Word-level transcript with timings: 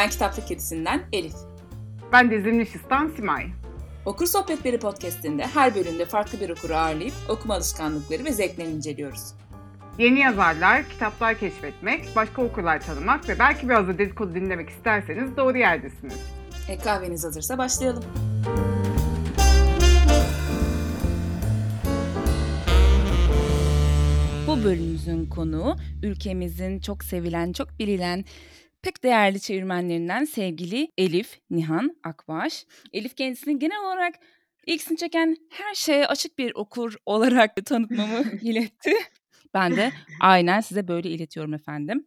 Ben 0.00 0.10
Kitaplık 0.10 0.48
Kedisi'nden 0.48 1.02
Elif. 1.12 1.34
Ben 2.12 2.30
de 2.30 2.42
Zimnişistan 2.42 3.12
Simay. 3.16 3.46
Okur 4.06 4.26
Sohbetleri 4.26 4.78
podcastinde 4.78 5.46
her 5.46 5.74
bölümde 5.74 6.04
farklı 6.04 6.40
bir 6.40 6.50
okuru 6.50 6.74
ağırlayıp 6.74 7.12
okuma 7.28 7.54
alışkanlıkları 7.54 8.24
ve 8.24 8.32
zevklerini 8.32 8.72
inceliyoruz. 8.74 9.20
Yeni 9.98 10.18
yazarlar, 10.18 10.88
kitaplar 10.88 11.38
keşfetmek, 11.38 12.16
başka 12.16 12.42
okurlar 12.42 12.80
tanımak 12.80 13.28
ve 13.28 13.38
belki 13.38 13.68
biraz 13.68 13.88
da 13.88 13.98
dedikodu 13.98 14.34
dinlemek 14.34 14.70
isterseniz 14.70 15.36
doğru 15.36 15.58
yerdesiniz. 15.58 16.20
E, 16.68 16.78
kahveniz 16.78 17.24
hazırsa 17.24 17.58
başlayalım. 17.58 18.04
Bu 24.46 24.64
bölümümüzün 24.64 25.26
konuğu 25.26 25.76
ülkemizin 26.02 26.80
çok 26.80 27.04
sevilen, 27.04 27.52
çok 27.52 27.78
bilinen 27.78 28.24
pek 28.82 29.02
değerli 29.02 29.40
çevirmenlerinden 29.40 30.24
sevgili 30.24 30.88
Elif 30.98 31.38
Nihan 31.50 31.96
Akbaş. 32.04 32.66
Elif 32.92 33.16
kendisini 33.16 33.58
genel 33.58 33.80
olarak 33.80 34.14
ilgisini 34.66 34.96
çeken 34.98 35.36
her 35.50 35.74
şeye 35.74 36.06
açık 36.06 36.38
bir 36.38 36.52
okur 36.54 36.94
olarak 37.06 37.50
tanıtmamı 37.66 38.24
iletti. 38.42 38.92
Ben 39.54 39.76
de 39.76 39.92
aynen 40.20 40.60
size 40.60 40.88
böyle 40.88 41.08
iletiyorum 41.08 41.54
efendim. 41.54 42.06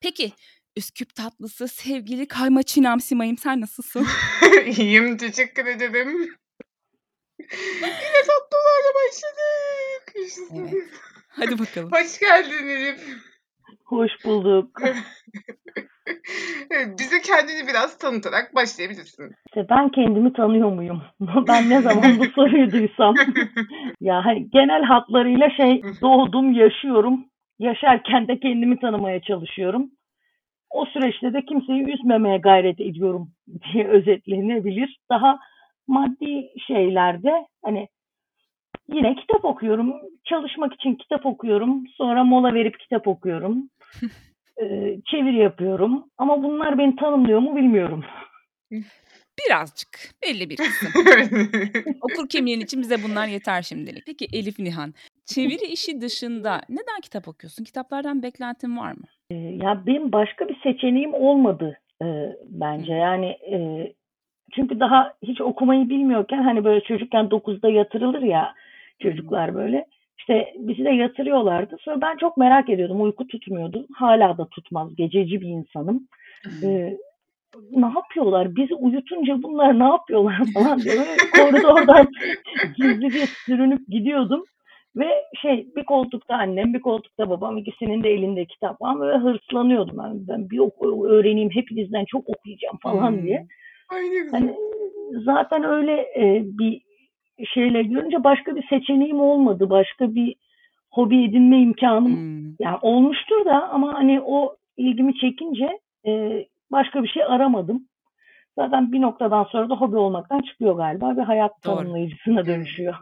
Peki 0.00 0.32
Üsküp 0.76 1.14
tatlısı 1.14 1.68
sevgili 1.68 2.28
Kayma 2.28 2.62
Çiğnem 2.62 3.00
Simay'ım 3.00 3.38
sen 3.38 3.60
nasılsın? 3.60 4.06
İyiyim 4.66 5.16
teşekkür 5.16 5.66
ederim. 5.66 6.36
Yine 7.80 8.22
tatlılarla 8.26 8.92
başladık. 8.94 10.14
Evet. 10.54 10.88
Hadi 11.28 11.58
bakalım. 11.58 11.92
Hoş 11.92 12.18
geldin 12.18 12.66
Elif. 12.68 13.00
Hoş 13.84 14.10
bulduk. 14.24 14.80
Bize 16.98 17.20
kendini 17.20 17.68
biraz 17.68 17.98
tanıtarak 17.98 18.54
başlayabilirsin. 18.54 19.34
İşte 19.46 19.66
ben 19.70 19.88
kendimi 19.88 20.32
tanıyor 20.32 20.72
muyum? 20.72 21.02
ben 21.48 21.70
ne 21.70 21.80
zaman 21.80 22.18
bu 22.18 22.24
soruyu 22.24 22.72
duysam. 22.72 23.14
ya 24.00 24.24
hani 24.24 24.50
genel 24.50 24.82
hatlarıyla 24.82 25.50
şey 25.50 25.82
doğdum, 26.02 26.52
yaşıyorum. 26.52 27.24
Yaşarken 27.58 28.28
de 28.28 28.40
kendimi 28.40 28.80
tanımaya 28.80 29.20
çalışıyorum. 29.20 29.90
O 30.70 30.86
süreçte 30.86 31.32
de 31.32 31.44
kimseyi 31.44 31.94
üzmemeye 31.94 32.38
gayret 32.38 32.80
ediyorum 32.80 33.30
diye 33.72 33.88
özetlenebilir. 33.88 34.98
Daha 35.10 35.38
maddi 35.86 36.48
şeylerde 36.66 37.46
hani 37.64 37.88
yine 38.92 39.14
kitap 39.14 39.44
okuyorum. 39.44 39.94
Çalışmak 40.24 40.74
için 40.74 40.94
kitap 40.94 41.26
okuyorum. 41.26 41.84
Sonra 41.96 42.24
mola 42.24 42.54
verip 42.54 42.80
kitap 42.80 43.08
okuyorum. 43.08 43.70
Ee, 44.62 44.96
çeviri 45.06 45.36
yapıyorum. 45.36 46.04
Ama 46.18 46.42
bunlar 46.42 46.78
beni 46.78 46.96
tanımlıyor 46.96 47.40
mu 47.40 47.56
bilmiyorum. 47.56 48.04
Birazcık. 49.38 49.88
Belli 50.26 50.50
bir 50.50 50.56
kısım. 50.56 50.88
Okur 52.00 52.28
kemiğin 52.28 52.60
için 52.60 52.80
bize 52.80 52.96
bunlar 53.04 53.26
yeter 53.26 53.62
şimdilik. 53.62 54.02
Peki 54.06 54.26
Elif 54.32 54.58
Nihan, 54.58 54.94
çeviri 55.26 55.72
işi 55.72 56.00
dışında 56.00 56.60
neden 56.68 57.00
kitap 57.02 57.28
okuyorsun? 57.28 57.64
Kitaplardan 57.64 58.22
beklentin 58.22 58.76
var 58.76 58.92
mı? 58.92 59.04
Ee, 59.30 59.34
ya 59.34 59.82
benim 59.86 60.12
başka 60.12 60.48
bir 60.48 60.60
seçeneğim 60.62 61.14
olmadı 61.14 61.78
e, 62.02 62.06
bence. 62.44 62.92
Yani 62.92 63.26
e, 63.26 63.56
çünkü 64.54 64.80
daha 64.80 65.14
hiç 65.22 65.40
okumayı 65.40 65.88
bilmiyorken 65.88 66.42
hani 66.42 66.64
böyle 66.64 66.80
çocukken 66.80 67.24
9'da 67.24 67.70
yatırılır 67.70 68.22
ya 68.22 68.54
çocuklar 69.02 69.54
böyle. 69.54 69.86
İşte 70.18 70.54
bizi 70.58 70.84
de 70.84 70.90
yatırıyorlardı. 70.90 71.76
Sonra 71.80 72.00
ben 72.00 72.16
çok 72.16 72.36
merak 72.36 72.68
ediyordum. 72.68 73.02
Uyku 73.02 73.26
tutmuyordu. 73.26 73.86
Hala 73.94 74.38
da 74.38 74.48
tutmaz. 74.48 74.96
Gececi 74.96 75.40
bir 75.40 75.48
insanım. 75.48 76.08
Ee, 76.62 76.96
ne 77.70 77.86
yapıyorlar? 77.86 78.56
Bizi 78.56 78.74
uyutunca 78.74 79.42
bunlar 79.42 79.78
ne 79.78 79.84
yapıyorlar 79.84 80.38
falan 80.54 80.80
diye 80.80 81.04
koridordan 81.36 82.06
gizlice 82.76 83.26
sürünüp 83.26 83.88
gidiyordum. 83.88 84.44
Ve 84.96 85.08
şey 85.42 85.66
bir 85.76 85.84
koltukta 85.84 86.34
annem 86.34 86.74
bir 86.74 86.80
koltukta 86.80 87.30
babam 87.30 87.58
ikisinin 87.58 88.02
de 88.02 88.10
elinde 88.10 88.44
kitap 88.44 88.80
var 88.80 89.00
böyle 89.00 89.18
hırslanıyordum. 89.18 89.96
Yani 90.02 90.20
ben 90.28 90.50
bir 90.50 90.58
oku, 90.58 91.08
öğreneyim 91.08 91.50
hepinizden 91.50 92.04
çok 92.04 92.28
okuyacağım 92.28 92.76
falan 92.82 93.22
diye. 93.22 93.46
Aynen. 93.88 94.28
Hani 94.30 94.54
zaten 95.24 95.64
öyle 95.64 95.92
e, 95.92 96.42
bir 96.44 96.85
şeyle 97.44 97.82
görünce 97.82 98.24
başka 98.24 98.56
bir 98.56 98.66
seçeneğim 98.68 99.20
olmadı. 99.20 99.70
Başka 99.70 100.14
bir 100.14 100.34
hobi 100.90 101.24
edinme 101.24 101.60
imkanım 101.60 102.16
Hmm. 102.16 102.54
yani 102.60 102.78
olmuştur 102.82 103.44
da 103.44 103.68
ama 103.68 103.94
hani 103.94 104.20
o 104.20 104.56
ilgimi 104.76 105.14
çekince 105.18 105.78
e, 106.06 106.44
başka 106.72 107.02
bir 107.02 107.08
şey 107.08 107.24
aramadım. 107.24 107.88
Zaten 108.58 108.92
bir 108.92 109.00
noktadan 109.00 109.44
sonra 109.44 109.70
da 109.70 109.74
hobi 109.76 109.96
olmaktan 109.96 110.40
çıkıyor 110.40 110.76
galiba 110.76 111.16
ve 111.16 111.22
hayat 111.22 111.52
Doğru. 111.64 111.76
tanımlayıcısına 111.76 112.46
dönüşüyor. 112.46 112.94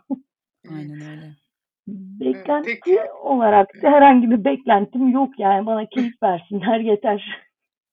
Aynen 0.70 1.00
öyle. 1.00 1.30
Beklenti 2.20 2.80
Peki. 2.84 2.98
olarak 3.22 3.82
da 3.82 3.90
herhangi 3.90 4.30
bir 4.30 4.44
beklentim 4.44 5.08
yok 5.08 5.38
yani 5.38 5.66
bana 5.66 5.86
keyif 5.86 6.22
versinler 6.22 6.80
yeter. 6.80 7.43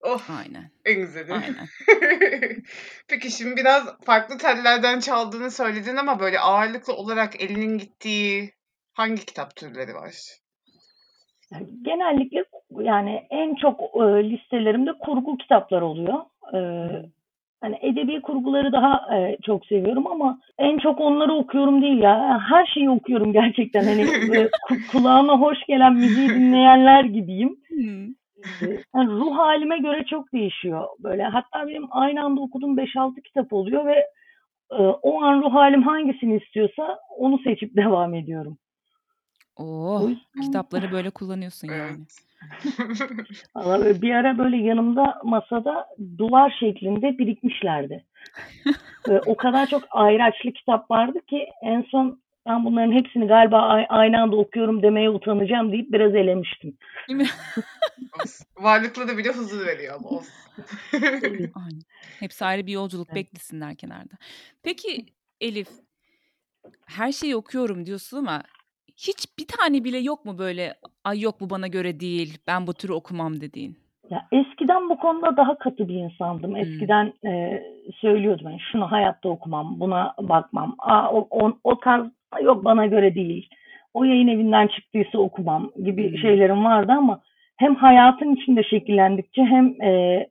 Oh 0.03 0.22
Aynen. 0.39 0.72
en 0.85 0.95
güzeli. 0.95 1.34
Aynen. 1.34 1.67
Peki 3.09 3.31
şimdi 3.31 3.56
biraz 3.56 4.01
farklı 4.06 4.38
tellerden 4.38 5.00
çaldığını 5.00 5.51
söyledin 5.51 5.95
ama 5.95 6.19
böyle 6.19 6.39
ağırlıklı 6.39 6.94
olarak 6.94 7.41
elinin 7.41 7.78
gittiği 7.78 8.53
hangi 8.94 9.25
kitap 9.25 9.56
türleri 9.56 9.94
var? 9.94 10.13
Yani 11.51 11.67
genellikle 11.81 12.45
yani 12.79 13.28
en 13.29 13.56
çok 13.56 13.79
e, 13.79 14.29
listelerimde 14.29 14.91
kurgu 14.94 15.38
kitaplar 15.38 15.81
oluyor. 15.81 16.19
E, 16.53 16.59
hani 17.62 17.78
edebi 17.81 18.22
kurguları 18.22 18.72
daha 18.72 19.18
e, 19.18 19.38
çok 19.45 19.66
seviyorum 19.66 20.07
ama 20.07 20.39
en 20.57 20.78
çok 20.78 21.01
onları 21.01 21.33
okuyorum 21.33 21.81
değil 21.81 22.01
ya. 22.01 22.39
Her 22.50 22.66
şeyi 22.66 22.89
okuyorum 22.89 23.33
gerçekten. 23.33 23.85
Hani 23.85 24.01
e, 24.01 24.50
ku- 24.69 24.88
kulağına 24.91 25.39
hoş 25.39 25.57
gelen 25.68 25.94
müziği 25.94 26.29
dinleyenler 26.29 27.03
gibiyim. 27.03 27.57
Yani 28.96 29.09
ruh 29.12 29.38
halime 29.38 29.78
göre 29.79 30.06
çok 30.09 30.34
değişiyor. 30.34 30.88
Böyle 31.00 31.24
hatta 31.24 31.68
benim 31.68 31.85
aynı 31.91 32.24
anda 32.25 32.41
okuduğum 32.41 32.78
5-6 32.78 33.22
kitap 33.22 33.53
oluyor 33.53 33.85
ve 33.85 34.06
e, 34.72 34.75
o 34.81 35.22
an 35.24 35.41
ruh 35.41 35.53
halim 35.53 35.84
hangisini 35.84 36.38
istiyorsa 36.38 37.00
onu 37.18 37.40
seçip 37.44 37.75
devam 37.75 38.13
ediyorum. 38.13 38.57
Oh, 39.57 40.01
O 40.01 40.09
yüzden- 40.09 40.41
kitapları 40.41 40.91
böyle 40.91 41.09
kullanıyorsun 41.19 41.68
yani. 41.68 41.97
Evet. 41.97 42.22
Valla 43.56 44.01
bir 44.01 44.12
ara 44.16 44.38
böyle 44.38 44.57
yanımda 44.57 45.22
masada 45.24 45.88
duvar 46.18 46.56
şeklinde 46.59 47.18
birikmişlerdi. 47.18 48.06
O 49.25 49.35
kadar 49.35 49.68
çok 49.68 49.84
ayraçlı 49.91 50.51
kitap 50.51 50.91
vardı 50.91 51.19
ki 51.30 51.47
en 51.63 51.81
son 51.81 52.22
ben 52.47 52.66
bunların 52.66 52.91
hepsini 52.91 53.28
galiba 53.28 53.85
aynı 53.90 54.22
anda 54.22 54.35
okuyorum 54.35 54.84
demeye 54.84 55.09
utanacağım 55.09 55.72
deyip 55.72 55.91
biraz 55.91 56.16
elemiştim. 56.16 56.78
Varlıklı 58.57 59.07
da 59.07 59.18
bile 59.18 59.29
huzur 59.29 59.66
veriyor 59.66 59.96
ama 59.96 60.09
olsun. 60.09 60.34
Aynen. 61.56 61.81
Hepsi 62.19 62.46
ayrı 62.46 62.68
bir 62.68 62.72
yolculuk 62.72 63.07
Evet. 63.12 63.16
beklesinler 63.16 63.75
kenarda. 63.75 64.13
Peki 64.63 65.06
Elif, 65.41 65.68
her 66.88 67.12
şeyi 67.12 67.35
okuyorum 67.35 67.85
diyorsun 67.85 68.18
ama 68.18 68.41
hiç 68.97 69.38
bir 69.40 69.47
tane 69.47 69.84
bile 69.84 69.97
yok 69.97 70.25
mu 70.25 70.38
böyle 70.38 70.74
ay 71.03 71.19
yok 71.19 71.41
bu 71.41 71.50
bana 71.50 71.68
göre 71.68 72.00
değil 72.00 72.38
ben 72.47 72.68
bu 72.68 72.74
türü 72.74 72.94
okumam 72.94 73.41
dediğin? 73.41 73.78
Ya 74.09 74.28
eskiden 74.31 74.90
bu 74.90 74.97
konuda 74.97 75.38
daha 75.38 75.57
katı 75.57 75.88
bir 75.88 75.96
insandım. 75.96 76.56
Eskiden 76.56 77.13
e, 77.25 77.63
söylüyordum 78.01 78.50
yani 78.50 78.59
şunu 78.72 78.91
hayatta 78.91 79.30
okumam, 79.30 79.80
buna 79.80 80.16
bakmam. 80.19 80.75
Aa, 80.80 81.12
o, 81.12 81.28
o, 81.30 81.57
o 81.63 81.80
tarz 81.80 82.07
yok 82.40 82.66
bana 82.66 82.86
göre 82.86 83.16
değil. 83.16 83.50
O 83.94 84.04
yayın 84.04 84.28
evinden 84.28 84.68
çıktıysa 84.68 85.18
okumam 85.18 85.72
gibi 85.83 86.12
Hmm. 86.12 86.18
şeylerim 86.18 86.66
vardı 86.66 86.92
ama 86.92 87.22
hem 87.57 87.75
hayatın 87.75 88.36
içinde 88.36 88.63
şekillendikçe 88.63 89.44
hem 89.44 89.81
e, 89.81 90.28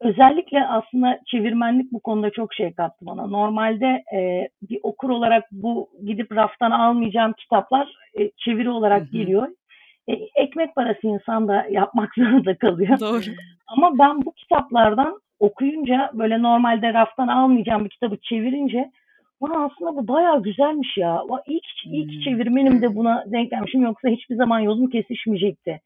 özellikle 0.00 0.66
aslında 0.66 1.18
çevirmenlik 1.26 1.92
bu 1.92 2.00
konuda 2.00 2.30
çok 2.30 2.54
şey 2.54 2.72
kattı 2.72 3.06
bana. 3.06 3.26
Normalde 3.26 4.02
e, 4.14 4.48
bir 4.62 4.80
okur 4.82 5.10
olarak 5.10 5.44
bu 5.52 5.88
gidip 6.06 6.32
raftan 6.32 6.70
almayacağım 6.70 7.32
kitaplar 7.32 7.94
e, 8.18 8.30
çeviri 8.36 8.70
olarak 8.70 9.02
Hı 9.02 9.06
hı. 9.06 9.10
geliyor. 9.12 9.48
E, 10.08 10.12
ekmek 10.34 10.74
parası 10.74 11.06
insan 11.06 11.48
da 11.48 11.66
yapmak 11.70 12.14
zorunda 12.18 12.58
kalıyor. 12.58 13.00
Doğru. 13.00 13.20
Ama 13.66 13.98
ben 13.98 14.24
bu 14.24 14.32
kitaplardan 14.32 15.20
okuyunca 15.38 16.10
böyle 16.14 16.42
normalde 16.42 16.94
raftan 16.94 17.28
almayacağım 17.28 17.84
bir 17.84 17.90
kitabı 17.90 18.16
çevirince 18.22 18.90
Vay 19.40 19.56
aslında 19.56 19.96
bu 19.96 20.08
bayağı 20.08 20.42
güzelmiş 20.42 20.96
ya. 20.96 21.22
Vay, 21.28 21.40
iyi 21.46 21.60
ki, 21.60 21.90
iyi 21.90 22.06
ki 22.06 22.14
Hmm. 22.14 22.22
çevirmenim 22.22 22.82
de 22.82 22.96
buna 22.96 23.24
denk 23.26 23.50
gelmişim. 23.50 23.82
Yoksa 23.82 24.08
hiçbir 24.08 24.36
zaman 24.36 24.60
yolum 24.60 24.90
kesişmeyecekti 24.90 25.80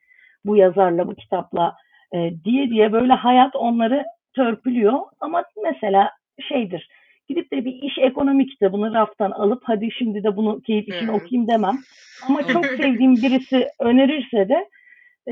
bu 0.45 0.57
yazarla, 0.57 1.07
bu 1.07 1.15
kitapla 1.15 1.75
e, 2.15 2.31
diye 2.45 2.71
diye 2.71 2.93
böyle 2.93 3.13
hayat 3.13 3.57
onları 3.57 4.05
törpülüyor. 4.35 4.99
Ama 5.21 5.45
mesela 5.63 6.11
şeydir. 6.49 6.89
Gidip 7.29 7.53
de 7.53 7.65
bir 7.65 7.73
iş 7.83 7.99
ekonomi 7.99 8.47
kitabını 8.47 8.95
raftan 8.95 9.31
alıp 9.31 9.63
hadi 9.65 9.89
şimdi 9.99 10.25
de 10.25 10.37
bunu 10.37 10.61
keyif 10.61 10.89
için 10.89 11.09
Evet. 11.09 11.15
okuyayım 11.15 11.49
demem. 11.49 11.79
Ama 12.29 12.43
çok 12.53 12.65
sevdiğim 12.77 13.17
birisi 13.17 13.69
önerirse 13.81 14.49
de 14.49 14.69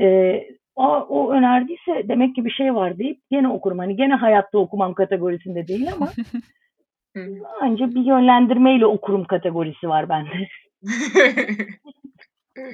e, 0.01 0.43
Aa, 0.75 1.03
o 1.03 1.31
önerdiyse 1.31 2.07
demek 2.07 2.35
ki 2.35 2.45
bir 2.45 2.51
şey 2.51 2.75
var 2.75 2.97
deyip 2.97 3.19
gene 3.31 3.47
okurum. 3.47 3.79
Hani 3.79 3.95
gene 3.95 4.13
hayatta 4.13 4.57
okumam 4.57 4.93
kategorisinde 4.93 5.67
değil 5.67 5.87
ama 5.93 6.11
Hı. 7.15 7.27
Anca 7.61 7.87
bir 7.89 8.05
yönlendirmeyle 8.05 8.85
okurum 8.85 9.25
kategorisi 9.25 9.89
var 9.89 10.09
bende. 10.09 10.47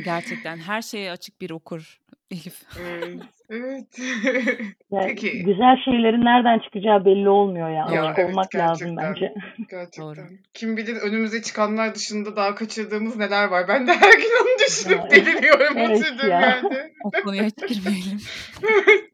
Gerçekten 0.06 0.58
her 0.58 0.82
şeye 0.82 1.12
açık 1.12 1.42
bir 1.42 1.50
okur 1.50 1.98
Elif. 2.32 2.62
evet. 2.80 3.22
Evet. 3.50 3.88
Yani 4.92 5.08
Peki. 5.08 5.44
güzel 5.44 5.76
şeylerin 5.86 6.26
nereden 6.26 6.60
çıkacağı 6.60 7.06
belli 7.06 7.30
olmuyor 7.30 7.70
ya. 7.70 7.88
Ya, 7.94 8.04
Açık 8.04 8.20
evet, 8.20 8.30
olmak 8.32 8.56
lazım 8.56 8.96
gerçekten. 8.98 9.14
bence. 9.14 9.34
Gerçekten. 9.70 10.04
Doğru. 10.06 10.20
Kim 10.54 10.78
bilir 10.78 10.96
önümüze 10.96 11.42
çıkanlar 11.42 11.96
dışında 11.96 12.36
daha 12.36 12.56
kaçırdığımız 12.56 13.16
neler 13.18 13.48
var. 13.48 13.68
Ben 13.68 13.88
de 13.88 13.92
her 13.94 14.14
gün 14.14 14.42
onu 14.42 14.60
düşünüp 14.68 14.98
Ya, 15.00 15.10
deliriyorum 15.12 15.78
evet 15.78 16.14
ya. 16.30 16.62
O 17.04 17.12
konuya 17.24 17.44
hiç 17.44 17.56
girmeyelim. 17.68 18.20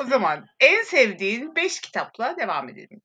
o 0.00 0.04
zaman 0.04 0.46
en 0.60 0.82
sevdiğin 0.82 1.54
5 1.56 1.80
kitapla 1.80 2.36
devam 2.40 2.68
edelim. 2.68 3.00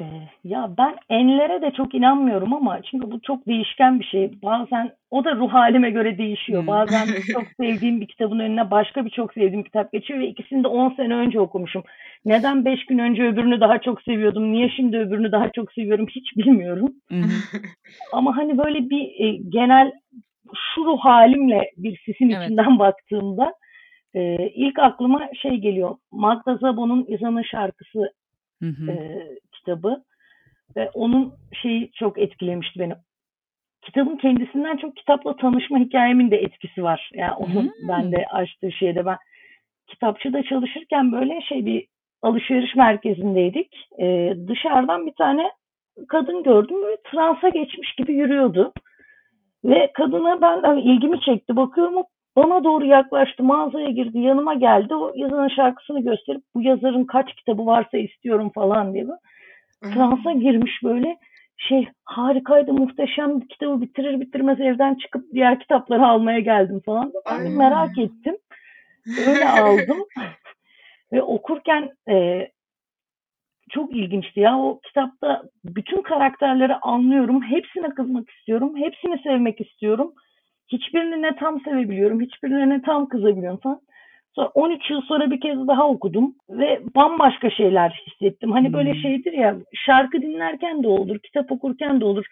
Ee, 0.00 0.04
ya 0.44 0.70
ben 0.78 0.96
enlere 1.08 1.62
de 1.62 1.70
çok 1.70 1.94
inanmıyorum 1.94 2.54
ama 2.54 2.82
çünkü 2.82 3.10
bu 3.10 3.20
çok 3.20 3.46
değişken 3.46 4.00
bir 4.00 4.04
şey. 4.04 4.30
Bazen 4.42 4.92
o 5.10 5.24
da 5.24 5.36
ruh 5.36 5.52
halime 5.52 5.90
göre 5.90 6.18
değişiyor. 6.18 6.60
Hmm. 6.60 6.66
Bazen 6.66 7.06
çok 7.32 7.44
sevdiğim 7.60 8.00
bir 8.00 8.06
kitabın 8.06 8.38
önüne 8.38 8.70
başka 8.70 9.04
bir 9.04 9.10
çok 9.10 9.32
sevdiğim 9.32 9.62
kitap 9.62 9.92
geçiyor 9.92 10.20
ve 10.20 10.26
ikisini 10.26 10.64
de 10.64 10.68
10 10.68 10.94
sene 10.94 11.14
önce 11.14 11.40
okumuşum. 11.40 11.82
Neden 12.24 12.64
5 12.64 12.86
gün 12.86 12.98
önce 12.98 13.22
öbürünü 13.22 13.60
daha 13.60 13.78
çok 13.80 14.02
seviyordum? 14.02 14.52
Niye 14.52 14.68
şimdi 14.76 14.98
öbürünü 14.98 15.32
daha 15.32 15.52
çok 15.52 15.72
seviyorum? 15.72 16.06
Hiç 16.06 16.36
bilmiyorum. 16.36 16.94
Ama 18.12 18.36
hani 18.36 18.58
böyle 18.58 18.90
bir 18.90 19.24
e, 19.24 19.36
genel 19.48 19.92
şu 20.74 20.84
ruh 20.84 20.98
halimle 20.98 21.70
bir 21.76 22.02
sisin 22.06 22.30
Evet. 22.30 22.44
içinden 22.44 22.78
baktığımda 22.78 23.52
e, 24.14 24.48
ilk 24.48 24.78
aklıma 24.78 25.28
şey 25.42 25.56
geliyor. 25.56 25.96
Magda 26.12 26.58
Szabo'nun 26.58 27.04
İzan'ın 27.08 27.42
şarkısı 27.42 28.12
Hı 28.62 28.68
hı. 28.68 28.90
e, 28.90 28.96
kitabı 29.60 30.02
ve 30.76 30.90
onun 30.94 31.34
şeyi 31.62 31.90
çok 31.92 32.18
etkilemişti 32.18 32.80
beni. 32.80 32.94
Kitabın 33.82 34.16
kendisinden 34.16 34.76
çok 34.76 34.96
kitapla 34.96 35.36
tanışma 35.36 35.78
hikayemin 35.78 36.30
de 36.30 36.36
etkisi 36.36 36.82
var. 36.82 37.10
Yani 37.14 37.32
onun 37.32 37.64
Hmm. 37.64 37.88
bende 37.88 38.24
açtığı 38.26 38.72
şeyde 38.72 39.06
ben 39.06 39.16
kitapçıda 39.86 40.42
çalışırken 40.42 41.12
böyle 41.12 41.40
şey 41.40 41.66
bir 41.66 41.86
alışveriş 42.22 42.76
merkezindeydik. 42.76 43.88
E, 43.98 44.34
dışarıdan 44.48 45.06
bir 45.06 45.12
tane 45.12 45.50
kadın 46.08 46.42
gördüm 46.42 46.82
böyle 46.82 46.96
transa 47.12 47.48
geçmiş 47.48 47.94
gibi 47.94 48.12
yürüyordu. 48.12 48.72
Ve 49.64 49.90
kadına 49.94 50.40
ben 50.40 50.62
hani 50.62 50.80
ilgimi 50.80 51.20
çekti. 51.20 51.56
Bakıyorum 51.56 52.02
bana 52.36 52.64
doğru 52.64 52.86
yaklaştı. 52.86 53.42
Mağazaya 53.42 53.90
girdi. 53.90 54.18
Yanıma 54.18 54.54
geldi. 54.54 54.94
O 54.94 55.12
yazarın 55.14 55.48
şarkısını 55.48 56.00
gösterip 56.02 56.42
bu 56.54 56.62
yazarın 56.62 57.04
kaç 57.04 57.34
kitabı 57.34 57.66
varsa 57.66 57.98
istiyorum 57.98 58.50
falan 58.54 58.94
diye. 58.94 59.06
Transa 59.80 60.32
girmiş 60.32 60.82
böyle. 60.84 61.16
Şey 61.56 61.88
harikaydı 62.04 62.72
muhteşem 62.72 63.40
bir 63.40 63.48
kitabı 63.48 63.80
bitirir 63.80 64.20
bitirmez 64.20 64.60
evden 64.60 64.94
çıkıp 64.94 65.32
diğer 65.32 65.60
kitapları 65.60 66.06
almaya 66.06 66.40
geldim 66.40 66.80
falan. 66.86 67.12
Ben 67.30 67.44
Ay. 67.44 67.50
merak 67.50 67.98
ettim. 67.98 68.36
Öyle 69.26 69.48
aldım. 69.48 70.04
Ve 71.12 71.22
okurken 71.22 71.90
e, 72.08 72.48
çok 73.70 73.96
ilginçti 73.96 74.40
ya. 74.40 74.58
O 74.58 74.80
kitapta 74.80 75.42
bütün 75.64 76.02
karakterleri 76.02 76.74
anlıyorum. 76.74 77.42
Hepsine 77.42 77.88
kızmak 77.88 78.30
istiyorum. 78.30 78.76
Hepsini 78.76 79.22
sevmek 79.22 79.60
istiyorum. 79.60 80.14
Hiçbirini 80.68 81.22
ne 81.22 81.36
tam 81.36 81.60
sevebiliyorum. 81.60 82.20
Hiçbirine 82.20 82.68
ne 82.68 82.82
tam 82.82 83.08
kızabiliyorum 83.08 83.60
falan. 83.60 83.80
Sonra 84.34 84.48
13 84.54 84.90
yıl 84.90 85.00
sonra 85.02 85.30
bir 85.30 85.40
kez 85.40 85.68
daha 85.68 85.88
okudum 85.88 86.34
ve 86.50 86.80
bambaşka 86.94 87.50
şeyler 87.50 88.02
hissettim. 88.06 88.52
Hani 88.52 88.72
böyle 88.72 88.92
Hmm. 88.92 89.00
şeydir 89.00 89.32
ya 89.32 89.56
şarkı 89.74 90.22
dinlerken 90.22 90.82
de 90.82 90.88
olur, 90.88 91.18
kitap 91.18 91.52
okurken 91.52 92.00
de 92.00 92.04
olur. 92.04 92.26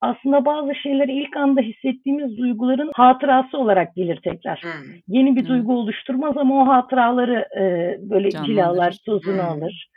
Aslında 0.00 0.44
bazı 0.44 0.74
şeyleri 0.74 1.12
ilk 1.12 1.36
anda 1.36 1.60
hissettiğimiz 1.60 2.38
duyguların 2.38 2.90
hatırası 2.94 3.58
olarak 3.58 3.94
gelir 3.94 4.20
tekrar 4.24 4.60
Hmm. 4.60 4.92
yeni 5.08 5.36
bir 5.36 5.44
Hı. 5.44 5.48
duygu 5.48 5.78
oluşturmaz 5.78 6.36
ama 6.36 6.62
o 6.62 6.66
hatıraları 6.66 7.48
e, 7.56 7.62
böyle 8.10 8.30
Canlandırır. 8.30 8.54
cilalar, 8.54 8.96
tozunu 9.06 9.42
Hı. 9.42 9.46
alır. 9.46 9.88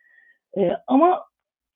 E, 0.57 0.71
ama 0.87 1.19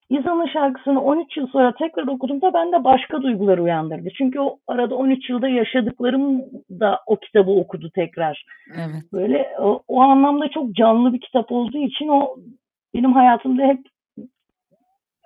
İzan'ın 0.09 0.47
şarkısını 0.47 1.01
13 1.01 1.37
yıl 1.37 1.47
sonra 1.47 1.73
tekrar 1.79 2.07
okuduğumda 2.07 2.53
bende 2.53 2.83
başka 2.83 3.21
duygular 3.21 3.57
uyandırdı. 3.57 4.09
Çünkü 4.17 4.39
o 4.39 4.59
arada 4.67 4.95
13 4.95 5.29
yılda 5.29 5.47
yaşadıklarım 5.47 6.41
da 6.69 6.99
o 7.07 7.15
kitabı 7.15 7.51
okudu 7.51 7.91
tekrar. 7.95 8.45
Evet. 8.75 9.13
Böyle 9.13 9.47
o, 9.59 9.83
o 9.87 10.01
anlamda 10.01 10.47
çok 10.49 10.75
canlı 10.75 11.13
bir 11.13 11.21
kitap 11.21 11.51
olduğu 11.51 11.77
için 11.77 12.07
o 12.07 12.35
benim 12.93 13.13
hayatımda 13.13 13.63
hep 13.63 13.79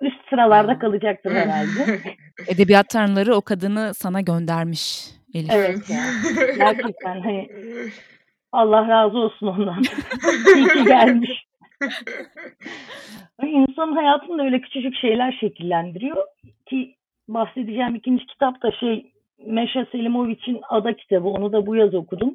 üst 0.00 0.28
sıralarda 0.30 0.78
kalacaktır 0.78 1.30
herhalde. 1.30 2.00
Edebiyat 2.48 2.88
tanrıları 2.88 3.34
o 3.34 3.40
kadını 3.40 3.94
sana 3.94 4.20
göndermiş 4.20 5.08
Elif. 5.34 5.50
Evet 5.52 5.90
ya. 5.90 6.02
Gerçekten 6.56 7.20
hani 7.20 7.48
Allah 8.52 8.88
razı 8.88 9.18
olsun 9.18 9.46
ondan. 9.46 9.82
İyi 10.56 10.68
ki 10.68 10.84
gelmiş. 10.84 11.46
İnsanın 13.42 13.92
hayatında 13.92 14.44
öyle 14.44 14.60
küçücük 14.60 14.96
şeyler 14.96 15.32
şekillendiriyor 15.32 16.16
ki 16.66 16.94
bahsedeceğim 17.28 17.94
ikinci 17.94 18.26
kitap 18.26 18.62
da 18.62 18.72
şey 18.72 19.12
Meşe 19.46 19.86
Selimovich'in 19.92 20.60
Ada 20.68 20.96
kitabı. 20.96 21.28
Onu 21.28 21.52
da 21.52 21.66
bu 21.66 21.76
yaz 21.76 21.94
okudum. 21.94 22.34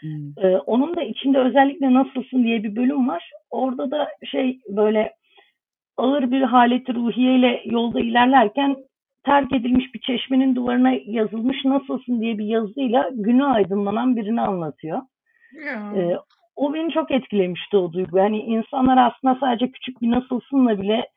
Hmm. 0.00 0.44
Ee, 0.44 0.58
onun 0.58 0.96
da 0.96 1.02
içinde 1.02 1.38
özellikle 1.38 1.94
nasılsın 1.94 2.44
diye 2.44 2.62
bir 2.62 2.76
bölüm 2.76 3.08
var. 3.08 3.30
Orada 3.50 3.90
da 3.90 4.08
şey 4.24 4.60
böyle 4.68 5.12
ağır 5.96 6.30
bir 6.30 6.42
haleti 6.42 6.94
ruhiyeyle 6.94 7.62
yolda 7.64 8.00
ilerlerken 8.00 8.76
terk 9.24 9.52
edilmiş 9.52 9.94
bir 9.94 10.00
çeşmenin 10.00 10.56
duvarına 10.56 10.92
yazılmış 11.06 11.64
nasılsın 11.64 12.20
diye 12.20 12.38
bir 12.38 12.44
yazıyla 12.44 13.10
günü 13.12 13.44
aydınlanan 13.44 14.16
birini 14.16 14.40
anlatıyor. 14.40 15.02
Ya. 15.66 15.92
Ee, 15.96 16.16
o 16.56 16.74
beni 16.74 16.92
çok 16.92 17.10
etkilemişti 17.10 17.76
o 17.76 17.92
duygu. 17.92 18.18
Yani 18.18 18.38
insanlar 18.38 18.96
aslında 18.96 19.36
sadece 19.40 19.70
küçük 19.70 20.02
bir 20.02 20.10
nasılsınla 20.10 20.82
bile 20.82 21.08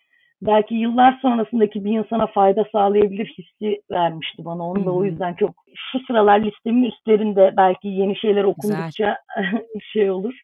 belki 0.41 0.75
yıllar 0.75 1.19
sonrasındaki 1.21 1.85
bir 1.85 1.99
insana 1.99 2.27
fayda 2.27 2.65
sağlayabilir 2.71 3.25
hissi 3.25 3.81
vermişti 3.91 4.45
bana. 4.45 4.69
Onu 4.69 4.85
da 4.85 4.91
o 4.91 4.99
Hı 4.99 5.01
hı. 5.01 5.05
yüzden 5.05 5.33
çok 5.33 5.55
şu 5.75 5.99
sıralar 5.99 6.39
listemin 6.39 6.83
üstlerinde 6.83 7.53
belki 7.57 7.87
yeni 7.87 8.17
şeyler 8.17 8.43
okundukça 8.43 9.17
şey 9.93 10.11
olur. 10.11 10.41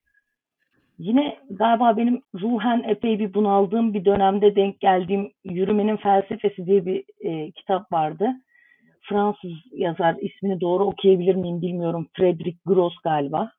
Yine 1.00 1.38
galiba 1.50 1.98
benim 1.98 2.22
ruhen 2.42 2.84
epey 2.88 3.20
bir 3.20 3.34
bunaldığım 3.34 3.94
bir 3.94 4.06
dönemde 4.06 4.56
denk 4.56 4.80
geldiğim 4.80 5.32
Yürümenin 5.44 5.98
Felsefesi 5.98 6.66
diye 6.66 6.86
bir 6.86 7.04
e, 7.22 7.52
kitap 7.52 7.92
vardı. 7.92 8.30
Fransız 9.10 9.52
yazar 9.72 10.16
ismini 10.22 10.62
doğru 10.62 10.84
okuyabilir 10.84 11.36
miyim 11.36 11.62
bilmiyorum. 11.62 12.08
Frederick 12.14 12.58
Gross 12.66 12.94
galiba. 13.04 13.52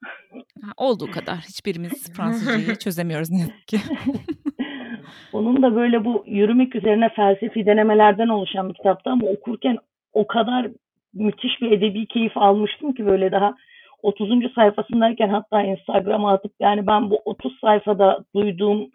Ha, 0.63 0.73
Olduğu 0.77 1.11
kadar. 1.11 1.37
Hiçbirimiz 1.37 2.13
Fransızcayı 2.13 2.79
çözemiyoruz 2.85 3.31
ne 3.31 3.39
yazık 3.39 3.69
ki. 3.69 3.77
Onun 5.33 5.63
da 5.63 5.77
böyle 5.77 6.05
bu 6.05 6.25
yürümek 6.27 6.77
üzerine 6.77 7.09
felsefi 7.09 7.67
denemelerden 7.67 8.29
oluşan 8.29 8.69
bir 8.69 8.75
kitaptı 8.75 9.11
ama 9.11 9.27
okurken 9.27 9.77
o 10.13 10.27
kadar 10.27 10.71
müthiş 11.15 11.61
bir 11.61 11.71
edebi 11.71 12.07
keyif 12.07 12.37
almıştım 12.37 12.93
ki 12.93 13.07
böyle 13.07 13.33
daha 13.33 13.55
30. 14.03 14.53
sayfasındayken 14.55 15.29
hatta 15.29 15.63
Instagram'a 15.63 16.33
atıp 16.33 16.53
yani 16.61 16.87
ben 16.87 17.11
bu 17.11 17.21
30 17.25 17.59
sayfada 17.61 18.25
duyduğum 18.35 18.91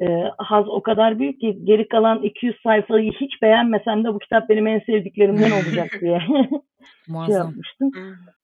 e, 0.00 0.24
haz 0.38 0.68
o 0.68 0.82
kadar 0.82 1.18
büyük 1.18 1.40
ki 1.40 1.58
geri 1.64 1.88
kalan 1.88 2.22
200 2.22 2.56
sayfayı 2.62 3.12
hiç 3.12 3.42
beğenmesem 3.42 4.04
de 4.04 4.14
bu 4.14 4.18
kitap 4.18 4.48
benim 4.48 4.66
en 4.66 4.78
sevdiklerimden 4.78 5.50
olacak 5.50 5.90
diye 6.00 6.20
şey 7.26 7.34
yapmıştım. 7.34 7.90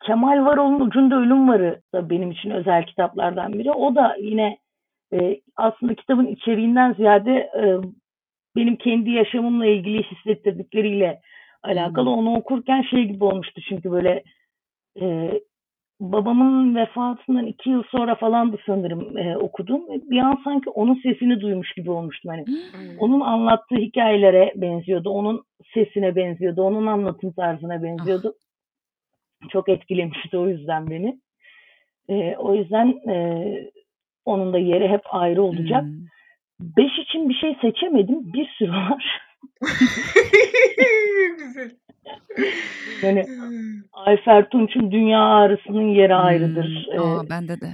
Kemal 0.06 0.44
Varol'un 0.44 0.80
Ucunda 0.80 1.16
Ölüm 1.16 1.48
Varı 1.48 1.80
da 1.94 2.10
benim 2.10 2.30
için 2.30 2.50
özel 2.50 2.86
kitaplardan 2.86 3.52
biri. 3.52 3.72
O 3.72 3.94
da 3.94 4.16
yine 4.20 4.58
e, 5.12 5.40
aslında 5.56 5.94
kitabın 5.94 6.26
içeriğinden 6.26 6.92
ziyade 6.92 7.32
e, 7.32 7.62
benim 8.56 8.76
kendi 8.76 9.10
yaşamımla 9.10 9.66
ilgili 9.66 10.02
hissettirdikleriyle 10.02 11.20
alakalı. 11.62 12.06
Hmm. 12.06 12.18
Onu 12.18 12.36
okurken 12.36 12.82
şey 12.82 13.04
gibi 13.04 13.24
olmuştu 13.24 13.60
çünkü 13.68 13.90
böyle 13.90 14.22
e, 15.00 15.32
babamın 16.00 16.74
vefatından 16.76 17.46
iki 17.46 17.70
yıl 17.70 17.82
sonra 17.82 18.14
falandı 18.14 18.56
sanırım 18.66 19.18
e, 19.18 19.36
okudum. 19.36 19.82
Bir 19.88 20.18
an 20.18 20.40
sanki 20.44 20.70
onun 20.70 20.94
sesini 20.94 21.40
duymuş 21.40 21.72
gibi 21.72 21.90
olmuştum. 21.90 22.30
Hani 22.30 22.44
Hmm. 22.46 22.98
onun 22.98 23.20
anlattığı 23.20 23.76
hikayelere 23.76 24.52
benziyordu. 24.56 25.10
Onun 25.10 25.44
sesine 25.74 26.16
benziyordu. 26.16 26.62
Onun 26.62 26.86
anlatım 26.86 27.32
tarzına 27.32 27.82
benziyordu. 27.82 28.34
Çok 29.50 29.68
etkilemişti 29.68 30.38
o 30.38 30.48
yüzden 30.48 30.90
beni. 30.90 31.20
Ee, 32.08 32.36
o 32.38 32.54
yüzden 32.54 32.86
e, 33.10 33.44
onun 34.24 34.52
da 34.52 34.58
yeri 34.58 34.88
hep 34.88 35.00
ayrı 35.10 35.42
olacak. 35.42 35.82
Hmm. 35.82 35.98
Beş 36.60 36.98
için 36.98 37.28
bir 37.28 37.34
şey 37.34 37.56
seçemedim. 37.60 38.32
Bir 38.32 38.46
sürü 38.58 38.72
var. 38.72 39.20
Güzel. 41.38 41.70
Yani 43.02 43.26
Hmm. 43.26 43.82
Ayfer 43.92 44.48
Tunç'un 44.48 44.90
Dünya 44.90 45.20
Ağrısı'nın 45.20 45.88
yeri 45.88 46.14
ayrıdır. 46.14 46.86
Hmm, 46.92 47.00
Aa, 47.02 47.24
Ee, 47.24 47.30
bende 47.30 47.60
de. 47.60 47.70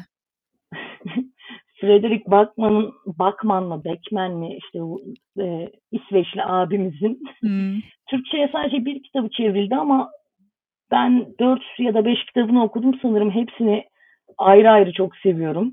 Frederick 1.81 2.31
Backman'ın 2.31 2.93
Backman 3.07 3.65
mı 3.65 3.85
Beckman 3.85 4.33
mi 4.33 4.57
işte 4.57 4.81
bu 4.81 5.03
e, 5.41 5.71
İsveçli 5.93 6.45
abimizin 6.45 7.23
Hmm. 7.41 7.75
Türkçe'ye 8.11 8.49
sadece 8.53 8.85
bir 8.85 9.03
kitabı 9.03 9.29
çevrildi 9.31 9.75
ama 9.77 10.11
ben 10.91 11.27
dört 11.41 11.63
ya 11.79 11.95
da 11.95 12.05
beş 12.05 12.25
kitabını 12.25 12.63
okudum 12.65 12.99
sanırım 13.03 13.31
hepsini 13.31 13.85
ayrı 14.39 14.71
ayrı 14.71 14.93
çok 14.93 15.17
seviyorum. 15.17 15.73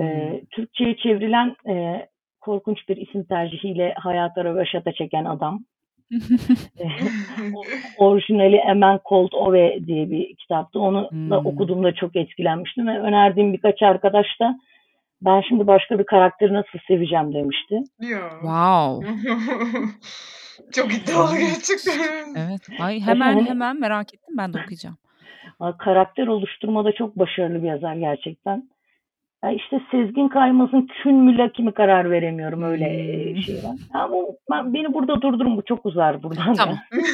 Ee, 0.00 0.40
Türkçe'ye 0.50 0.96
çevrilen 0.96 1.56
e, 1.68 2.06
korkunç 2.40 2.88
bir 2.88 2.96
isim 2.96 3.24
tercihiyle 3.24 3.94
hayata 3.94 4.44
röveşata 4.44 4.92
çeken 4.92 5.24
adam. 5.24 5.64
Orijinali 7.98 8.56
Emen 8.56 9.00
Colt 9.08 9.34
Ove 9.34 9.86
diye 9.86 10.10
bir 10.10 10.36
kitaptı. 10.36 10.80
Onu 10.80 11.04
da 11.04 11.36
Hmm. 11.36 11.46
okuduğumda 11.46 11.94
çok 11.94 12.16
etkilenmiştim 12.16 12.86
ve 12.86 12.98
önerdiğim 12.98 13.52
birkaç 13.52 13.82
arkadaş 13.82 14.26
da 14.40 14.58
ben 15.22 15.42
şimdi 15.48 15.66
başka 15.66 15.98
bir 15.98 16.04
karakteri 16.04 16.52
nasıl 16.52 16.78
seveceğim 16.88 17.34
demişti. 17.34 17.80
Ya. 18.00 18.30
wow. 18.30 19.06
Çok 20.72 20.94
iddialı 20.94 21.38
gerçekten. 21.38 22.34
Evet. 22.36 22.60
Ay 22.80 23.00
hemen 23.00 23.46
hemen 23.46 23.80
merak 23.80 24.14
ettim. 24.14 24.34
Ben 24.38 24.52
de 24.52 24.58
okuyacağım. 24.64 24.96
Karakter 25.78 26.26
oluşturmada 26.26 26.92
çok 26.92 27.18
başarılı 27.18 27.62
bir 27.62 27.68
yazar 27.68 27.94
gerçekten. 27.94 28.68
Ya 29.44 29.50
işte 29.52 29.80
Sezgin 29.90 30.28
Kaymaz'ın 30.28 30.88
kün 31.02 31.14
mü 31.16 31.38
laki 31.38 31.62
mi 31.62 31.74
karar 31.74 32.10
veremiyorum 32.10 32.62
öyle 32.62 32.84
e, 32.84 33.34
Hmm. 33.34 33.42
şey 33.42 33.54
var. 33.54 33.76
Ama 33.94 34.16
ben, 34.50 34.74
beni 34.74 34.94
burada 34.94 35.22
durdurun 35.22 35.56
bu 35.56 35.62
çok 35.68 35.86
uzar 35.86 36.22
buradan. 36.22 36.54
Tamam. 36.54 36.78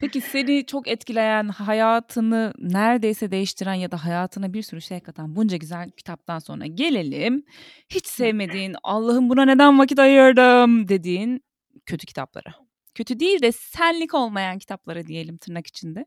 Peki 0.00 0.20
seni 0.20 0.66
çok 0.66 0.88
etkileyen, 0.88 1.48
hayatını 1.48 2.52
neredeyse 2.58 3.30
değiştiren 3.30 3.74
ya 3.74 3.90
da 3.90 4.04
hayatına 4.04 4.52
bir 4.52 4.62
sürü 4.62 4.80
şey 4.82 5.00
katan 5.00 5.36
bunca 5.36 5.56
güzel 5.56 5.90
kitaptan 5.90 6.38
sonra 6.38 6.66
gelelim. 6.66 7.42
Hiç 7.90 8.06
sevmediğin, 8.06 8.74
Allah'ım 8.82 9.28
buna 9.30 9.44
neden 9.44 9.78
vakit 9.78 9.98
ayırdım 9.98 10.88
dediğin 10.88 11.40
kötü 11.86 12.06
kitaplara. 12.06 12.67
Kötü 12.98 13.20
değil 13.20 13.42
de 13.42 13.52
senlik 13.52 14.14
olmayan 14.14 14.58
kitaplara 14.58 15.06
diyelim 15.06 15.36
tırnak 15.38 15.66
içinde. 15.66 16.04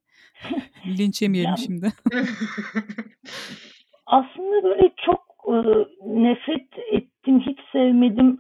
Linç 0.86 1.22
yemeyelim 1.22 1.58
şimdi. 1.58 1.86
Aslında 4.06 4.64
böyle 4.64 4.92
çok 5.06 5.22
e, 5.48 5.56
nefret 6.06 6.68
ettim, 6.92 7.40
hiç 7.40 7.60
sevmedim 7.72 8.40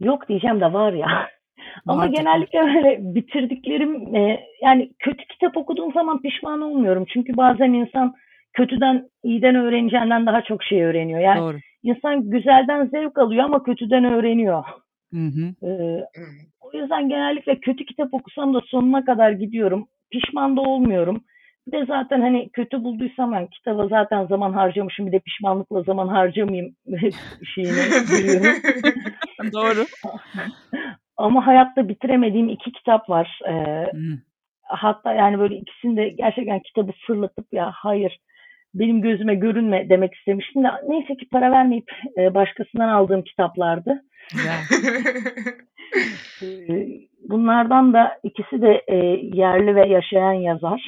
yok 0.00 0.28
diyeceğim 0.28 0.60
de 0.60 0.72
var 0.72 0.92
ya. 0.92 1.08
Ama 1.86 2.02
Vardır 2.02 2.16
genellikle 2.16 2.58
böyle 2.58 3.14
bitirdiklerim 3.14 4.16
e, 4.16 4.40
yani 4.62 4.92
kötü 4.98 5.24
kitap 5.28 5.56
okuduğum 5.56 5.92
zaman 5.92 6.22
pişman 6.22 6.60
olmuyorum. 6.60 7.04
Çünkü 7.12 7.36
bazen 7.36 7.72
insan 7.72 8.14
kötüden 8.52 9.08
iyiden 9.24 9.54
öğreneceğinden 9.54 10.26
daha 10.26 10.42
çok 10.42 10.62
şey 10.62 10.82
öğreniyor. 10.84 11.20
Yani 11.20 11.40
Doğru. 11.40 11.56
insan 11.82 12.30
güzelden 12.30 12.86
zevk 12.86 13.18
alıyor 13.18 13.44
ama 13.44 13.62
kötüden 13.62 14.04
öğreniyor. 14.04 14.64
Hı 15.12 15.26
hı. 15.26 15.66
Ee, 15.66 16.04
o 16.72 16.78
yüzden 16.78 17.08
genellikle 17.08 17.60
kötü 17.60 17.84
kitap 17.84 18.14
okusam 18.14 18.54
da 18.54 18.60
sonuna 18.66 19.04
kadar 19.04 19.30
gidiyorum. 19.30 19.88
Pişman 20.10 20.56
da 20.56 20.60
olmuyorum. 20.60 21.24
Bir 21.66 21.72
de 21.72 21.86
zaten 21.86 22.20
hani 22.20 22.48
kötü 22.52 22.84
bulduysam 22.84 23.32
ben 23.32 23.46
kitaba 23.46 23.88
zaten 23.88 24.26
zaman 24.26 24.52
harcamışım 24.52 25.06
bir 25.06 25.12
de 25.12 25.18
pişmanlıkla 25.18 25.82
zaman 25.82 26.08
harcamayayım 26.08 26.74
şeyine 27.54 27.82
giriyorum. 28.16 28.62
Doğru. 29.52 29.86
Ama 31.16 31.46
hayatta 31.46 31.88
bitiremediğim 31.88 32.48
iki 32.48 32.72
kitap 32.72 33.10
var. 33.10 33.40
Ee, 33.48 33.52
Hı. 33.92 34.18
hatta 34.62 35.14
yani 35.14 35.38
böyle 35.38 35.56
ikisini 35.56 35.96
de 35.96 36.08
gerçekten 36.08 36.60
kitabı 36.60 36.92
fırlatıp 37.06 37.52
ya 37.52 37.70
hayır 37.74 38.18
benim 38.74 39.02
gözüme 39.02 39.34
görünme 39.34 39.88
demek 39.88 40.14
istemiştim 40.14 40.64
de 40.64 40.68
neyse 40.88 41.16
ki 41.16 41.28
para 41.32 41.50
vermeyip 41.50 41.90
e, 42.18 42.34
başkasından 42.34 42.88
aldığım 42.88 43.22
kitaplardı. 43.22 44.02
Bunlardan 47.28 47.92
da 47.92 48.18
ikisi 48.22 48.62
de 48.62 48.84
e, 48.88 48.96
yerli 49.36 49.76
ve 49.76 49.88
yaşayan 49.88 50.32
yazar. 50.32 50.82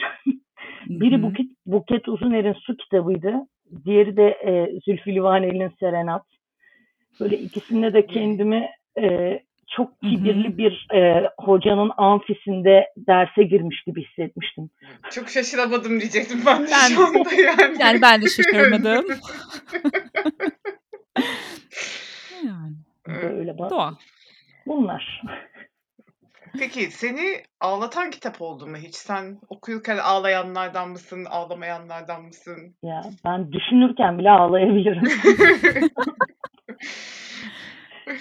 Biri. 0.86 1.22
Buket, 1.22 1.46
Buket 1.66 2.08
Uzuner'in 2.08 2.52
Su 2.52 2.76
kitabıydı. 2.76 3.34
Diğeri 3.84 4.16
de 4.16 4.28
e, 4.28 4.80
Zülfü 4.84 5.14
Livaneli'nin 5.14 5.72
Serenat. 5.80 6.22
Böyle 7.20 7.38
ikisinde 7.38 7.92
de 7.92 8.06
kendimi 8.06 8.70
e, 9.00 9.38
çok 9.76 10.00
kibirli 10.02 10.58
bir 10.58 10.88
e, 10.94 11.30
hocanın 11.38 11.90
amfisinde 11.96 12.86
derse 12.96 13.42
girmiş 13.42 13.82
gibi 13.82 14.04
hissetmiştim. 14.04 14.70
Çok 15.10 15.28
şaşıramadım 15.28 16.00
diyecektim 16.00 16.38
ben, 16.46 16.62
de 16.62 16.66
Ben- 16.70 16.94
şu 16.94 17.06
anda 17.06 17.34
yani. 17.34 17.76
Yani 17.80 18.02
ben 18.02 18.22
de 18.22 18.26
şaşırmadım. 18.28 19.06
yani 22.44 22.87
Böyle 23.08 23.50
ba- 23.50 23.70
doğal. 23.70 23.94
bunlar. 24.66 25.22
Peki 26.58 26.90
seni 26.90 27.42
ağlatan 27.60 28.10
kitap 28.10 28.42
oldu 28.42 28.66
mu 28.66 28.76
hiç? 28.76 28.94
Sen 28.94 29.38
okuyurken 29.48 29.98
ağlayanlardan 29.98 30.88
mısın, 30.88 31.24
ağlamayanlardan 31.24 32.22
mısın? 32.22 32.74
Ya 32.82 33.02
ben 33.24 33.52
düşünürken 33.52 34.18
bile 34.18 34.30
ağlayabilirim. 34.30 35.02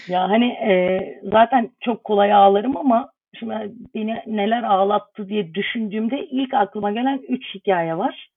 Ya 0.07 0.29
hani 0.29 0.45
e, 0.45 0.99
zaten 1.23 1.71
çok 1.79 2.03
kolay 2.03 2.33
ağlarım 2.33 2.77
ama 2.77 3.11
şimdi 3.39 3.51
ben- 3.51 3.73
beni 3.95 4.21
neler 4.27 4.63
ağlattı 4.63 5.29
diye 5.29 5.53
düşündüğümde 5.53 6.25
ilk 6.25 6.53
aklıma 6.53 6.91
gelen 6.91 7.21
üç 7.27 7.55
hikaye 7.55 7.97
var. 7.97 8.29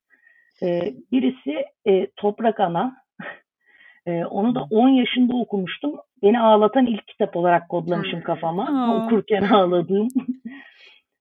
E, 0.63 0.93
birisi 1.13 1.65
e, 1.87 2.07
Toprak 2.17 2.61
Ana. 2.61 2.97
E, 4.07 4.25
onu 4.25 4.55
da 4.55 4.67
10 4.71 4.89
yaşında 4.89 5.37
okumuştum. 5.37 5.95
Beni 6.23 6.41
ağlatan 6.41 6.87
ilk 6.87 7.09
kitap 7.09 7.37
olarak 7.37 7.69
kodlamışım 7.69 8.23
kafama. 8.23 8.65
Aa. 8.65 8.97
Okurken 8.97 9.43
ağladığım. 9.53 10.09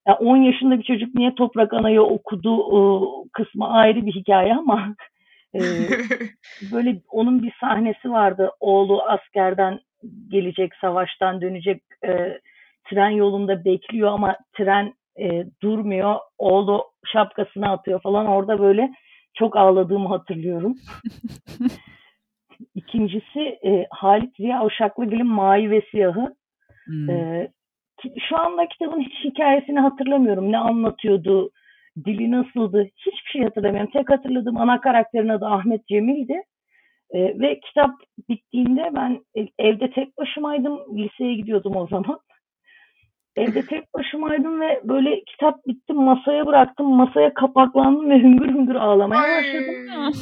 Ya 0.07 0.15
10 0.15 0.37
yaşında 0.37 0.77
bir 0.77 0.83
çocuk 0.83 1.15
niye 1.15 1.35
Toprak 1.35 1.73
Ana'yı 1.73 2.01
okudu 2.01 2.59
e, 2.59 2.79
kısmı 3.33 3.69
ayrı 3.69 4.05
bir 4.05 4.13
hikaye 4.13 4.55
ama 4.55 4.95
e, 5.55 5.59
böyle 6.71 7.01
onun 7.09 7.43
bir 7.43 7.53
sahnesi 7.61 8.11
vardı. 8.11 8.51
Oğlu 8.59 9.01
askerden 9.01 9.79
gelecek, 10.27 10.75
savaştan 10.81 11.41
dönecek, 11.41 11.81
e, 12.05 12.39
tren 12.89 13.09
yolunda 13.09 13.65
bekliyor 13.65 14.11
ama 14.11 14.37
tren 14.57 14.93
e, 15.19 15.45
durmuyor. 15.61 16.15
Oğlu 16.37 16.83
şapkasını 17.13 17.69
atıyor 17.69 18.01
falan. 18.01 18.25
Orada 18.25 18.59
böyle 18.59 18.89
çok 19.33 19.57
ağladığımı 19.57 20.07
hatırlıyorum. 20.07 20.75
İkincisi 22.89 23.39
e, 23.65 23.87
Halit 23.91 24.35
Ziya 24.37 24.65
Uşaklıgil'in 24.65 25.27
Mavi 25.27 25.71
ve 25.71 25.81
Siyahı. 25.91 26.35
Hmm. 26.85 27.07
Ki- 28.01 28.13
şu 28.29 28.37
anda 28.37 28.67
kitabın 28.67 29.01
hiç 29.01 29.13
hikayesini 29.23 29.79
hatırlamıyorum. 29.79 30.51
Ne 30.51 30.57
anlatıyordu, 30.57 31.49
dili 32.05 32.31
nasıldı, 32.31 32.83
hiçbir 32.97 33.31
şey 33.31 33.41
hatırlamıyorum. 33.43 33.91
Tek 33.93 34.09
hatırladığım 34.09 34.57
ana 34.57 34.81
karakterin 34.81 35.29
adı 35.29 35.45
Ahmet 35.45 35.87
Cemil'di. 35.87 36.41
Ee, 37.13 37.39
ve 37.39 37.59
kitap 37.59 37.91
bittiğinde 38.29 38.89
ben 38.95 39.19
e- 39.37 39.65
evde 39.67 39.91
tek 39.91 40.17
başımaydım. 40.17 40.79
Liseye 40.97 41.35
gidiyordum 41.35 41.75
o 41.75 41.87
zaman. 41.87 42.19
Evde 43.35 43.65
tek 43.65 43.93
başımaydım 43.93 44.61
ve 44.61 44.81
böyle 44.83 45.23
kitap 45.23 45.67
bitti 45.67 45.93
masaya 45.93 46.45
bıraktım. 46.45 46.87
Masaya 46.89 47.33
kapaklandım 47.33 48.09
ve 48.09 48.19
hüngür 48.19 48.49
hüngür 48.49 48.75
ağlamaya 48.75 49.21
Ay. 49.21 49.37
başladım. 49.37 50.13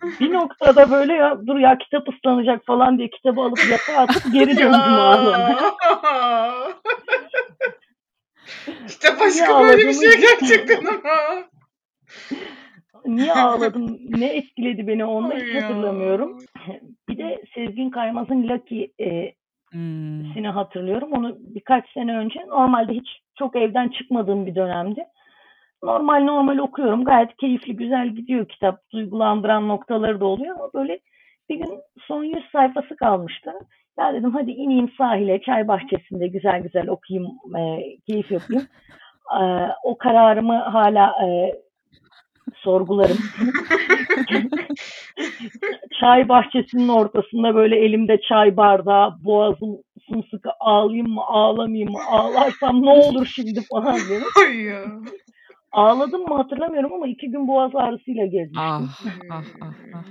Bir 0.20 0.32
noktada 0.32 0.90
böyle 0.90 1.12
ya 1.12 1.46
dur 1.46 1.58
ya 1.58 1.78
kitap 1.78 2.08
ıslanacak 2.08 2.66
falan 2.66 2.98
diye 2.98 3.10
kitabı 3.10 3.40
alıp 3.40 3.60
yatağa 3.70 4.02
atıp 4.02 4.32
geri 4.32 4.58
döndüm 4.58 4.94
ağlamaya. 4.94 5.58
Kitap 8.88 9.22
aşkı 9.22 9.54
böyle 9.60 9.88
bir 9.88 9.92
şey 9.92 10.20
gerçekten 10.20 10.84
ama. 10.86 11.44
Niye 13.06 13.32
ağladım, 13.32 13.98
ne 14.08 14.26
etkiledi 14.26 14.86
beni 14.86 15.04
onu 15.04 15.30
da 15.30 15.34
hiç 15.34 15.62
hatırlamıyorum. 15.62 16.38
Bir 17.08 17.18
de 17.18 17.42
Sezgin 17.54 17.90
Kaymaz'ın 17.90 18.42
Lucky'sini 19.74 20.48
Hmm. 20.48 20.54
hatırlıyorum. 20.54 21.12
Onu 21.12 21.36
birkaç 21.40 21.90
sene 21.90 22.16
önce 22.16 22.46
normalde 22.48 22.92
hiç 22.92 23.08
çok 23.38 23.56
evden 23.56 23.88
çıkmadığım 23.88 24.46
bir 24.46 24.54
dönemdi. 24.54 25.04
Normal 25.82 26.24
normal 26.24 26.58
okuyorum. 26.58 27.04
Gayet 27.04 27.36
keyifli, 27.36 27.76
güzel 27.76 28.08
gidiyor 28.08 28.48
kitap. 28.48 28.90
Duygulandıran 28.92 29.68
noktaları 29.68 30.20
da 30.20 30.24
oluyor 30.26 30.56
ama 30.56 30.70
böyle 30.74 31.00
bir 31.48 31.56
gün 31.56 31.80
son 32.06 32.24
100 32.24 32.44
sayfası 32.52 32.96
kalmıştı. 32.96 33.52
Ya 33.98 34.14
dedim 34.14 34.30
hadi 34.34 34.50
ineyim 34.50 34.92
sahile, 34.98 35.40
çay 35.40 35.68
bahçesinde 35.68 36.28
güzel 36.28 36.62
güzel 36.62 36.88
okuyayım, 36.88 37.30
e, 37.58 37.96
keyif 38.06 38.30
yapayım. 38.32 38.62
E, 39.40 39.42
o 39.84 39.98
kararımı 39.98 40.56
hala 40.58 41.14
e, 41.26 41.52
sorgularım. 42.56 43.18
çay 46.00 46.28
bahçesinin 46.28 46.88
ortasında 46.88 47.54
böyle 47.54 47.76
elimde 47.76 48.20
çay 48.28 48.56
bardağı, 48.56 49.24
boğazım 49.24 49.78
sımsıkı 50.08 50.50
ağlayayım 50.60 51.08
mı 51.08 51.22
ağlamayayım 51.26 51.92
mı 51.92 51.98
ağlarsam 52.08 52.82
ne 52.82 52.90
olur 52.90 53.26
şimdi 53.26 53.60
falan 53.72 53.98
diye. 54.08 54.20
Ay 54.46 54.56
ya. 54.56 54.84
Ağladım 55.72 56.20
mı 56.20 56.36
hatırlamıyorum 56.36 56.92
ama 56.92 57.08
iki 57.08 57.30
gün 57.30 57.48
boğaz 57.48 57.70
ağrısıyla 57.74 58.26
gezmiştim. 58.26 58.62
Ah 58.62 59.00
ah 59.30 59.44
ah 59.60 59.74
ah. 59.94 60.04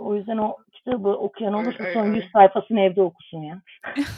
O 0.00 0.16
yüzden 0.16 0.36
o 0.36 0.56
kitabı 0.72 1.08
okuyan 1.08 1.54
olursa 1.54 1.84
ay, 1.84 1.94
son 1.94 2.10
ay. 2.10 2.16
100 2.16 2.24
sayfasını 2.32 2.80
evde 2.80 3.02
okusun 3.02 3.38
ya. 3.38 3.62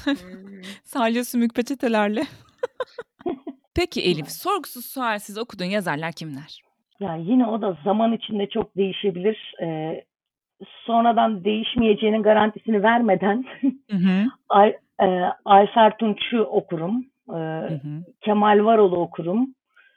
Salya 0.85 1.25
sümük 1.25 1.55
peçetelerle. 1.55 2.23
Peki 3.75 4.03
Elif, 4.03 4.31
sorgusuz 4.31 4.87
sualsiz 4.87 5.39
okuduğun 5.39 5.65
yazarlar 5.65 6.13
kimler? 6.13 6.64
Ya 7.01 7.17
yine 7.17 7.47
o 7.47 7.63
da 7.63 7.77
zaman 7.85 8.13
içinde 8.13 8.49
çok 8.49 8.77
değişebilir. 8.77 9.55
Ee, 9.63 10.05
sonradan 10.87 11.45
değişmeyeceğinin 11.45 12.23
garantisini 12.23 12.83
vermeden 12.83 13.45
Hı 13.91 13.97
hı. 13.97 14.25
Ay, 14.49 14.77
e, 15.03 15.07
Ayfer 15.45 15.97
Tunç'u 15.99 16.41
okurum. 16.43 17.05
Ee, 17.31 17.35
Hı 17.35 17.75
hı. 17.75 18.05
Kemal 18.21 18.65
Varol'u 18.65 18.97
okurum. 18.97 19.55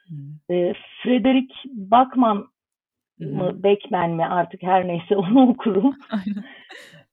Hı 0.08 0.14
Ee, 0.50 0.74
Frederick 1.02 1.54
Bachman 1.64 2.46
hı. 3.20 3.24
mı 3.28 3.62
Beckman 3.62 4.10
mi 4.10 4.26
artık 4.26 4.62
her 4.62 4.88
neyse 4.88 5.16
onu 5.16 5.48
okurum. 5.48 5.96
Aynen. 6.10 6.44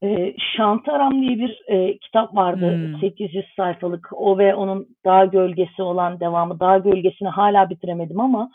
Ee, 0.03 0.35
Şantaram 0.57 1.21
diye 1.21 1.39
bir 1.39 1.63
e, 1.67 1.97
kitap 1.97 2.35
vardı. 2.35 2.77
Hmm. 2.77 2.99
800 2.99 3.45
sayfalık. 3.55 4.09
O 4.13 4.37
ve 4.37 4.55
onun 4.55 4.87
Dağ 5.05 5.25
Gölgesi 5.25 5.81
olan 5.81 6.19
devamı. 6.19 6.59
Dağ 6.59 6.77
Gölgesi'ni 6.77 7.29
hala 7.29 7.69
bitiremedim 7.69 8.19
ama. 8.19 8.49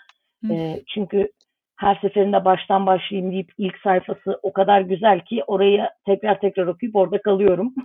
E, 0.50 0.82
çünkü 0.94 1.32
her 1.76 1.94
seferinde 1.94 2.44
baştan 2.44 2.86
başlayayım 2.86 3.32
deyip 3.32 3.50
ilk 3.58 3.78
sayfası 3.78 4.40
o 4.42 4.52
kadar 4.52 4.80
güzel 4.80 5.20
ki 5.20 5.44
orayı 5.46 5.88
tekrar 6.06 6.40
tekrar 6.40 6.66
okuyup 6.66 6.96
orada 6.96 7.22
kalıyorum. 7.22 7.74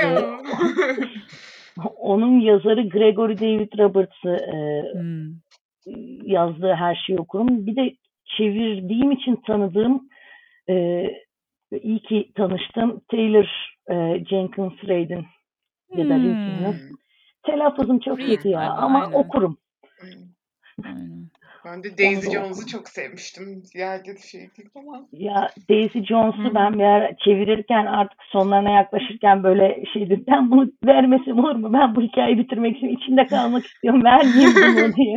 Onun 1.96 2.40
yazarı 2.40 2.88
Gregory 2.88 3.38
David 3.38 3.78
Roberts'ı 3.78 4.36
e, 4.36 4.82
Hmm. 4.92 5.30
yazdığı 6.24 6.74
her 6.74 6.94
şeyi 7.06 7.18
okurum. 7.18 7.66
Bir 7.66 7.76
de 7.76 7.94
çevirdiğim 8.24 9.12
için 9.12 9.36
tanıdığım 9.36 10.08
e, 10.68 11.06
iyi 11.82 12.02
ki 12.02 12.32
tanıştım 12.34 13.00
Taylor 13.10 13.76
e, 13.90 14.24
Jenkins 14.24 14.84
Reid'in 14.88 15.26
ya 15.96 16.08
da 16.08 16.16
Hmm. 16.16 16.74
Telaffuzum 17.46 17.98
çok 17.98 18.18
kötü 18.18 18.48
ya 18.48 18.72
ama 18.72 19.04
aynen. 19.06 19.18
okurum. 19.18 19.58
Aynen. 20.84 21.30
Ben 21.64 21.84
de 21.84 21.98
Daisy 21.98 22.28
Onu 22.28 22.34
Jones'u 22.34 22.66
çok 22.66 22.88
sevmiştim. 22.88 23.62
Diğerleri 23.74 24.28
şey 24.28 24.40
değil 24.40 24.70
ama. 24.74 25.08
Ya 25.12 25.50
Daisy 25.70 25.98
Jones'u 25.98 26.54
ben 26.54 26.78
bir 26.78 26.84
ara 26.84 27.16
çevirirken 27.24 27.86
artık 27.86 28.18
sonlarına 28.32 28.70
yaklaşırken 28.70 29.42
böyle 29.42 29.84
şeydim. 29.92 30.24
Ben 30.28 30.50
bunu 30.50 30.72
vermesem 30.84 31.38
olur 31.38 31.54
mu? 31.54 31.72
Ben 31.72 31.94
bu 31.94 32.02
hikayeyi 32.02 32.38
bitirmek 32.38 32.76
için 32.76 32.88
içinde 32.88 33.26
kalmak 33.26 33.66
istiyorum. 33.66 34.04
Vermeyeyim 34.04 34.54
bunu 34.54 34.94
diye. 34.96 35.14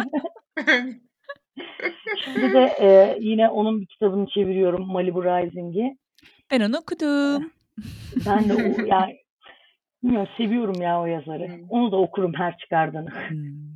Şimdi 2.24 2.54
de 2.54 2.76
e, 2.80 3.18
yine 3.20 3.50
onun 3.50 3.82
bir 3.82 3.86
kitabını 3.86 4.28
çeviriyorum 4.28 4.88
Malibu 4.88 5.24
Rising'i. 5.24 5.98
Ben 6.52 6.62
onu 6.62 6.78
okudum. 6.78 7.52
Ben 8.26 8.50
de 8.50 8.54
o 8.54 8.86
yani 8.86 9.18
bilmiyorum 10.04 10.30
seviyorum 10.38 10.82
ya 10.82 11.02
o 11.02 11.06
yazarı. 11.06 11.48
Hı. 11.48 11.56
Onu 11.70 11.92
da 11.92 11.98
okurum 11.98 12.34
her 12.34 12.58
çıkardığını. 12.58 13.10
Hmm. 13.10 13.74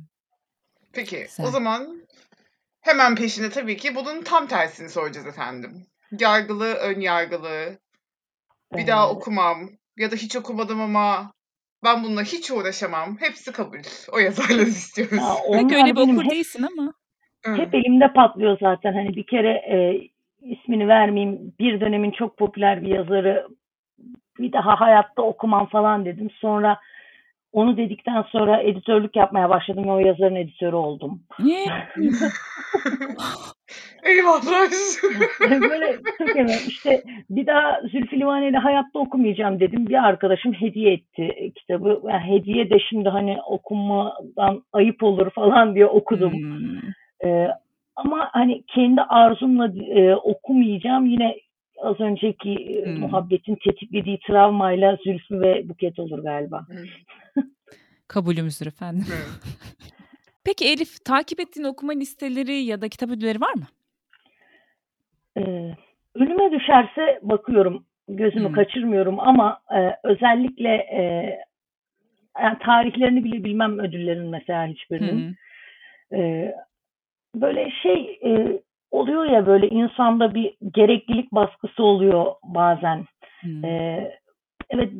Peki 0.92 1.16
Güzel. 1.16 1.46
o 1.46 1.50
zaman 1.50 2.02
hemen 2.88 3.14
peşine 3.14 3.50
tabii 3.50 3.76
ki 3.76 3.94
bunun 3.94 4.22
tam 4.22 4.46
tersini 4.46 4.88
soracağız 4.88 5.26
efendim. 5.26 5.86
Yargılı, 6.20 6.74
ön 6.74 7.00
yargılı, 7.00 7.78
bir 8.76 8.86
daha 8.86 9.10
okumam 9.10 9.56
ya 9.96 10.10
da 10.10 10.16
hiç 10.16 10.36
okumadım 10.36 10.80
ama 10.80 11.32
ben 11.84 12.04
bununla 12.04 12.22
hiç 12.22 12.50
uğraşamam. 12.50 13.16
Hepsi 13.20 13.52
kabul. 13.52 13.78
O 14.12 14.18
yazarları 14.18 14.68
istiyoruz. 14.68 15.16
ya 15.16 15.34
Pek 15.52 15.64
onlar 15.64 15.76
öyle 15.76 15.90
bir 15.90 15.96
benim 15.96 16.14
okur 16.14 16.24
hep, 16.24 16.30
değilsin 16.30 16.66
ama. 16.72 16.92
Hep 17.56 17.74
elimde 17.74 18.12
patlıyor 18.12 18.58
zaten. 18.60 18.92
Hani 18.92 19.16
bir 19.16 19.26
kere 19.26 19.50
e, 19.50 19.76
ismini 20.42 20.88
vermeyeyim. 20.88 21.54
Bir 21.60 21.80
dönemin 21.80 22.10
çok 22.10 22.36
popüler 22.38 22.82
bir 22.82 22.88
yazarı 22.88 23.48
bir 24.38 24.52
daha 24.52 24.80
hayatta 24.80 25.22
okumam 25.22 25.66
falan 25.66 26.04
dedim. 26.04 26.30
Sonra 26.30 26.80
onu 27.52 27.76
dedikten 27.76 28.22
sonra 28.22 28.62
editörlük 28.62 29.16
yapmaya 29.16 29.50
başladım 29.50 29.84
ve 29.84 29.90
o 29.90 29.98
yazarın 29.98 30.34
editörü 30.34 30.76
oldum. 30.76 31.22
Niye? 31.38 31.66
Eyvallah. 34.04 34.70
Böyle 35.70 35.96
çok 36.18 36.36
emin. 36.36 36.68
İşte 36.68 37.02
bir 37.30 37.46
daha 37.46 37.80
Zülfü 37.92 38.20
Livaneli 38.20 38.56
hayatta 38.56 38.98
okumayacağım 38.98 39.60
dedim. 39.60 39.86
Bir 39.86 40.04
arkadaşım 40.04 40.52
hediye 40.52 40.92
etti 40.92 41.52
kitabı. 41.54 42.00
Yani 42.08 42.22
hediye 42.26 42.70
de 42.70 42.78
şimdi 42.90 43.08
hani 43.08 43.38
okunmadan 43.46 44.62
ayıp 44.72 45.02
olur 45.02 45.30
falan 45.30 45.74
diye 45.74 45.86
okudum. 45.86 46.32
Hmm. 46.32 46.80
Ee, 47.24 47.48
ama 47.96 48.28
hani 48.32 48.62
kendi 48.62 49.00
arzumla 49.00 49.72
e, 49.94 50.14
okumayacağım. 50.14 51.06
Yine 51.06 51.36
az 51.82 52.00
önceki 52.00 52.50
e, 52.50 52.84
Hmm. 52.84 53.00
muhabbetin 53.00 53.54
tetiklediği 53.64 54.18
travmayla 54.26 54.96
Zülfü 55.04 55.40
ve 55.40 55.68
Buket 55.68 55.98
olur 55.98 56.18
galiba. 56.18 56.66
Kabulümüzdür 58.08 58.66
efendim. 58.66 59.04
Peki 60.44 60.64
Elif, 60.64 61.04
takip 61.04 61.40
ettiğin 61.40 61.66
okuma 61.66 61.92
listeleri 61.92 62.52
ya 62.52 62.80
da 62.80 62.88
kitap 62.88 63.10
ödülleri 63.10 63.40
var 63.40 63.54
mı? 63.54 63.66
Ee, 65.36 65.74
önüme 66.14 66.52
düşerse 66.60 67.18
bakıyorum. 67.22 67.84
Gözümü 68.08 68.46
Hmm. 68.46 68.52
kaçırmıyorum 68.54 69.20
ama 69.20 69.60
e, 69.76 69.80
özellikle 70.04 70.68
e, 70.68 71.00
yani 72.42 72.58
tarihlerini 72.58 73.24
bile 73.24 73.44
bilmem 73.44 73.78
ödüllerin 73.78 74.28
mesela 74.28 74.66
hiçbirinin. 74.66 75.28
Hı. 75.30 75.34
Ee, 76.16 76.54
böyle 77.34 77.70
şey 77.82 78.20
e, 78.24 78.60
oluyor 78.90 79.24
ya 79.24 79.46
böyle 79.46 79.68
insanda 79.68 80.34
bir 80.34 80.54
gereklilik 80.74 81.32
baskısı 81.32 81.82
oluyor 81.82 82.26
bazen. 82.44 83.04
Hı. 83.40 83.66
Ee, 83.66 84.18
evet 84.70 84.92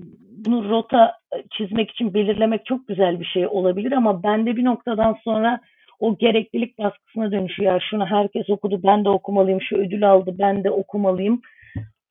bunu 0.46 0.68
rota 0.68 1.14
çizmek 1.50 1.90
için 1.90 2.14
belirlemek 2.14 2.66
çok 2.66 2.88
güzel 2.88 3.20
bir 3.20 3.24
şey 3.24 3.46
olabilir 3.46 3.92
ama 3.92 4.22
bende 4.22 4.56
bir 4.56 4.64
noktadan 4.64 5.16
sonra 5.24 5.60
o 6.00 6.18
gereklilik 6.18 6.78
baskısına 6.78 7.32
dönüşüyor. 7.32 7.72
Ya 7.72 7.80
şunu 7.90 8.06
herkes 8.06 8.50
okudu 8.50 8.80
ben 8.82 9.04
de 9.04 9.08
okumalıyım, 9.08 9.60
şu 9.62 9.76
ödül 9.76 10.10
aldı 10.10 10.34
ben 10.38 10.64
de 10.64 10.70
okumalıyım. 10.70 11.40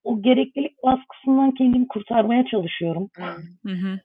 O 0.04 0.22
gereklilik 0.22 0.84
baskısından 0.84 1.52
kendimi 1.52 1.88
kurtarmaya 1.88 2.46
çalışıyorum. 2.46 3.10
Hı. 3.18 3.24
Hı 3.70 3.74
hı. 3.74 4.00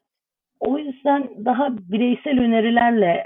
O 0.60 0.78
yüzden 0.78 1.28
daha 1.44 1.76
bireysel 1.78 2.40
önerilerle 2.40 3.24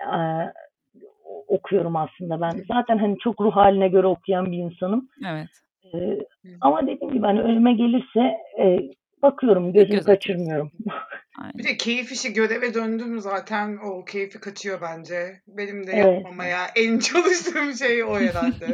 okuyorum 1.49 1.97
aslında 1.97 2.41
ben. 2.41 2.65
Zaten 2.69 2.99
hani 2.99 3.19
çok 3.19 3.41
ruh 3.41 3.57
haline 3.57 3.89
göre 3.89 4.07
okuyan 4.07 4.53
bir 4.53 4.59
insanım. 4.59 5.09
Evet. 5.31 5.49
E, 5.95 6.19
ama 6.61 6.83
dediğim 6.83 7.13
gibi 7.13 7.27
hani 7.27 7.41
önüme 7.41 7.73
gelirse 7.73 8.21
e, 8.59 8.79
bakıyorum, 9.23 9.73
gözümü 9.73 9.97
göz 9.97 10.05
kaçırmıyorum. 10.05 10.71
Aynen. 11.39 11.59
Bir 11.59 11.65
de 11.65 11.77
keyif 11.77 12.13
işi 12.13 12.33
göreve 12.33 12.75
döndüm 12.75 13.21
zaten 13.21 13.79
o 13.85 14.05
keyfi 14.05 14.41
kaçıyor 14.41 14.81
bence. 14.83 15.41
Benim 15.49 15.87
de 15.87 15.93
Evet. 15.93 16.15
yapmamaya 16.15 16.59
en 16.77 16.99
çalıştığım 16.99 17.75
şey 17.75 18.05
o 18.05 18.19
herhalde. 18.19 18.67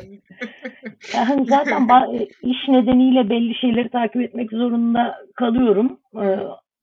Yani 1.14 1.46
zaten 1.46 1.88
iş 2.42 2.68
nedeniyle 2.68 3.30
belli 3.30 3.54
şeyleri 3.54 3.88
takip 3.90 4.22
etmek 4.22 4.50
zorunda 4.50 5.16
kalıyorum. 5.37 5.98
Ee, 6.16 6.38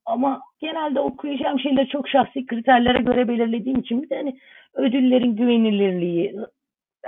ama 0.09 0.41
genelde 0.59 0.99
okuyacağım 0.99 1.59
şeyleri 1.59 1.87
çok 1.87 2.09
şahsi 2.09 2.45
kriterlere 2.45 3.01
göre 3.01 3.27
belirlediğim 3.27 3.79
için 3.79 4.01
bir 4.01 4.09
de 4.09 4.15
hani 4.15 4.39
ödüllerin 4.73 5.35
güvenilirliği, 5.35 6.35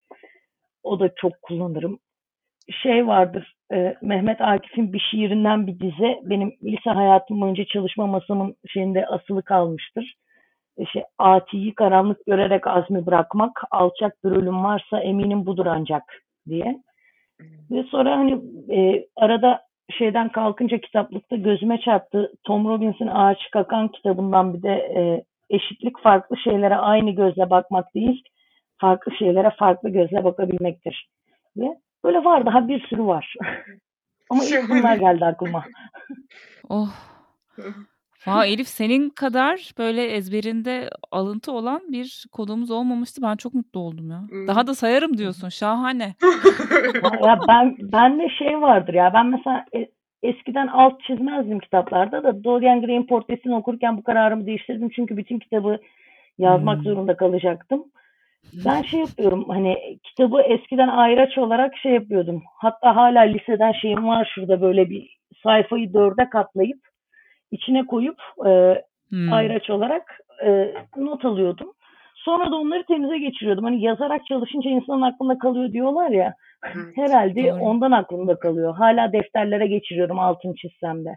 O 0.82 1.00
da 1.00 1.14
çok 1.16 1.42
kullanırım. 1.42 1.98
Şey 2.82 3.06
vardır, 3.06 3.54
e, 3.72 3.96
Mehmet 4.02 4.40
Akif'in 4.40 4.92
bir 4.92 5.02
şiirinden 5.10 5.66
bir 5.66 5.80
dize 5.80 6.20
benim 6.22 6.52
lise 6.62 6.90
hayatım 6.90 7.40
boyunca 7.40 7.64
çalışma 7.64 8.06
masamın 8.06 8.56
şeyinde 8.66 9.06
asılı 9.06 9.42
kalmıştır. 9.42 10.14
E, 10.78 10.86
şey, 10.86 11.02
Atiyi 11.18 11.74
karanlık 11.74 12.26
görerek 12.26 12.66
azmi 12.66 13.06
bırakmak, 13.06 13.62
alçak 13.70 14.24
bir 14.24 14.30
ölüm 14.30 14.64
varsa 14.64 15.00
eminim 15.00 15.46
budur 15.46 15.66
ancak 15.66 16.02
diye. 16.48 16.82
Ve 17.70 17.82
sonra 17.82 18.16
hani 18.18 18.42
e, 18.70 19.06
arada 19.16 19.69
şeyden 19.98 20.28
kalkınca 20.28 20.78
kitaplıkta 20.78 21.36
gözüme 21.36 21.80
çarptı. 21.80 22.32
Tom 22.44 22.68
Robbins'in 22.68 23.06
Ağaç 23.06 23.38
Kakan 23.52 23.88
kitabından 23.88 24.54
bir 24.54 24.62
de 24.62 24.72
e, 24.72 25.24
eşitlik 25.50 26.02
farklı 26.02 26.36
şeylere 26.36 26.76
aynı 26.76 27.10
gözle 27.10 27.50
bakmak 27.50 27.94
değil, 27.94 28.22
farklı 28.80 29.12
şeylere 29.12 29.50
farklı 29.58 29.88
gözle 29.88 30.24
bakabilmektir. 30.24 31.08
Ve 31.56 31.76
böyle 32.04 32.24
var 32.24 32.46
daha 32.46 32.68
bir 32.68 32.86
sürü 32.86 33.04
var. 33.04 33.34
Ama 34.30 34.44
ilk 34.44 34.68
bunlar 34.70 34.96
geldi 34.96 35.24
aklıma. 35.24 35.64
Oh. 36.68 36.88
Vay 38.26 38.52
Elif 38.52 38.68
senin 38.68 39.08
kadar 39.10 39.70
böyle 39.78 40.04
ezberinde 40.04 40.90
alıntı 41.10 41.52
olan 41.52 41.80
bir 41.88 42.26
konuğumuz 42.32 42.70
olmamıştı. 42.70 43.22
Ben 43.22 43.36
çok 43.36 43.54
mutlu 43.54 43.80
oldum 43.80 44.10
ya. 44.10 44.20
Hmm. 44.28 44.46
Daha 44.48 44.66
da 44.66 44.74
sayarım 44.74 45.18
diyorsun. 45.18 45.48
Şahane. 45.48 46.14
ya 47.26 47.38
ben 47.48 47.76
ben 47.80 48.18
de 48.20 48.28
şey 48.38 48.60
vardır 48.60 48.94
ya 48.94 49.10
ben 49.14 49.26
mesela 49.26 49.64
e- 49.74 49.90
eskiden 50.22 50.66
alt 50.66 51.02
çizmezdim 51.02 51.58
kitaplarda 51.58 52.24
da 52.24 52.44
Dorian 52.44 52.80
Gray'in 52.82 53.06
portresini 53.06 53.54
okurken 53.54 53.96
bu 53.96 54.02
kararımı 54.02 54.46
değiştirdim 54.46 54.88
çünkü 54.88 55.16
bütün 55.16 55.38
kitabı 55.38 55.78
yazmak 56.38 56.76
Hmm. 56.76 56.84
zorunda 56.84 57.16
kalacaktım. 57.16 57.84
Ben 58.64 58.82
şey 58.82 59.00
yapıyorum 59.00 59.44
hani 59.48 59.98
kitabı 60.04 60.40
eskiden 60.42 60.88
ayraç 60.88 61.38
olarak 61.38 61.76
şey 61.76 61.92
yapıyordum. 61.92 62.42
Hatta 62.58 62.96
hala 62.96 63.20
liseden 63.20 63.72
şeyim 63.72 64.06
var 64.08 64.32
şurada 64.34 64.60
böyle 64.60 64.90
bir 64.90 65.16
sayfayı 65.42 65.94
dörde 65.94 66.28
katlayıp 66.30 66.89
içine 67.50 67.86
koyup 67.86 68.18
e, 68.46 68.82
Hmm. 69.10 69.32
ayraç 69.32 69.70
olarak 69.70 70.20
e, 70.46 70.74
not 70.96 71.24
alıyordum. 71.24 71.72
Sonra 72.14 72.50
da 72.50 72.56
onları 72.56 72.84
temize 72.86 73.18
geçiriyordum. 73.18 73.64
Hani 73.64 73.82
yazarak 73.82 74.26
çalışınca 74.26 74.70
insanın 74.70 75.02
aklında 75.02 75.38
kalıyor 75.38 75.72
diyorlar 75.72 76.10
ya. 76.10 76.34
Hı. 76.64 76.78
Herhalde 76.96 77.44
Doğru. 77.50 77.60
ondan 77.60 77.92
aklımda 77.92 78.38
kalıyor. 78.38 78.74
Hala 78.76 79.12
defterlere 79.12 79.66
geçiriyorum 79.66 80.18
altın 80.18 80.54
çizsem 80.54 81.04
de. 81.04 81.16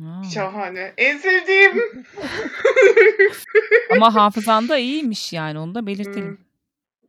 Ha. 0.00 0.22
Şahane. 0.34 0.92
En 0.98 1.16
sevdiğim. 1.16 1.72
Ama 3.96 4.14
hafızan 4.14 4.68
da 4.68 4.78
iyiymiş 4.78 5.32
yani 5.32 5.58
onu 5.58 5.74
da 5.74 5.86
belirtelim. 5.86 6.38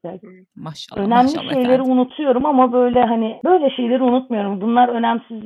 Hmm. 0.04 0.12
Maşallah 0.56 1.02
Önemli 1.02 1.24
maşallah 1.24 1.54
şeyleri 1.54 1.74
efendim. 1.74 1.92
unutuyorum 1.92 2.46
ama 2.46 2.74
böyle 2.74 3.02
hani 3.04 3.40
böyle 3.46 3.70
şeyleri 3.76 4.04
unutmuyorum. 4.04 4.62
Bunlar 4.62 4.90
önemsiz 4.90 5.44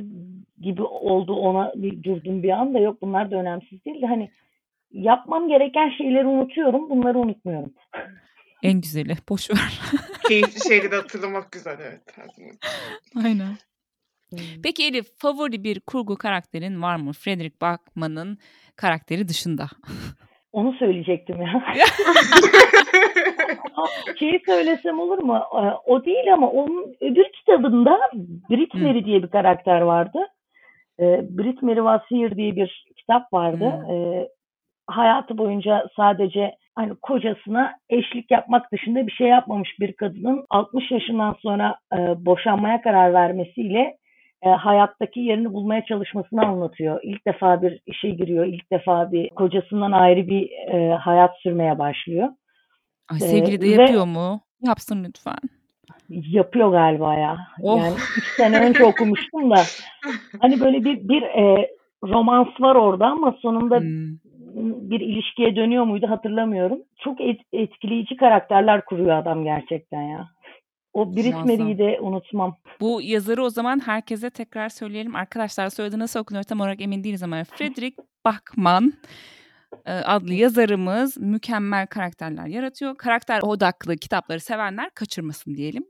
gibi 0.60 0.82
oldu 0.82 1.34
ona 1.34 1.72
bir 1.74 2.02
durdum 2.02 2.42
bir 2.42 2.50
anda. 2.50 2.78
Yok 2.78 3.02
bunlar 3.02 3.30
da 3.30 3.36
önemsiz 3.36 3.84
değil 3.84 4.02
de 4.02 4.06
hani 4.06 4.30
yapmam 4.90 5.48
gereken 5.48 5.90
şeyleri 5.98 6.26
unutuyorum. 6.26 6.90
Bunları 6.90 7.18
unutmuyorum. 7.18 7.72
En 8.62 8.80
güzeli. 8.80 9.14
Boş 9.28 9.50
ver. 9.50 9.80
Keyifli 10.28 10.68
şeyleri 10.68 10.94
hatırlamak 10.94 11.52
güzel 11.52 11.76
evet. 11.80 12.02
Aynen. 13.24 13.56
Hmm. 14.30 14.38
Peki 14.62 14.84
Elif 14.86 15.06
favori 15.18 15.64
bir 15.64 15.80
kurgu 15.80 16.16
karakterin 16.16 16.82
var 16.82 16.96
mı? 16.96 17.12
Frederick 17.12 17.56
Bachman'ın 17.60 18.38
karakteri 18.76 19.28
dışında. 19.28 19.66
Onu 20.52 20.72
söyleyecektim 20.72 21.42
ya. 21.42 21.64
Şeyi 24.18 24.42
söylesem 24.46 25.00
olur 25.00 25.18
mu? 25.18 25.36
Ee, 25.36 25.90
O 25.90 26.04
değil 26.04 26.32
ama 26.34 26.50
onun 26.50 26.96
öbür 27.00 27.26
kitabında 27.32 27.98
Brit 28.50 28.74
Hı. 28.74 28.78
Mary 28.78 29.04
diye 29.04 29.22
bir 29.22 29.28
karakter 29.28 29.80
vardı. 29.80 30.18
Ee, 31.00 31.24
Brit 31.30 31.62
Mary 31.62 32.36
diye 32.36 32.56
bir 32.56 32.86
kitap 32.96 33.32
vardı. 33.32 33.64
Ee, 33.90 34.28
hayatı 34.86 35.38
boyunca 35.38 35.86
sadece 35.96 36.54
hani 36.74 36.94
kocasına 36.94 37.72
eşlik 37.90 38.30
yapmak 38.30 38.72
dışında 38.72 39.06
bir 39.06 39.12
şey 39.12 39.26
yapmamış 39.28 39.80
bir 39.80 39.92
kadının 39.92 40.46
60 40.50 40.90
yaşından 40.90 41.36
sonra 41.42 41.76
e, 41.92 41.96
boşanmaya 42.26 42.82
karar 42.82 43.12
vermesiyle 43.14 43.96
e, 44.42 44.48
hayattaki 44.48 45.20
yerini 45.20 45.52
bulmaya 45.52 45.84
çalışmasını 45.84 46.46
anlatıyor. 46.46 47.00
İlk 47.02 47.26
defa 47.26 47.62
bir 47.62 47.80
işe 47.86 48.10
giriyor, 48.10 48.46
ilk 48.46 48.72
defa 48.72 49.12
bir 49.12 49.28
kocasından 49.28 49.92
ayrı 49.92 50.26
bir 50.26 50.50
e, 50.50 50.94
hayat 50.94 51.30
sürmeye 51.42 51.78
başlıyor. 51.78 52.28
Ay 53.12 53.16
Ee, 53.16 53.20
sevgili 53.20 53.60
de 53.60 53.64
ve- 53.78 53.82
yapıyor 53.82 54.06
mu? 54.06 54.40
Yapsın 54.66 55.04
lütfen. 55.04 55.38
Yapıyor 56.08 56.70
galiba 56.70 57.14
ya. 57.14 57.38
Oh. 57.62 57.78
Yani 57.78 57.94
üç 58.16 58.24
sene 58.36 58.60
önce 58.66 58.84
okumuştum 58.84 59.50
da 59.50 59.62
hani 60.40 60.60
böyle 60.60 60.84
bir 60.84 61.08
bir 61.08 61.22
e, 61.22 61.70
romans 62.04 62.48
var 62.60 62.74
orada 62.74 63.06
ama 63.06 63.34
sonunda 63.42 63.78
Hmm. 63.80 64.16
bir 64.90 65.00
ilişkiye 65.00 65.56
dönüyor 65.56 65.84
muydu 65.84 66.06
hatırlamıyorum. 66.10 66.78
Çok 67.04 67.20
et- 67.20 67.46
etkileyici 67.52 68.16
karakterler 68.16 68.84
kuruyor 68.84 69.18
adam 69.18 69.44
gerçekten 69.44 70.02
ya. 70.02 70.28
O 70.92 71.16
Brit. 71.16 71.34
Mary'i 71.34 71.78
de 71.78 71.98
unutmam. 72.00 72.56
Bu 72.80 73.00
yazarı 73.02 73.42
o 73.44 73.50
zaman 73.50 73.80
herkese 73.86 74.30
tekrar 74.30 74.68
söyleyelim. 74.68 75.16
Arkadaşlar 75.16 75.68
soyadı 75.70 75.98
nasıl 75.98 76.20
okunuyor 76.20 76.44
tam 76.44 76.60
olarak 76.60 76.80
emin 76.80 77.04
değiliz 77.04 77.22
ama 77.22 77.44
Frederick 77.44 78.02
Bachman 78.24 78.92
e, 79.86 79.92
adlı 79.92 80.34
yazarımız 80.34 81.18
mükemmel 81.18 81.86
karakterler 81.86 82.46
yaratıyor. 82.46 82.96
Karakter 82.96 83.40
odaklı 83.42 83.96
kitapları 83.96 84.40
sevenler 84.40 84.90
kaçırmasın 84.90 85.54
diyelim. 85.54 85.84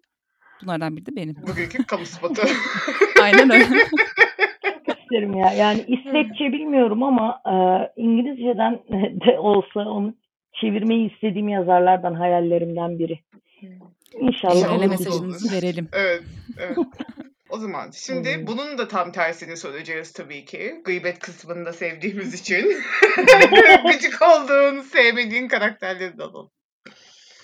Bunlardan 0.63 0.97
biri 0.97 1.07
de 1.07 1.17
benim. 1.17 1.37
Bugünkü 1.47 1.85
kamu 1.87 2.07
spotu. 2.07 2.43
Aynen 3.23 3.51
öyle. 3.51 3.65
İsterim 5.03 5.35
ya. 5.37 5.53
Yani 5.53 5.81
İsveççe 5.89 6.53
bilmiyorum 6.53 7.03
ama 7.03 7.41
e, 7.47 7.55
İngilizceden 8.03 8.75
de 9.27 9.39
olsa 9.39 9.81
onu 9.81 10.15
çevirmeyi 10.61 11.13
istediğim 11.15 11.49
yazarlardan 11.49 12.15
hayallerimden 12.15 12.99
biri. 12.99 13.21
İnşallah 14.21 14.79
olur. 14.79 14.87
mesajımızı 14.87 15.57
verelim. 15.57 15.89
evet, 15.93 16.23
evet. 16.59 16.77
O 17.51 17.59
zaman 17.59 17.91
şimdi 17.95 18.37
Hmm. 18.37 18.47
bunun 18.47 18.79
da 18.79 18.89
tam 18.89 19.13
tersini 19.13 19.57
söyleyeceğiz 19.57 20.13
tabii 20.13 20.45
ki. 20.45 20.75
Gıybet 20.85 21.19
kısmında 21.19 21.73
sevdiğimiz 21.73 22.35
için. 22.35 22.73
Gıcık 23.87 24.23
olduğun, 24.23 24.81
sevmediğin 24.81 25.49
karakterleri 25.49 26.19
de 26.19 26.23
alalım. 26.23 26.51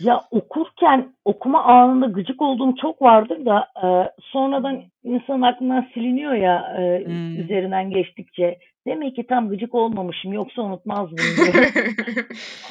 Ya 0.01 0.25
okurken 0.31 1.09
okuma 1.25 1.65
anında 1.65 2.07
gıcık 2.07 2.43
olduğum 2.43 2.77
çok 2.77 3.03
vardır 3.03 3.45
da 3.47 3.67
e, 3.85 4.11
sonradan 4.21 4.83
insanın 5.05 5.43
aklından 5.43 5.87
siliniyor 5.95 6.33
ya 6.33 6.75
e, 6.79 7.05
Hmm. 7.05 7.41
üzerinden 7.41 7.91
geçtikçe. 7.91 8.59
Demek 8.87 9.17
ki 9.17 9.27
tam 9.27 9.49
gıcık 9.49 9.75
olmamışım 9.75 10.33
yoksa 10.33 10.63
unutmazdım 10.63 11.37
diye. 11.37 11.53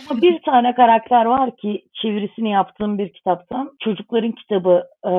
Ama 0.10 0.22
bir 0.22 0.42
tane 0.42 0.76
karakter 0.76 1.26
var 1.26 1.58
ki 1.58 1.86
çevirisini 2.02 2.52
yaptığım 2.52 2.98
bir 2.98 3.14
kitaptan. 3.14 3.72
Çocukların 3.80 4.32
kitabı 4.32 4.84
e, 5.06 5.12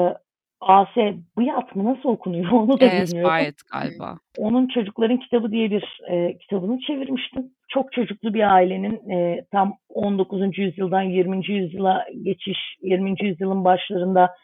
AS 0.60 0.96
Bıyat 1.38 1.76
mı 1.76 1.84
nasıl 1.84 2.08
okunuyor 2.08 2.52
onu 2.52 2.80
da 2.80 2.84
Evet 2.86 3.08
bilmiyorum. 3.08 3.30
gayet 3.30 3.56
galiba. 3.72 4.18
Onun 4.38 4.68
Çocukların 4.68 5.18
Kitabı 5.18 5.52
diye 5.52 5.70
bir 5.70 6.00
e, 6.10 6.38
kitabını 6.38 6.78
çevirmiştim. 6.78 7.50
Çok 7.74 7.92
çocuklu 7.92 8.34
bir 8.34 8.54
ailenin 8.54 9.10
e, 9.10 9.44
tam 9.52 9.74
19. 9.88 10.58
yüzyıldan 10.58 11.02
20. 11.02 11.46
yüzyıla 11.46 12.04
geçiş, 12.22 12.58
20. 12.82 13.14
yüzyılın 13.20 13.64
başlarında 13.64 14.34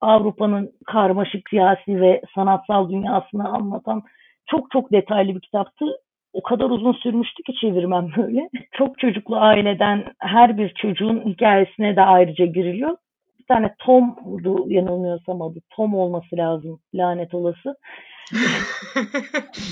Avrupa'nın 0.00 0.72
karmaşık 0.86 1.48
siyasi 1.48 2.00
ve 2.00 2.22
sanatsal 2.34 2.90
dünyasını 2.90 3.48
anlatan 3.48 4.02
çok 4.46 4.70
çok 4.70 4.92
detaylı 4.92 5.34
bir 5.34 5.40
kitaptı. 5.40 5.86
O 6.32 6.42
kadar 6.42 6.70
uzun 6.70 6.92
sürmüştü 6.92 7.42
ki 7.42 7.52
çevirmem 7.60 8.08
böyle. 8.16 8.48
Çok 8.72 8.98
çocuklu 8.98 9.36
aileden 9.36 10.04
her 10.18 10.58
bir 10.58 10.74
çocuğun 10.74 11.20
hikayesine 11.26 11.96
de 11.96 12.02
ayrıca 12.02 12.44
giriliyor. 12.44 12.96
Bir 13.38 13.44
tane 13.44 13.74
Tom'du 13.78 14.64
yanılmıyorsam 14.68 15.42
adı. 15.42 15.58
Tom 15.70 15.94
olması 15.94 16.36
lazım 16.36 16.80
lanet 16.94 17.34
olası. 17.34 17.74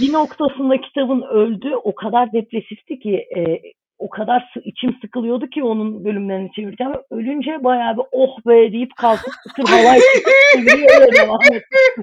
Bir 0.00 0.12
noktasında 0.12 0.80
kitabın 0.80 1.22
öldü. 1.22 1.74
O 1.84 1.94
kadar 1.94 2.32
depresifti 2.32 2.98
ki 2.98 3.26
e, 3.37 3.61
o 3.98 4.08
kadar 4.11 4.54
içim 4.64 4.96
sıkılıyordu 5.00 5.46
ki 5.46 5.62
onun 5.62 6.04
bölümlerini 6.04 6.52
çevirirken 6.52 6.94
ölünce 7.11 7.64
bayağı 7.64 7.96
bir 7.96 8.02
oh 8.12 8.38
be 8.46 8.72
deyip 8.72 8.96
kalkıp 8.96 9.32
devam 9.58 11.40
ettim. 11.42 12.02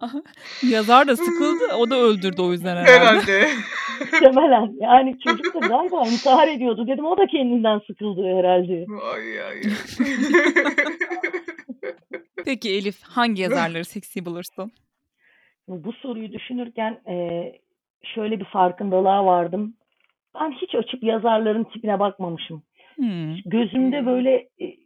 Yazar 0.70 1.08
da 1.08 1.16
sıkıldı. 1.16 1.74
O 1.78 1.90
da 1.90 1.96
öldürdü 1.96 2.42
o 2.42 2.52
yüzden 2.52 2.76
herhalde. 2.76 2.92
Herhalde. 2.92 3.48
Muhtemelen. 4.00 4.72
Yani 4.80 5.16
çocuk 5.24 5.54
da 5.54 5.58
galiba 5.58 6.02
intihar 6.06 6.48
ediyordu. 6.48 6.86
Dedim 6.86 7.04
o 7.04 7.18
da 7.18 7.26
kendinden 7.26 7.80
sıkıldı 7.86 8.22
herhalde. 8.38 8.86
ay 9.14 9.42
ay. 9.42 9.62
Peki 12.44 12.70
Elif 12.70 13.02
hangi 13.02 13.42
yazarları 13.42 13.84
seksi 13.84 14.24
bulursun? 14.24 14.72
Bu 15.68 15.92
soruyu 15.92 16.32
düşünürken 16.32 17.00
e, 17.08 17.52
şöyle 18.14 18.40
bir 18.40 18.44
farkındalığa 18.44 19.26
vardım. 19.26 19.74
Ben 20.34 20.52
hiç 20.52 20.74
açıp 20.74 21.02
yazarların 21.02 21.64
tipine 21.64 22.00
bakmamışım. 22.00 22.62
Hmm. 22.96 23.36
Gözümde 23.46 24.06
böyle 24.06 24.48
e, 24.60 24.76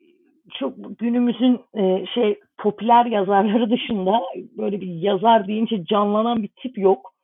çok 0.59 0.99
günümüzün 0.99 1.61
e, 1.77 2.07
şey 2.15 2.41
popüler 2.59 3.07
yazarları 3.07 3.71
dışında 3.71 4.21
böyle 4.57 4.81
bir 4.81 4.87
yazar 4.87 5.49
deyince 5.49 5.85
canlanan 5.85 6.43
bir 6.43 6.49
tip 6.49 6.79
yok. 6.79 7.15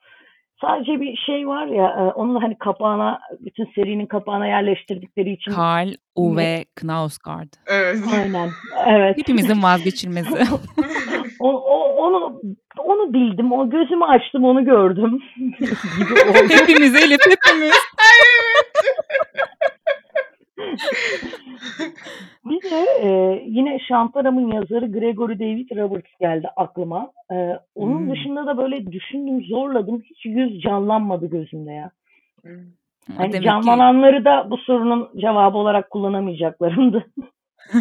Sadece 0.61 1.01
bir 1.01 1.17
şey 1.27 1.49
var 1.49 1.67
ya 1.67 1.85
e, 1.87 2.03
onu 2.13 2.35
da 2.35 2.43
hani 2.43 2.59
kapağına 2.59 3.21
bütün 3.41 3.65
serinin 3.75 4.07
kapağına 4.07 4.47
yerleştirdikleri 4.47 5.33
için 5.33 5.53
Karl 5.53 5.89
Uwe 6.17 6.65
Knausgaard. 6.75 7.49
Evet. 7.67 7.97
aynen 8.13 8.49
evet. 8.87 9.19
Hepimizin 9.19 9.63
vazgeçilmezi. 9.63 10.39
O, 11.41 11.49
o- 11.53 11.95
onu 11.97 12.41
onu 12.79 13.13
bildim. 13.13 13.53
O 13.53 13.71
gözümü 13.71 14.05
açtım, 14.05 14.45
onu 14.45 14.65
gördüm. 14.65 15.21
hepimiz 16.51 16.95
Elif 16.97 17.21
hepimiz. 17.31 17.73
Bir 22.45 22.63
de 22.71 22.85
e, 23.03 23.43
yine 23.47 23.79
Şantaram'ın 23.89 24.51
yazarı 24.53 24.93
Gregory 24.93 25.39
David 25.39 25.71
Roberts 25.77 26.11
geldi 26.21 26.49
aklıma. 26.57 27.13
E, 27.33 27.35
onun 27.75 27.99
Hmm. 28.01 28.11
dışında 28.11 28.47
da 28.47 28.59
böyle 28.59 28.93
düşündüm, 28.93 29.45
zorladım. 29.45 30.03
Hiç 30.05 30.27
yüz 30.27 30.61
canlanmadı 30.61 31.27
gözümde 31.27 31.73
ya. 31.73 31.91
Demek 33.09 33.33
ki 33.33 33.43
canlananları 33.43 34.25
da 34.25 34.51
bu 34.51 34.57
sorunun 34.57 35.11
cevabı 35.21 35.57
olarak 35.59 35.91
kullanamayacaklarımdı. 35.91 37.07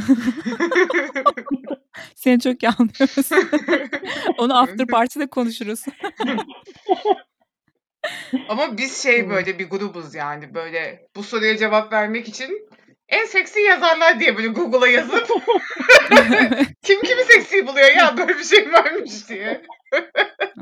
seni 2.15 2.39
çok 2.39 2.63
iyi 2.63 2.69
anlıyoruz. 2.69 3.29
Onu 4.37 4.57
after 4.59 4.87
party'de 4.87 5.27
konuşuruz. 5.27 5.85
Ama 8.49 8.77
biz 8.77 9.03
şey 9.03 9.23
Hmm. 9.23 9.29
böyle 9.29 9.59
bir 9.59 9.69
grubuz 9.69 10.15
yani 10.15 10.53
böyle 10.53 11.07
bu 11.15 11.23
soruya 11.23 11.57
cevap 11.57 11.93
vermek 11.93 12.27
için 12.27 12.67
en 13.09 13.25
seksi 13.25 13.59
yazarlar 13.59 14.19
diye 14.19 14.37
böyle 14.37 14.47
Google'a 14.47 14.87
yazıp 14.87 15.27
kim 16.83 17.01
kimi 17.01 17.23
seksi 17.23 17.67
buluyor 17.67 17.91
ya 17.97 18.17
böyle 18.17 18.37
bir 18.37 18.43
şey 18.43 18.73
varmış 18.73 19.29
diye. 19.29 19.61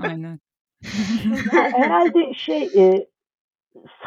Aynen. 0.03 0.39
Ya 1.53 1.71
herhalde 1.73 2.33
şey 2.33 2.63
e, 2.63 3.07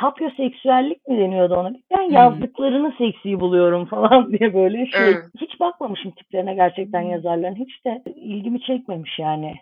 sapyoseksüellik 0.01 1.09
mi 1.09 1.19
deniyordu 1.19 1.55
ona? 1.55 1.73
Ben 1.97 2.03
yazdıklarını 2.03 2.93
seksi 2.99 3.41
buluyorum 3.41 3.87
falan 3.87 4.33
diye 4.39 4.55
böyle 4.55 4.87
şey. 4.87 5.03
Evet. 5.03 5.25
Hiç 5.41 5.61
bakmamışım 5.61 6.11
tiplerine 6.11 6.55
gerçekten 6.55 7.01
yazarların. 7.01 7.55
Hiç 7.55 7.85
de 7.85 8.03
ilgimi 8.17 8.61
çekmemiş 8.61 9.19
yani. 9.19 9.55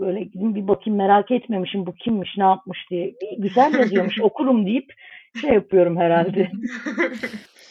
Böyle 0.00 0.20
gidin 0.24 0.54
bir 0.54 0.68
bakayım 0.68 0.98
merak 0.98 1.30
etmemişim 1.30 1.86
bu 1.86 1.94
kimmiş 1.94 2.36
ne 2.36 2.44
yapmış 2.44 2.90
diye. 2.90 3.06
Bir 3.06 3.42
güzel 3.42 3.74
yazıyormuş 3.74 4.20
okurum 4.20 4.66
deyip 4.66 4.92
şey 5.40 5.50
yapıyorum 5.50 5.96
herhalde. 5.96 6.50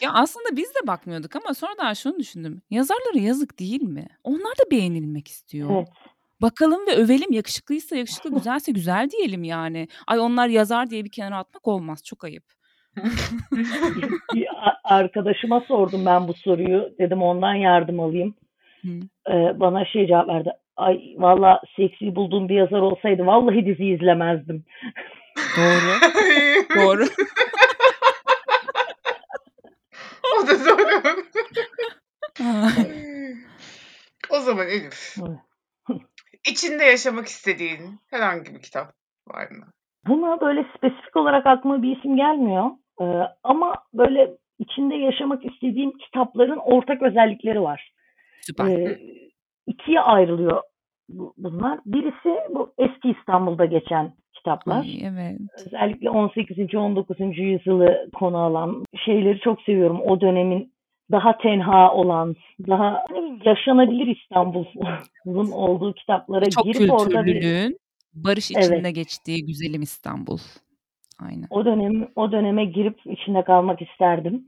Ya 0.02 0.12
aslında 0.12 0.56
biz 0.56 0.74
de 0.74 0.86
bakmıyorduk 0.86 1.36
ama 1.36 1.54
sonradan 1.54 1.92
şunu 1.92 2.18
düşündüm. 2.18 2.62
Yazarlara 2.70 3.18
yazık 3.18 3.58
değil 3.58 3.82
mi? 3.82 4.06
Onlar 4.24 4.52
da 4.52 4.70
beğenilmek 4.70 5.28
istiyor. 5.28 5.70
Evet. 5.76 5.88
Bakalım 6.42 6.86
ve 6.86 6.94
övelim. 6.96 7.32
Yakışıklıysa 7.32 7.96
yakışıklı, 7.96 8.34
güzelse 8.34 8.72
güzel 8.72 9.10
diyelim 9.10 9.44
yani. 9.44 9.88
Ay 10.06 10.18
onlar 10.18 10.48
yazar 10.48 10.90
diye 10.90 11.04
bir 11.04 11.10
kenara 11.10 11.38
atmak 11.38 11.68
olmaz. 11.68 12.04
Çok 12.04 12.24
ayıp. 12.24 12.44
Arkadaşıma 14.84 15.60
sordum 15.60 16.06
ben 16.06 16.28
bu 16.28 16.34
soruyu. 16.34 16.94
Dedim 16.98 17.22
ondan 17.22 17.54
yardım 17.54 18.00
alayım. 18.00 18.34
Hı. 18.82 18.88
Ee, 19.30 19.60
bana 19.60 19.84
şey 19.84 20.06
cevap 20.06 20.28
verdi. 20.28 20.50
Ay 20.76 21.00
valla 21.16 21.60
seksi 21.76 22.16
bulduğum 22.16 22.48
bir 22.48 22.54
yazar 22.54 22.80
olsaydı 22.80 23.26
vallahi 23.26 23.66
dizi 23.66 23.84
izlemezdim. 23.84 24.64
Doğru. 25.56 26.12
Doğru. 26.76 27.04
O 30.38 30.46
da 30.46 30.64
doğru. 30.64 31.22
o 34.30 34.38
zaman 34.40 34.68
Elif. 34.68 35.16
içinde 36.50 36.84
yaşamak 36.84 37.26
istediğin 37.26 38.00
herhangi 38.10 38.54
bir 38.54 38.62
kitap 38.62 38.94
var 39.28 39.50
mı? 39.50 39.66
Buna 40.06 40.40
böyle 40.40 40.66
spesifik 40.76 41.16
olarak 41.16 41.46
aklıma 41.46 41.82
bir 41.82 41.96
isim 41.96 42.16
gelmiyor. 42.16 42.70
Ee, 43.00 43.04
ama 43.42 43.74
böyle 43.94 44.30
içinde 44.58 44.94
yaşamak 44.94 45.44
istediğim 45.44 45.98
kitapların 45.98 46.56
ortak 46.56 47.02
özellikleri 47.02 47.60
var. 47.62 47.92
Süper. 48.40 48.66
Ee, 48.66 48.98
ikiye 49.66 50.00
ayrılıyor 50.00 50.62
bu- 51.08 51.34
bunlar. 51.36 51.80
Birisi 51.86 52.54
bu 52.54 52.74
eski 52.78 53.10
İstanbul'da 53.18 53.64
geçen 53.64 54.12
kitaplar. 54.42 54.82
Ay, 54.82 55.06
evet. 55.06 55.40
Özellikle 55.66 56.10
18. 56.10 56.74
19. 56.74 57.16
yüzyılı 57.38 58.08
konu 58.14 58.36
alan 58.36 58.84
şeyleri 59.04 59.40
çok 59.40 59.62
seviyorum. 59.62 60.00
O 60.00 60.20
dönemin 60.20 60.72
daha 61.10 61.38
tenha 61.38 61.94
olan, 61.94 62.36
daha 62.68 63.04
bileyim, 63.10 63.38
yaşanabilir 63.44 64.16
İstanbul'un 64.16 65.50
olduğu 65.52 65.92
kitaplara 65.92 66.50
Çok 66.50 66.64
girip 66.64 66.92
orada 66.92 67.24
bir 67.24 67.74
barış 68.14 68.50
Evet. 68.56 68.64
içinde 68.64 68.90
geçtiği 68.90 69.46
güzelim 69.46 69.82
İstanbul. 69.82 70.38
Aynen. 71.20 71.46
o 71.50 71.64
dönem 71.64 72.08
o 72.16 72.32
döneme 72.32 72.64
girip 72.64 72.98
içinde 73.06 73.42
kalmak 73.42 73.82
isterdim. 73.82 74.44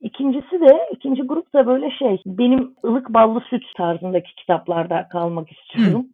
İkincisi 0.00 0.60
de 0.60 0.78
ikinci 0.92 1.22
grup 1.22 1.52
da 1.54 1.66
böyle 1.66 1.90
şey 1.90 2.22
benim 2.26 2.74
ılık 2.84 3.08
ballı 3.08 3.40
süt 3.50 3.62
tarzındaki 3.76 4.34
kitaplarda 4.34 5.08
kalmak 5.08 5.48
istiyorum. 5.52 6.06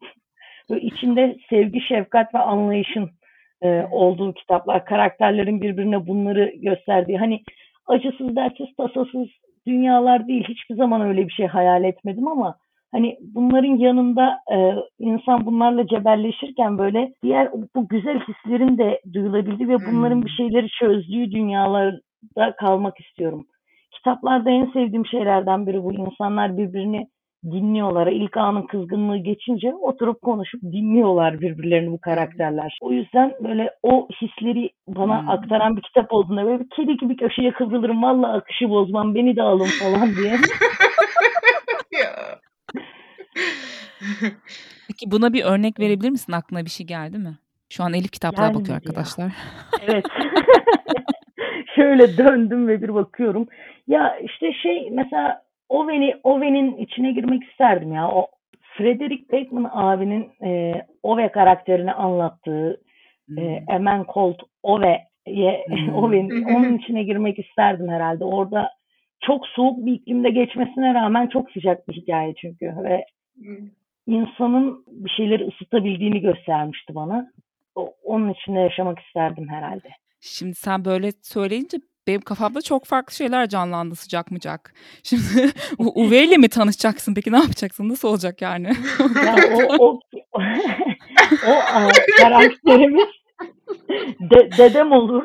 Böyle 0.70 0.80
içinde 0.80 1.36
sevgi, 1.50 1.80
şefkat 1.80 2.34
ve 2.34 2.38
anlayışın 2.38 3.10
e, 3.62 3.82
olduğu 3.90 4.34
kitaplar, 4.34 4.84
karakterlerin 4.84 5.60
birbirine 5.62 6.06
bunları 6.06 6.52
gösterdiği 6.56 7.18
hani 7.18 7.40
acısız, 7.86 8.36
dertsiz, 8.36 8.66
tasasız 8.76 9.28
dünyalar 9.66 10.28
değil. 10.28 10.44
Hiçbir 10.48 10.74
zaman 10.74 11.00
öyle 11.00 11.28
bir 11.28 11.32
şey 11.32 11.46
hayal 11.46 11.84
etmedim 11.84 12.28
ama 12.28 12.56
hani 12.92 13.16
bunların 13.20 13.76
yanında 13.76 14.38
e, 14.52 14.74
insan 14.98 15.46
bunlarla 15.46 15.86
cebelleşirken 15.86 16.78
böyle 16.78 17.12
diğer 17.22 17.52
bu 17.76 17.88
güzel 17.88 18.20
hislerin 18.20 18.78
de 18.78 19.00
duyulabildiği 19.12 19.68
ve 19.68 19.76
bunların 19.90 20.24
bir 20.24 20.30
şeyleri 20.30 20.68
çözdüğü 20.68 21.30
dünyalarda 21.30 22.56
kalmak 22.60 23.00
istiyorum. 23.00 23.46
Kitaplarda 23.96 24.50
en 24.50 24.66
sevdiğim 24.66 25.06
şeylerden 25.06 25.66
biri 25.66 25.84
bu. 25.84 25.92
İnsanlar 25.92 26.58
birbirini 26.58 27.08
dinliyorlar. 27.44 28.06
İlk 28.06 28.36
anın 28.36 28.62
kızgınlığı 28.66 29.16
geçince 29.16 29.74
oturup 29.74 30.22
konuşup 30.22 30.62
dinliyorlar 30.62 31.40
birbirlerini 31.40 31.90
bu 31.92 32.00
karakterler. 32.00 32.78
O 32.80 32.92
yüzden 32.92 33.32
böyle 33.44 33.70
o 33.82 34.08
hisleri 34.22 34.70
bana 34.88 35.20
Hmm. 35.22 35.28
aktaran 35.28 35.76
bir 35.76 35.82
kitap 35.82 36.12
olduğunda 36.12 36.44
böyle 36.44 36.60
bir 36.64 36.68
kedi 36.76 36.96
gibi 36.96 37.16
köşeye 37.16 37.52
kıvrılırım. 37.52 38.02
Valla 38.02 38.32
akışı 38.32 38.68
bozmam 38.70 39.14
beni 39.14 39.36
de 39.36 39.42
alın 39.42 39.66
falan 39.80 40.14
diye. 40.16 40.30
ya. 42.02 42.38
Peki 44.88 45.10
buna 45.10 45.32
bir 45.32 45.44
örnek 45.44 45.80
verebilir 45.80 46.10
misin? 46.10 46.32
Aklına 46.32 46.64
bir 46.64 46.70
şey 46.70 46.86
geldi 46.86 47.18
mi? 47.18 47.38
Şu 47.70 47.84
an 47.84 47.94
Elif 47.94 48.10
kitaplara 48.12 48.48
bakıyor 48.48 48.64
Gelmedi 48.66 48.70
ya. 48.70 48.76
arkadaşlar. 48.76 49.32
Evet. 49.88 50.04
Şöyle 51.76 52.18
döndüm 52.18 52.68
ve 52.68 52.82
bir 52.82 52.94
bakıyorum. 52.94 53.46
Ya 53.88 54.18
işte 54.18 54.52
şey 54.52 54.88
mesela 54.92 55.42
Owen'i 55.68 56.14
Owen'in 56.22 56.76
içine 56.76 57.12
girmek 57.12 57.42
isterdim 57.44 57.92
ya. 57.92 58.08
O 58.10 58.26
Frederick 58.76 59.32
Bateman 59.32 59.70
abinin 59.72 60.30
e, 60.44 60.82
Ove 61.02 61.32
karakterini 61.32 61.92
anlattığı 61.92 62.80
e, 63.38 63.40
Hmm. 63.40 63.70
Emen 63.74 64.04
Colt 64.14 64.36
Ove'ye 64.62 65.64
Hmm. 65.66 65.94
Owen 65.94 66.30
onun 66.54 66.78
içine 66.78 67.02
girmek 67.02 67.38
isterdim 67.38 67.88
herhalde. 67.88 68.24
Orada 68.24 68.70
çok 69.20 69.46
soğuk 69.46 69.86
bir 69.86 69.92
iklimde 69.92 70.30
geçmesine 70.30 70.94
rağmen 70.94 71.26
çok 71.26 71.50
sıcak 71.50 71.88
bir 71.88 71.94
hikaye 71.94 72.34
çünkü 72.40 72.66
ve 72.84 73.04
insanın 74.06 74.84
bir 74.86 75.10
şeyleri 75.10 75.48
ısıtabildiğini 75.48 76.20
göstermişti 76.20 76.94
bana. 76.94 77.32
O, 77.74 77.94
onun 78.04 78.32
içinde 78.32 78.58
yaşamak 78.58 78.98
isterdim 78.98 79.48
herhalde. 79.48 79.88
Şimdi 80.20 80.54
sen 80.54 80.84
böyle 80.84 81.12
söyleyince 81.22 81.78
benim 82.08 82.20
kafamda 82.20 82.62
çok 82.62 82.84
farklı 82.84 83.14
şeyler 83.14 83.48
canlandı 83.48 83.94
sıcak 83.94 84.30
mıcak. 84.30 84.74
Şimdi 85.02 85.52
U- 85.78 86.04
Uwe 86.04 86.24
ile 86.24 86.36
mi 86.36 86.48
tanışacaksın 86.48 87.14
peki 87.14 87.32
ne 87.32 87.36
yapacaksın? 87.36 87.88
Nasıl 87.88 88.08
olacak 88.08 88.42
yani? 88.42 88.72
Ya 89.26 89.36
o, 89.56 89.76
o 89.78 90.00
o 91.48 91.52
a, 91.52 91.88
karakterimiz 92.18 93.08
de, 94.20 94.50
dedem 94.58 94.92
olur. 94.92 95.24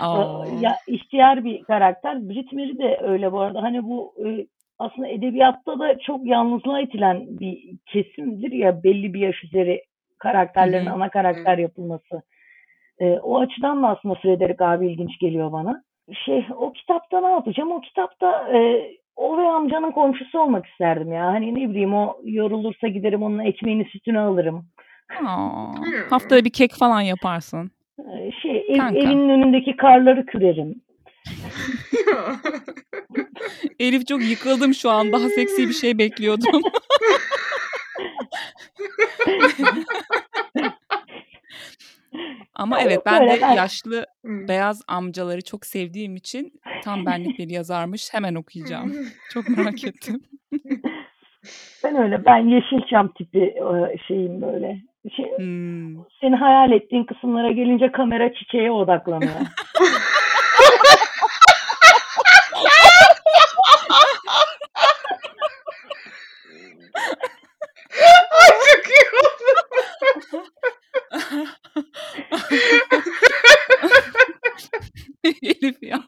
Aa. 0.00 0.44
ya 0.60 0.76
ihtiyar 0.86 1.44
bir 1.44 1.64
karakter. 1.64 2.28
Brit 2.28 2.52
Mary 2.52 2.78
de 2.78 3.00
öyle 3.02 3.32
bu 3.32 3.40
arada. 3.40 3.62
Hani 3.62 3.82
bu 3.84 4.14
e, 4.26 4.46
aslında 4.78 5.08
edebiyatta 5.08 5.78
da 5.78 5.98
çok 6.06 6.26
yalnızlığa 6.26 6.80
itilen 6.80 7.26
bir 7.40 7.58
kesimdir 7.86 8.52
ya 8.52 8.82
belli 8.82 9.14
bir 9.14 9.20
yaş 9.20 9.44
üzeri 9.44 9.82
karakterlerin 10.18 10.86
ana 10.86 11.10
karakter 11.10 11.58
yapılması. 11.58 12.22
E, 13.00 13.18
o 13.22 13.40
açıdan 13.40 13.82
da 13.82 13.88
aslında 13.88 14.14
Frederick 14.14 14.64
abi 14.64 14.92
ilginç 14.92 15.18
geliyor 15.18 15.52
bana. 15.52 15.82
Şey 16.24 16.46
o 16.58 16.72
kitapta 16.72 17.20
ne 17.20 17.30
yapacağım? 17.30 17.72
O 17.72 17.80
kitapta 17.80 18.48
e, 18.56 18.90
o 19.16 19.38
ve 19.38 19.48
amcanın 19.48 19.90
komşusu 19.92 20.40
olmak 20.40 20.66
isterdim 20.66 21.12
ya. 21.12 21.26
Hani 21.26 21.54
ne 21.54 21.70
bileyim 21.70 21.94
o 21.94 22.16
yorulursa 22.24 22.88
giderim 22.88 23.22
onun 23.22 23.38
ekmeğini 23.38 23.84
sütünü 23.84 24.18
alırım. 24.18 24.66
Aa. 25.26 25.76
Hmm. 25.76 26.08
Haftada 26.10 26.44
bir 26.44 26.50
kek 26.50 26.72
falan 26.74 27.00
yaparsın. 27.00 27.70
E, 27.98 28.30
şey 28.42 28.64
ev, 28.68 28.76
Kanka. 28.78 28.98
evinin 28.98 29.28
önündeki 29.28 29.76
karları 29.76 30.26
kürerim. 30.26 30.74
Elif 33.80 34.06
çok 34.06 34.30
yıkıldım 34.30 34.74
şu 34.74 34.90
an. 34.90 35.12
Daha 35.12 35.28
seksi 35.28 35.68
bir 35.68 35.72
şey 35.72 35.98
bekliyordum. 35.98 36.62
Ama 42.60 42.80
evet 42.80 43.00
ben 43.06 43.28
de 43.28 43.38
yaşlı 43.56 44.06
beyaz 44.24 44.82
amcaları 44.88 45.44
çok 45.44 45.66
sevdiğim 45.66 46.16
için 46.16 46.52
tam 46.84 47.06
benlik 47.06 47.38
bir 47.38 47.50
yazarmış. 47.50 48.14
Hemen 48.14 48.34
okuyacağım. 48.34 48.92
Çok 49.32 49.48
merak 49.48 49.84
ettim. 49.84 50.22
Ben 51.84 51.96
öyle 51.96 52.24
ben 52.24 52.36
Yeşilçam 52.36 53.12
tipi 53.12 53.38
e, 53.38 53.98
şeyim 54.08 54.42
böyle. 54.42 54.76
Şey, 55.16 55.24
Hmm. 55.36 55.96
senin 56.20 56.36
hayal 56.36 56.72
ettiğin 56.72 57.04
kısımlara 57.04 57.50
gelince 57.52 57.92
kamera 57.92 58.34
çiçeğe 58.34 58.70
odaklanıyor. 58.70 59.30
Ay 68.40 68.50
çok 68.66 68.86
iyi 68.88 69.06
oldu. 69.20 70.46
Elif 75.42 75.82
ya. 75.82 76.02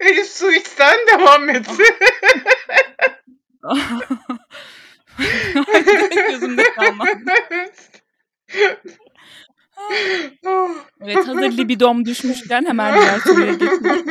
Elif 0.00 0.26
su 0.26 0.52
içsen 0.52 0.96
devam 1.06 1.48
et. 1.50 1.66
Gözümde 6.28 6.62
kalmadı. 6.74 7.10
Oh. 10.46 10.70
Evet 11.00 11.16
hazır 11.28 11.50
libidom 11.80 12.04
düşmüşken 12.04 12.64
hemen 12.66 12.94
diğer 12.94 13.18
soruya 13.18 13.52
geçelim. 13.52 14.04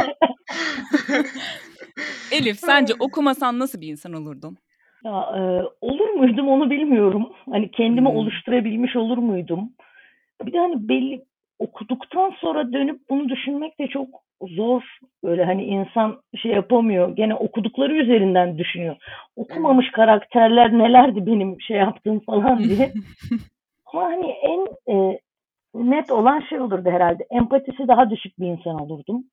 Elif 2.32 2.60
sence 2.60 2.94
okumasan 3.00 3.60
nasıl 3.60 3.82
bir 3.82 3.88
insan 3.88 4.14
olurdun? 4.14 4.58
Ya, 5.06 5.12
e, 5.12 5.40
olur 5.82 6.10
muydum 6.10 6.48
onu 6.48 6.70
bilmiyorum. 6.70 7.30
Hani 7.50 7.72
kendimi 7.72 8.10
Hmm. 8.10 8.16
oluşturabilmiş 8.16 8.96
olur 8.96 9.18
muydum? 9.18 9.70
Bir 10.46 10.54
de 10.54 10.58
hani 10.58 10.90
belli 10.90 11.24
okuduktan 11.60 12.34
sonra 12.42 12.74
dönüp 12.74 13.00
bunu 13.10 13.30
düşünmek 13.30 13.80
de 13.80 13.88
çok 13.88 14.08
zor. 14.42 14.82
Böyle 15.24 15.46
hani 15.46 15.64
insan 15.64 16.22
şey 16.36 16.52
yapamıyor. 16.52 17.16
Gene 17.16 17.36
okudukları 17.36 17.94
üzerinden 17.94 18.58
düşünüyor. 18.58 18.96
Okumamış 19.36 19.92
karakterler 19.92 20.78
nelerdi 20.78 21.26
benim 21.26 21.62
şey 21.62 21.78
yaptığım 21.78 22.20
falan 22.20 22.60
diye. 22.60 22.94
Ama 23.94 24.04
hani 24.04 24.28
en 24.32 24.94
e, 24.94 25.20
net 25.80 26.12
olan 26.12 26.40
şey 26.50 26.60
olurdu 26.60 26.90
herhalde. 26.90 27.28
Empatisi 27.32 27.88
daha 27.88 28.10
düşük 28.10 28.40
bir 28.40 28.46
insan 28.48 28.80
olurdum. 28.80 29.24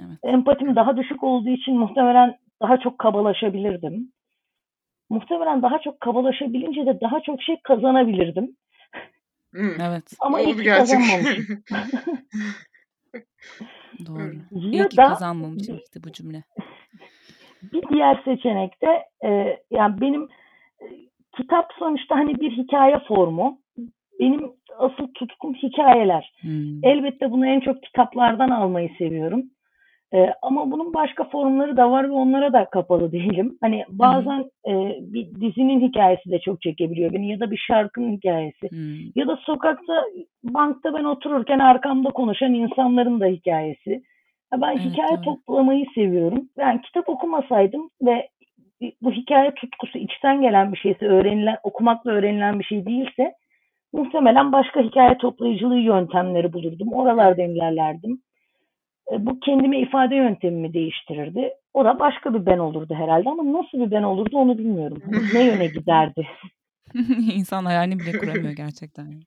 Evet. 0.00 0.18
Empatim 0.24 0.76
daha 0.76 0.96
düşük 0.96 1.24
olduğu 1.24 1.48
için 1.50 1.78
muhtemelen 1.78 2.38
daha 2.62 2.76
çok 2.80 2.98
kabalaşabilirdim. 2.98 4.12
Muhtemelen 5.10 5.62
daha 5.62 5.78
çok 5.78 6.00
kabalaşabilince 6.00 6.86
de 6.86 7.00
daha 7.00 7.20
çok 7.20 7.42
şey 7.42 7.56
kazanabilirdim. 7.64 8.56
Hmm. 9.52 9.80
Evet 9.80 10.12
Ama 10.20 10.40
iyi 10.40 10.54
Oldu 10.54 10.62
gerçek. 10.62 10.78
kazanmamışım. 10.98 11.62
doğru. 14.06 14.34
ya 14.50 14.70
İyi 14.70 14.96
da 14.96 15.06
kazanmamışım 15.08 15.76
işte 15.84 16.00
bu 16.04 16.12
cümle. 16.12 16.42
bir 17.62 17.88
diğer 17.88 18.22
seçenek 18.24 18.82
de 18.82 19.04
e, 19.28 19.58
yani 19.70 20.00
benim 20.00 20.22
e, 20.80 20.86
kitap 21.36 21.70
sonuçta 21.78 22.16
hani 22.16 22.40
bir 22.40 22.50
hikaye 22.50 22.98
formu. 23.08 23.58
Benim 24.20 24.52
asıl 24.78 25.06
tutkum 25.14 25.54
hikayeler. 25.54 26.32
Hmm. 26.40 26.84
Elbette 26.84 27.30
bunu 27.30 27.46
en 27.46 27.60
çok 27.60 27.82
kitaplardan 27.82 28.50
almayı 28.50 28.90
seviyorum. 28.98 29.42
Ee, 30.14 30.34
ama 30.42 30.70
bunun 30.70 30.94
başka 30.94 31.24
formları 31.24 31.76
da 31.76 31.90
var 31.90 32.04
ve 32.04 32.12
onlara 32.12 32.52
da 32.52 32.64
kapalı 32.64 33.12
değilim. 33.12 33.58
Hani 33.60 33.84
bazen 33.88 34.44
e, 34.68 34.72
bir 35.00 35.26
dizinin 35.40 35.80
hikayesi 35.80 36.30
de 36.30 36.38
çok 36.38 36.62
çekebiliyor 36.62 37.12
beni 37.12 37.30
ya 37.30 37.40
da 37.40 37.50
bir 37.50 37.56
şarkının 37.56 38.12
hikayesi. 38.12 38.70
Hmm. 38.70 38.96
Ya 39.14 39.28
da 39.28 39.36
sokakta, 39.36 40.04
bankta 40.44 40.94
ben 40.94 41.04
otururken 41.04 41.58
arkamda 41.58 42.10
konuşan 42.10 42.54
insanların 42.54 43.20
da 43.20 43.26
hikayesi. 43.26 44.02
Ben 44.52 44.72
Evet, 44.72 44.84
hikaye 44.84 45.16
doğru. 45.16 45.22
toplamayı 45.22 45.86
seviyorum. 45.94 46.48
Ben 46.58 46.80
kitap 46.80 47.08
okumasaydım 47.08 47.90
ve 48.02 48.28
bu 49.02 49.12
hikaye 49.12 49.50
tutkusu 49.54 49.98
içten 49.98 50.40
gelen 50.40 50.72
bir 50.72 50.78
şeyse, 50.78 51.06
öğrenilen, 51.06 51.56
okumakla 51.62 52.10
öğrenilen 52.10 52.58
bir 52.58 52.64
şey 52.64 52.86
değilse 52.86 53.32
muhtemelen 53.94 54.52
başka 54.52 54.80
hikaye 54.80 55.18
toplayıcılığı 55.18 55.78
yöntemleri 55.78 56.52
bulurdum. 56.52 56.92
Oralarda 56.92 57.42
ilerlerdim. 57.42 58.22
E, 59.12 59.26
Bu 59.26 59.40
kendime 59.40 59.80
ifade 59.80 60.14
yöntemimi 60.14 60.74
değiştirirdi. 60.74 61.50
O 61.74 61.84
da 61.84 61.98
başka 61.98 62.34
bir 62.34 62.46
ben 62.46 62.58
olurdu 62.58 62.94
herhalde 62.94 63.28
ama 63.28 63.52
nasıl 63.58 63.78
bir 63.78 63.90
ben 63.90 64.02
olurdu 64.02 64.38
onu 64.38 64.58
bilmiyorum. 64.58 65.02
Ne 65.32 65.44
yöne 65.44 65.66
giderdi? 65.66 66.28
İnsan 67.34 67.64
hayalini 67.64 68.00
bile 68.00 68.18
kuramıyor 68.18 68.52
gerçekten. 68.52 69.20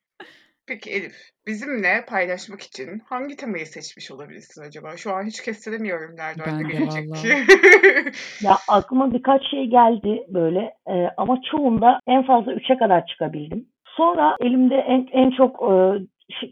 Peki 0.67 0.89
Elif, 0.89 1.15
bizimle 1.47 2.06
paylaşmak 2.10 2.62
için 2.62 3.01
hangi 3.06 3.36
temayı 3.36 3.65
seçmiş 3.65 4.12
olabilirsin 4.12 4.62
acaba? 4.62 4.97
Şu 4.97 5.13
an 5.13 5.23
hiç 5.23 5.41
kestiremiyorum 5.41 6.15
nereden 6.15 6.45
Ben 6.45 6.60
de 6.60 6.73
gelecek 6.73 7.10
vallahi. 7.10 7.23
diye. 7.23 7.45
Ya 8.41 8.58
aklıma 8.67 9.13
birkaç 9.13 9.41
şey 9.51 9.65
geldi 9.65 10.23
böyle 10.30 10.73
e, 10.89 10.93
ama 11.17 11.41
çoğunda 11.51 11.99
en 12.08 12.25
fazla 12.25 12.53
üçe 12.53 12.77
kadar 12.77 13.06
çıkabildim. 13.06 13.65
Sonra 13.97 14.36
elimde 14.41 14.75
en, 14.75 15.07
en 15.12 15.31
çok 15.31 15.71
e, 15.71 15.75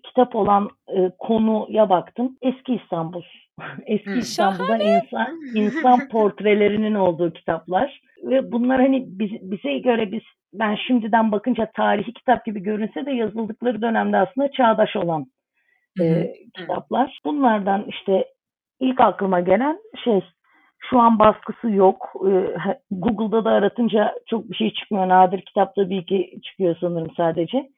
kitap 0.04 0.36
olan 0.36 0.70
e, 0.88 1.12
konuya 1.20 1.90
baktım. 1.90 2.38
Eski 2.42 2.76
İstanbul. 2.76 3.24
Eski. 3.86 4.12
İstanbul'dan 4.12 4.80
insan 4.80 5.40
insan 5.56 6.08
portrelerinin 6.12 6.96
olduğu 6.96 7.34
kitaplar 7.34 8.02
ve 8.24 8.52
bunlar 8.52 8.82
hani 8.82 9.06
biz- 9.08 9.52
bize 9.52 9.78
göre 9.78 10.12
biz 10.12 10.22
ben 10.54 10.76
şimdiden 10.88 11.32
bakınca 11.32 11.72
tarihi 11.76 12.14
kitap 12.14 12.46
gibi 12.46 12.60
görünse 12.64 13.06
de 13.06 13.12
yazıldıkları 13.12 13.82
dönemde 13.82 14.18
aslında 14.18 14.52
çağdaş 14.52 14.96
olan 14.96 15.26
e, 16.02 16.34
kitaplar. 16.58 17.20
Bunlardan 17.26 17.86
işte 17.88 18.26
ilk 18.80 19.02
aklıma 19.02 19.40
gelen 19.40 19.80
şey 20.04 20.22
şu 20.90 21.00
an 21.00 21.20
baskısı 21.20 21.70
yok. 21.70 22.14
E, 22.16 22.32
Google'da 22.92 23.46
da 23.46 23.50
aratınca 23.50 24.14
çok 24.30 24.50
bir 24.50 24.56
şey 24.56 24.74
çıkmıyor. 24.74 25.10
Nadir 25.10 25.42
kitapta 25.42 25.90
bir 25.90 25.98
iki 25.98 26.42
çıkıyor 26.44 26.76
sanırım 26.80 27.12
sadece. 27.18 27.70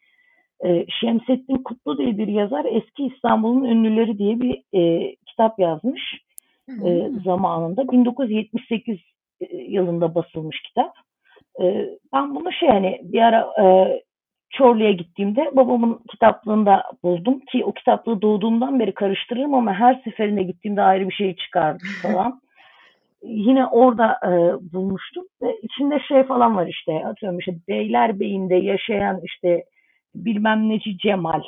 E, 0.65 0.85
Şemsettin 0.99 1.63
Kutlu 1.63 1.97
diye 1.97 2.17
bir 2.17 2.27
yazar 2.27 2.65
Eski 2.65 3.05
İstanbul'un 3.05 3.63
Ünlüleri 3.63 4.17
diye 4.17 4.39
bir 4.41 4.63
e, 4.73 5.15
kitap 5.25 5.59
yazmış 5.59 6.01
e, 6.69 6.73
Hmm. 6.73 7.19
zamanında. 7.19 7.91
1978 7.91 8.99
yılında 9.51 10.15
basılmış 10.15 10.61
kitap. 10.61 10.91
E, 11.61 11.89
ben 12.13 12.35
bunu 12.35 12.51
şey 12.51 12.69
hani 12.69 12.99
bir 13.03 13.21
ara 13.21 13.47
e, 13.63 13.65
Çorlu'ya 14.49 14.91
gittiğimde 14.91 15.51
babamın 15.53 15.99
kitaplığında 16.11 16.83
buldum 17.03 17.39
ki 17.39 17.65
o 17.65 17.71
kitaplığı 17.71 18.21
doğduğumdan 18.21 18.79
beri 18.79 18.93
karıştırırım 18.93 19.53
ama 19.53 19.73
her 19.73 20.01
seferinde 20.03 20.43
gittiğimde 20.43 20.81
ayrı 20.81 21.09
bir 21.09 21.13
şey 21.13 21.35
çıkardı 21.35 21.83
falan. 22.01 22.41
Yine 23.23 23.65
orada 23.65 24.19
e, 24.23 24.29
bulmuştum 24.73 25.23
ve 25.41 25.47
içinde 25.61 25.99
şey 26.07 26.23
falan 26.23 26.55
var 26.55 26.67
işte 26.67 27.05
atıyorum 27.05 27.39
işte 27.39 27.51
Beylerbeyi'nde 27.67 28.55
yaşayan 28.55 29.19
işte 29.23 29.63
bilmem 30.15 30.69
neci 30.69 30.97
Cemal 30.97 31.41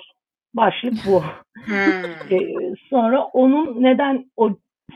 başlık 0.53 0.93
bu. 1.07 1.24
E, 2.32 2.38
sonra 2.89 3.24
onun 3.24 3.84
neden 3.84 4.26
o 4.38 4.49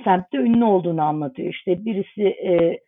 semtte 0.03 0.37
ünlü 0.37 0.63
olduğunu 0.63 1.01
anlatıyor. 1.01 1.53
İşte 1.53 1.85
birisi 1.85 2.23
e, 2.23 2.79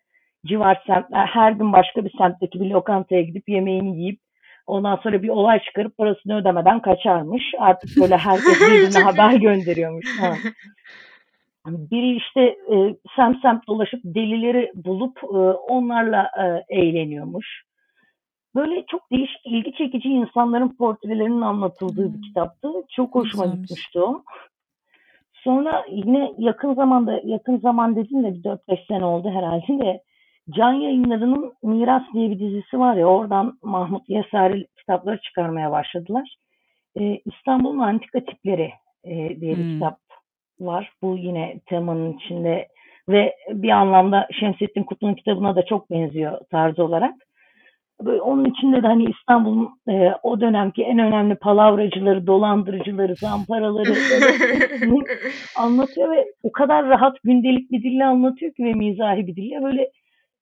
civar 0.45 0.83
semtler 0.88 1.25
her 1.25 1.51
gün 1.51 1.73
başka 1.73 2.05
bir 2.05 2.11
semtteki 2.17 2.59
bir 2.59 2.69
lokantaya 2.69 3.21
gidip 3.21 3.49
yemeğini 3.49 3.99
yiyip 3.99 4.19
ondan 4.67 4.95
sonra 4.95 5.23
bir 5.23 5.29
olay 5.29 5.59
çıkarıp 5.59 5.97
parasını 5.97 6.38
ödemeden 6.38 6.81
kaçarmış. 6.81 7.43
Artık 7.59 7.89
böyle 8.01 8.17
herkes 8.17 8.61
birbirine 8.61 9.03
haber 9.03 9.33
gönderiyormuş. 9.33 10.19
falan. 10.19 10.38
Biri 11.66 12.16
işte 12.18 12.41
e, 12.41 12.95
semt 13.16 13.41
semt 13.41 13.68
dolaşıp 13.68 14.01
delileri 14.03 14.72
bulup 14.76 15.24
e, 15.24 15.38
onlarla 15.74 16.32
e, 16.70 16.76
eğleniyormuş. 16.80 17.63
böyle 18.55 18.86
çok 18.88 19.11
değişik, 19.11 19.45
ilgi 19.45 19.74
çekici 19.78 20.09
insanların 20.09 20.76
portrelerinin 20.78 21.41
anlatıldığı 21.41 22.09
bir 22.09 22.13
Hmm. 22.13 22.22
kitaptı. 22.22 22.70
Çok 22.89 23.16
hoşuma 23.16 23.43
Güzelmiş. 23.45 23.61
gitmişti 23.70 23.99
o. 23.99 24.24
Sonra 25.34 25.86
yine 25.91 26.32
yakın 26.38 26.74
zamanda, 26.74 27.22
yakın 27.24 27.57
zaman 27.59 27.95
dedim 27.95 28.24
de 28.24 28.34
bir 28.34 28.43
4-5 28.43 28.86
sene 28.88 29.05
oldu 29.05 29.30
herhalde 29.30 29.80
de 29.86 30.01
Can 30.49 30.74
Yayınları'nın 30.74 31.53
Miras 31.63 32.03
diye 32.13 32.30
bir 32.32 32.39
dizisi 32.39 32.80
var 32.80 32.95
ya 32.95 33.05
oradan 33.07 33.59
Mahmut 33.63 34.09
Yesari 34.09 34.68
kitapları 34.78 35.22
çıkarmaya 35.22 35.72
başladılar. 35.72 36.36
Ee, 36.99 37.20
İstanbul'un 37.26 37.80
Antika 37.80 38.20
Tipleri 38.26 38.72
e, 39.03 39.11
diye 39.41 39.57
bir 39.57 39.63
Hmm. 39.63 39.74
kitap 39.74 39.99
var. 40.60 40.91
Bu 41.01 41.18
yine 41.18 41.60
temanın 41.66 42.14
içinde 42.14 42.68
ve 43.10 43.36
bir 43.49 43.70
anlamda 43.70 44.28
Şemsettin 44.39 44.84
Kutlu'nun 44.84 45.14
kitabına 45.14 45.56
da 45.56 45.66
çok 45.66 45.89
benziyor 45.89 46.39
tarzı 46.51 46.84
olarak. 46.84 47.14
Böyle 48.01 48.22
onun 48.22 48.45
içinde 48.45 48.84
de 48.84 48.88
hani 48.88 49.06
İstanbul'un 49.06 49.70
e, 49.89 50.12
o 50.24 50.41
dönemki 50.41 50.84
en 50.84 50.99
önemli 50.99 51.36
palavracıları, 51.36 52.28
dolandırıcıları, 52.28 53.16
zamparaları 53.16 53.93
anlatıyor 55.58 56.12
ve 56.12 56.26
o 56.43 56.51
kadar 56.51 56.86
rahat 56.86 57.18
gündelik 57.24 57.72
bir 57.72 57.84
dille 57.84 58.06
anlatıyor 58.06 58.53
ki 58.53 58.64
ve 58.64 58.74
mizahi 58.74 59.28
bir 59.28 59.36
dille 59.36 59.64
böyle 59.64 59.91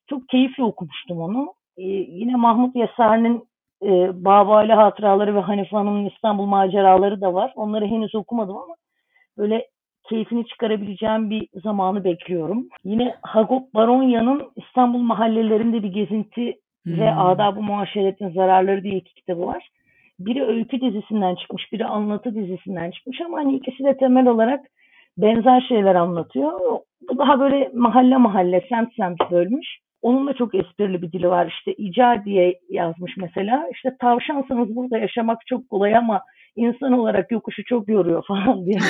çok 0.10 0.30
keyifli 0.30 0.64
okumuştum 0.64 1.22
onu. 1.22 1.54
Ee, 1.78 1.84
yine 1.84 2.36
Mahmut 2.36 2.76
Yesar'ın 2.76 3.48
e, 3.84 4.26
Babali 4.26 4.74
Hatıraları 4.74 5.36
ve 5.36 5.40
Hanife 5.40 5.78
Hanım'ın 5.78 6.06
İstanbul 6.06 6.46
Maceraları 6.46 7.22
da 7.22 7.34
var. 7.34 7.54
Onları 7.56 7.86
henüz 7.86 8.16
okumadım 8.16 8.58
ama 8.58 8.76
böyle 9.38 9.68
keyfini 10.10 10.46
çıkarabileceğim 10.46 11.30
bir 11.30 11.48
zamanı 11.64 12.04
bekliyorum. 12.04 12.68
Yine 12.84 13.16
Hagop 13.22 13.74
Baronya'nın 13.74 14.52
İstanbul 14.56 15.00
mahallelerinde 15.00 15.84
bir 15.84 15.94
gezinti 15.94 16.56
ve 16.88 17.12
Hmm. 17.12 17.20
Adab-ı 17.20 17.62
Muaşeret'in 17.62 18.30
Zararları 18.30 18.84
diye 18.84 18.96
iki 18.96 19.14
kitabı 19.14 19.46
var. 19.46 19.70
Biri 20.20 20.44
öykü 20.44 20.82
dizisinden 20.82 21.36
çıkmış, 21.36 21.72
biri 21.72 21.86
anlatı 21.86 22.36
dizisinden 22.36 22.92
çıkmış 22.92 23.22
ama 23.22 23.38
hani 23.38 23.56
ikisi 23.56 23.84
de 23.84 23.98
temel 23.98 24.28
olarak 24.28 24.66
benzer 25.18 25.62
şeyler 25.62 25.96
anlatıyor. 25.96 26.60
Bu 27.10 27.18
daha 27.18 27.40
böyle 27.40 27.72
mahalle 27.74 28.18
mahalle, 28.18 28.66
semt 28.70 28.94
semt 28.96 29.32
bölmüş. 29.32 29.68
Onun 30.02 30.28
da 30.28 30.34
çok 30.34 30.56
esprili 30.56 31.02
bir 31.02 31.12
dili 31.12 31.30
var. 31.30 31.48
İşte 31.48 31.74
ica 31.74 32.22
diye 32.26 32.60
yazmış 32.70 33.18
mesela. 33.18 33.68
İşte 33.74 33.98
tavşansanız 34.00 34.76
burada 34.76 34.98
yaşamak 34.98 35.48
çok 35.48 35.70
kolay 35.70 35.96
ama 35.96 36.22
insan 36.56 36.92
olarak 36.92 37.32
yokuşu 37.32 37.64
çok 37.66 37.90
yoruyor 37.90 38.24
falan 38.28 38.66
diye. 38.66 38.80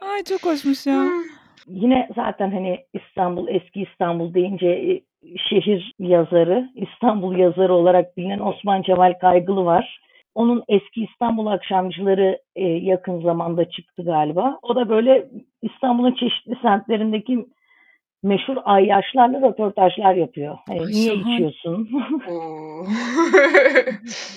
Ay 0.00 0.24
çok 0.24 0.44
hoşmuş 0.44 0.86
ya. 0.86 1.04
Yine 1.66 2.08
zaten 2.14 2.50
hani 2.50 2.84
İstanbul, 2.92 3.48
eski 3.48 3.82
İstanbul 3.82 4.34
deyince 4.34 4.66
e, 4.66 5.02
şehir 5.48 5.92
yazarı, 5.98 6.70
İstanbul 6.74 7.36
yazarı 7.36 7.74
olarak 7.74 8.16
bilinen 8.16 8.38
Osman 8.38 8.82
Cemal 8.82 9.12
Kaygılı 9.20 9.64
var. 9.64 10.00
Onun 10.34 10.64
eski 10.68 11.04
İstanbul 11.04 11.46
akşamcıları 11.46 12.38
e, 12.56 12.64
yakın 12.64 13.22
zamanda 13.22 13.70
çıktı 13.70 14.02
galiba. 14.04 14.58
O 14.62 14.76
da 14.76 14.88
böyle 14.88 15.28
İstanbul'un 15.62 16.14
çeşitli 16.14 16.56
semtlerindeki 16.62 17.46
meşhur 18.24 18.56
ayyaşlarla 18.64 19.40
röportajlar 19.48 20.14
yapıyor. 20.14 20.58
Hani 20.68 20.80
Ay, 20.80 20.86
niye 20.86 21.14
şahane. 21.14 21.34
içiyorsun? 21.34 21.88
Oo. 22.30 22.84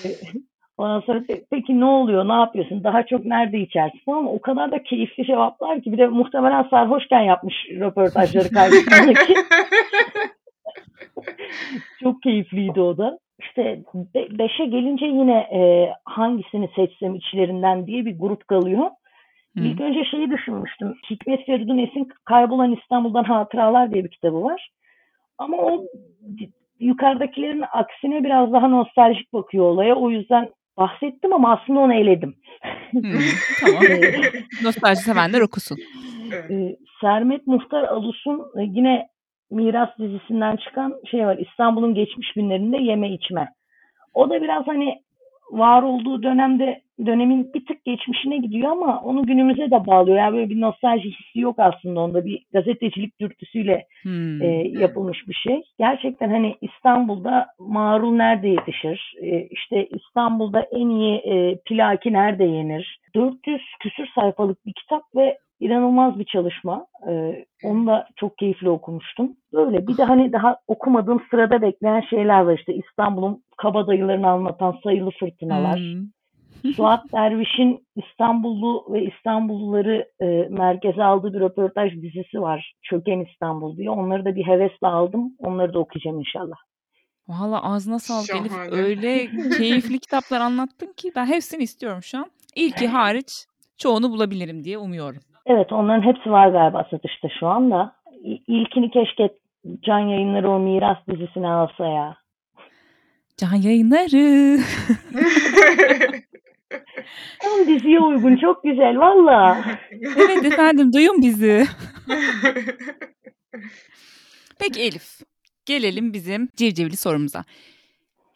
Ondan 0.77 0.99
sonra 0.99 1.17
"Pe- 1.19 1.45
peki 1.51 1.79
ne 1.79 1.85
oluyor, 1.85 2.27
ne 2.27 2.33
yapıyorsun, 2.33 2.83
daha 2.83 3.05
çok 3.05 3.25
nerede 3.25 3.59
içersin 3.59 3.99
falan 4.05 4.17
ama 4.17 4.31
o 4.31 4.41
kadar 4.41 4.71
da 4.71 4.83
keyifli 4.83 5.25
cevaplar 5.25 5.81
ki 5.81 5.91
bir 5.91 5.97
de 5.97 6.07
muhtemelen 6.07 6.63
sarhoşken 6.63 7.21
yapmış 7.21 7.55
röportajları 7.79 8.49
karşısındaki. 8.49 9.33
Çok 12.03 12.21
keyifliydi 12.21 12.81
o 12.81 12.97
da. 12.97 13.19
İşte 13.39 13.79
be- 14.15 14.37
beşe 14.39 14.65
gelince 14.65 15.05
yine 15.05 15.37
e, 15.37 15.93
hangisini 16.03 16.69
seçsem 16.75 17.15
içlerinden 17.15 17.87
diye 17.87 18.05
bir 18.05 18.19
grup 18.19 18.47
kalıyor. 18.47 18.83
Hı. 19.57 19.61
İlk 19.61 19.81
önce 19.81 20.05
şeyi 20.05 20.31
düşünmüştüm. 20.31 20.95
Hikmet 21.09 21.45
Feridun 21.45 21.77
Es'in 21.77 22.07
Kaybolan 22.25 22.71
İstanbul'dan 22.71 23.23
Hatıralar 23.23 23.91
diye 23.91 24.03
bir 24.03 24.09
kitabı 24.09 24.43
var. 24.43 24.69
Ama 25.37 25.57
o 25.57 25.85
yukarıdakilerin 26.79 27.63
aksine 27.73 28.23
biraz 28.23 28.53
daha 28.53 28.67
nostaljik 28.67 29.33
bakıyor 29.33 29.65
olaya. 29.65 29.95
O 29.95 30.09
yüzden 30.09 30.49
bahsettim 30.77 31.33
ama 31.33 31.53
aslında 31.53 31.79
onu 31.79 31.93
eledim. 31.93 32.35
Hmm, 32.91 33.03
tamam. 33.59 33.83
Ee, 33.91 34.21
Nostalji 34.63 35.01
sevenler 35.01 35.41
okusun. 35.41 35.77
E, 36.49 36.75
Sermet 37.01 37.47
Muhtar 37.47 37.83
Alus'un 37.83 38.39
e, 38.39 38.63
yine 38.63 39.07
Miras 39.51 39.89
dizisinden 39.99 40.55
çıkan 40.55 40.93
şey 41.11 41.25
var. 41.25 41.37
İstanbul'un 41.37 41.93
geçmiş 41.93 42.33
günlerinde 42.33 42.77
yeme 42.77 43.13
içme. 43.13 43.49
O 44.13 44.29
da 44.29 44.41
biraz 44.41 44.67
hani 44.67 45.01
var 45.51 45.83
olduğu 45.83 46.23
dönemde 46.23 46.81
dönemin 47.05 47.53
bir 47.53 47.65
tık 47.65 47.85
geçmişine 47.85 48.37
gidiyor 48.37 48.71
ama 48.71 49.01
onu 49.01 49.23
günümüze 49.23 49.71
de 49.71 49.85
bağlıyor. 49.87 50.17
Yani 50.17 50.35
böyle 50.35 50.49
bir 50.49 50.61
nostalji 50.61 51.11
hissi 51.11 51.39
yok 51.39 51.55
aslında 51.59 51.99
onda. 51.99 52.25
Bir 52.25 52.45
gazetecilik 52.53 53.19
dürtüsüyle 53.19 53.85
Hmm. 54.01 54.41
e, 54.41 54.47
yapılmış 54.67 55.27
bir 55.27 55.33
şey. 55.33 55.61
Gerçekten 55.79 56.29
hani 56.29 56.55
İstanbul'da 56.61 57.47
marul 57.59 58.15
nerede 58.15 58.47
yetişir? 58.47 59.13
E, 59.21 59.47
işte 59.47 59.87
İstanbul'da 59.87 60.61
en 60.61 60.89
iyi 60.89 61.15
e, 61.17 61.57
plaki 61.65 62.13
nerede 62.13 62.43
yenir? 62.43 62.99
400 63.15 63.61
küsür 63.79 64.07
sayfalık 64.15 64.65
bir 64.65 64.73
kitap 64.73 65.01
ve 65.15 65.37
inanılmaz 65.59 66.19
bir 66.19 66.25
çalışma. 66.25 66.85
E, 67.09 67.45
onu 67.63 67.87
da 67.87 68.07
çok 68.15 68.37
keyifli 68.37 68.69
okumuştum. 68.69 69.31
Böyle 69.53 69.87
bir 69.87 69.97
de 69.97 70.03
hani 70.03 70.33
daha 70.33 70.57
okumadığım 70.67 71.21
sırada 71.29 71.61
bekleyen 71.61 72.01
şeyler 72.01 72.41
var 72.41 72.57
işte 72.57 72.73
İstanbul'un 72.73 73.43
kabadayılarını 73.57 74.27
anlatan 74.27 74.75
sayılı 74.83 75.11
fırtınalar. 75.19 75.79
Hmm. 75.79 76.16
Suat 76.75 77.13
Derviş'in 77.13 77.87
İstanbullu 77.95 78.85
ve 78.93 79.03
İstanbulluları 79.05 80.09
e, 80.21 80.25
merkeze 80.49 81.03
aldığı 81.03 81.33
bir 81.33 81.39
röportaj 81.39 81.91
dizisi 82.01 82.41
var. 82.41 82.73
Çöken 82.83 83.25
İstanbul 83.31 83.77
diye. 83.77 83.89
Onları 83.89 84.25
da 84.25 84.35
bir 84.35 84.47
hevesle 84.47 84.87
aldım. 84.87 85.33
Onları 85.39 85.73
da 85.73 85.79
okuyacağım 85.79 86.19
inşallah. 86.19 86.55
Valla 87.27 87.63
ağzına 87.63 87.99
sağlık 87.99 88.41
Elif. 88.41 88.51
Şahane. 88.51 88.71
Öyle 88.71 89.27
keyifli 89.57 89.99
kitaplar 89.99 90.41
anlattın 90.41 90.93
ki 90.97 91.11
ben 91.15 91.25
hepsini 91.25 91.63
istiyorum 91.63 92.03
şu 92.03 92.17
an. 92.17 92.25
İlki 92.55 92.87
hariç 92.87 93.45
çoğunu 93.77 94.11
bulabilirim 94.11 94.63
diye 94.63 94.77
umuyorum. 94.77 95.19
Evet 95.45 95.71
onların 95.73 96.01
hepsi 96.13 96.31
var 96.31 96.47
galiba 96.49 96.87
satışta 96.91 97.27
şu 97.39 97.47
anda. 97.47 97.95
İ- 98.23 98.41
İlkini 98.47 98.91
keşke 98.91 99.29
Can 99.81 99.99
Yayınları 99.99 100.49
o 100.51 100.59
Miras 100.59 100.97
dizisine 101.09 101.47
alsa 101.47 101.85
ya. 101.87 102.17
Can 103.37 103.55
yayınları. 103.55 104.59
Tam 107.41 107.67
diziye 107.67 107.99
uygun. 107.99 108.37
Çok 108.37 108.63
güzel 108.63 108.97
valla. 108.99 109.65
evet 109.91 110.45
efendim 110.45 110.93
duyun 110.93 111.21
bizi. 111.21 111.65
Peki 114.59 114.81
Elif. 114.81 115.19
Gelelim 115.65 116.13
bizim 116.13 116.49
civcivli 116.55 116.97
sorumuza. 116.97 117.43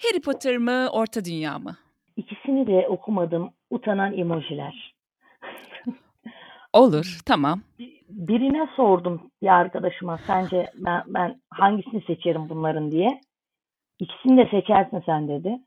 Harry 0.03 0.21
Potter 0.21 0.57
mı, 0.57 0.89
Orta 0.91 1.25
Dünya 1.25 1.59
mı? 1.59 1.75
İkisini 2.17 2.67
de 2.67 2.87
okumadım. 2.87 3.53
Utanan 3.69 4.17
emojiler. 4.17 4.93
Olur, 6.73 7.19
tamam. 7.25 7.61
Birine 8.09 8.67
sordum 8.75 9.31
bir 9.41 9.47
arkadaşıma 9.47 10.17
sence 10.27 10.65
ben, 10.75 11.03
ben 11.07 11.41
hangisini 11.49 12.01
seçerim 12.07 12.49
bunların 12.49 12.91
diye. 12.91 13.21
İkisini 13.99 14.37
de 14.37 14.49
seçersin 14.51 15.03
sen 15.05 15.27
dedi. 15.27 15.57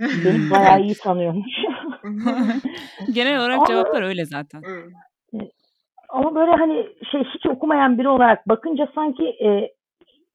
Beni 0.24 0.50
bayağı 0.50 0.82
iyi 0.82 0.94
tanıyormuş. 0.94 1.52
Genel 3.12 3.40
olarak 3.40 3.58
Ama- 3.58 3.66
cevaplar 3.66 4.02
öyle 4.02 4.24
zaten. 4.24 4.62
Ama 6.08 6.34
böyle 6.34 6.50
hani 6.50 6.86
şey 7.10 7.24
hiç 7.34 7.46
okumayan 7.46 7.98
biri 7.98 8.08
olarak 8.08 8.48
bakınca 8.48 8.88
sanki 8.94 9.24
e, 9.24 9.74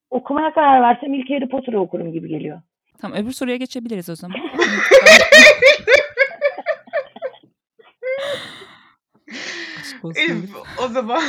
okumaya 0.10 0.54
karar 0.54 0.82
versem 0.82 1.14
ilk 1.14 1.30
Harry 1.30 1.50
Potter'ı 1.50 1.80
okurum 1.80 2.12
gibi 2.12 2.30
geliyor. 2.30 2.62
Tamam 2.98 3.18
öbür 3.18 3.32
soruya 3.32 3.56
geçebiliriz 3.56 4.10
o 4.10 4.16
zaman. 4.16 4.38
Elif 10.16 10.50
o 10.84 10.88
zaman 10.88 11.22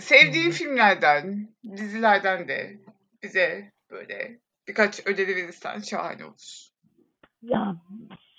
sevdiğin 0.00 0.50
filmlerden, 0.50 1.48
dizilerden 1.76 2.48
de 2.48 2.76
bize 3.22 3.72
böyle 3.90 4.38
birkaç 4.68 5.06
öneri 5.06 5.36
verirsen 5.36 5.80
şahane 5.80 6.24
olur. 6.24 6.67
Ya 7.42 7.76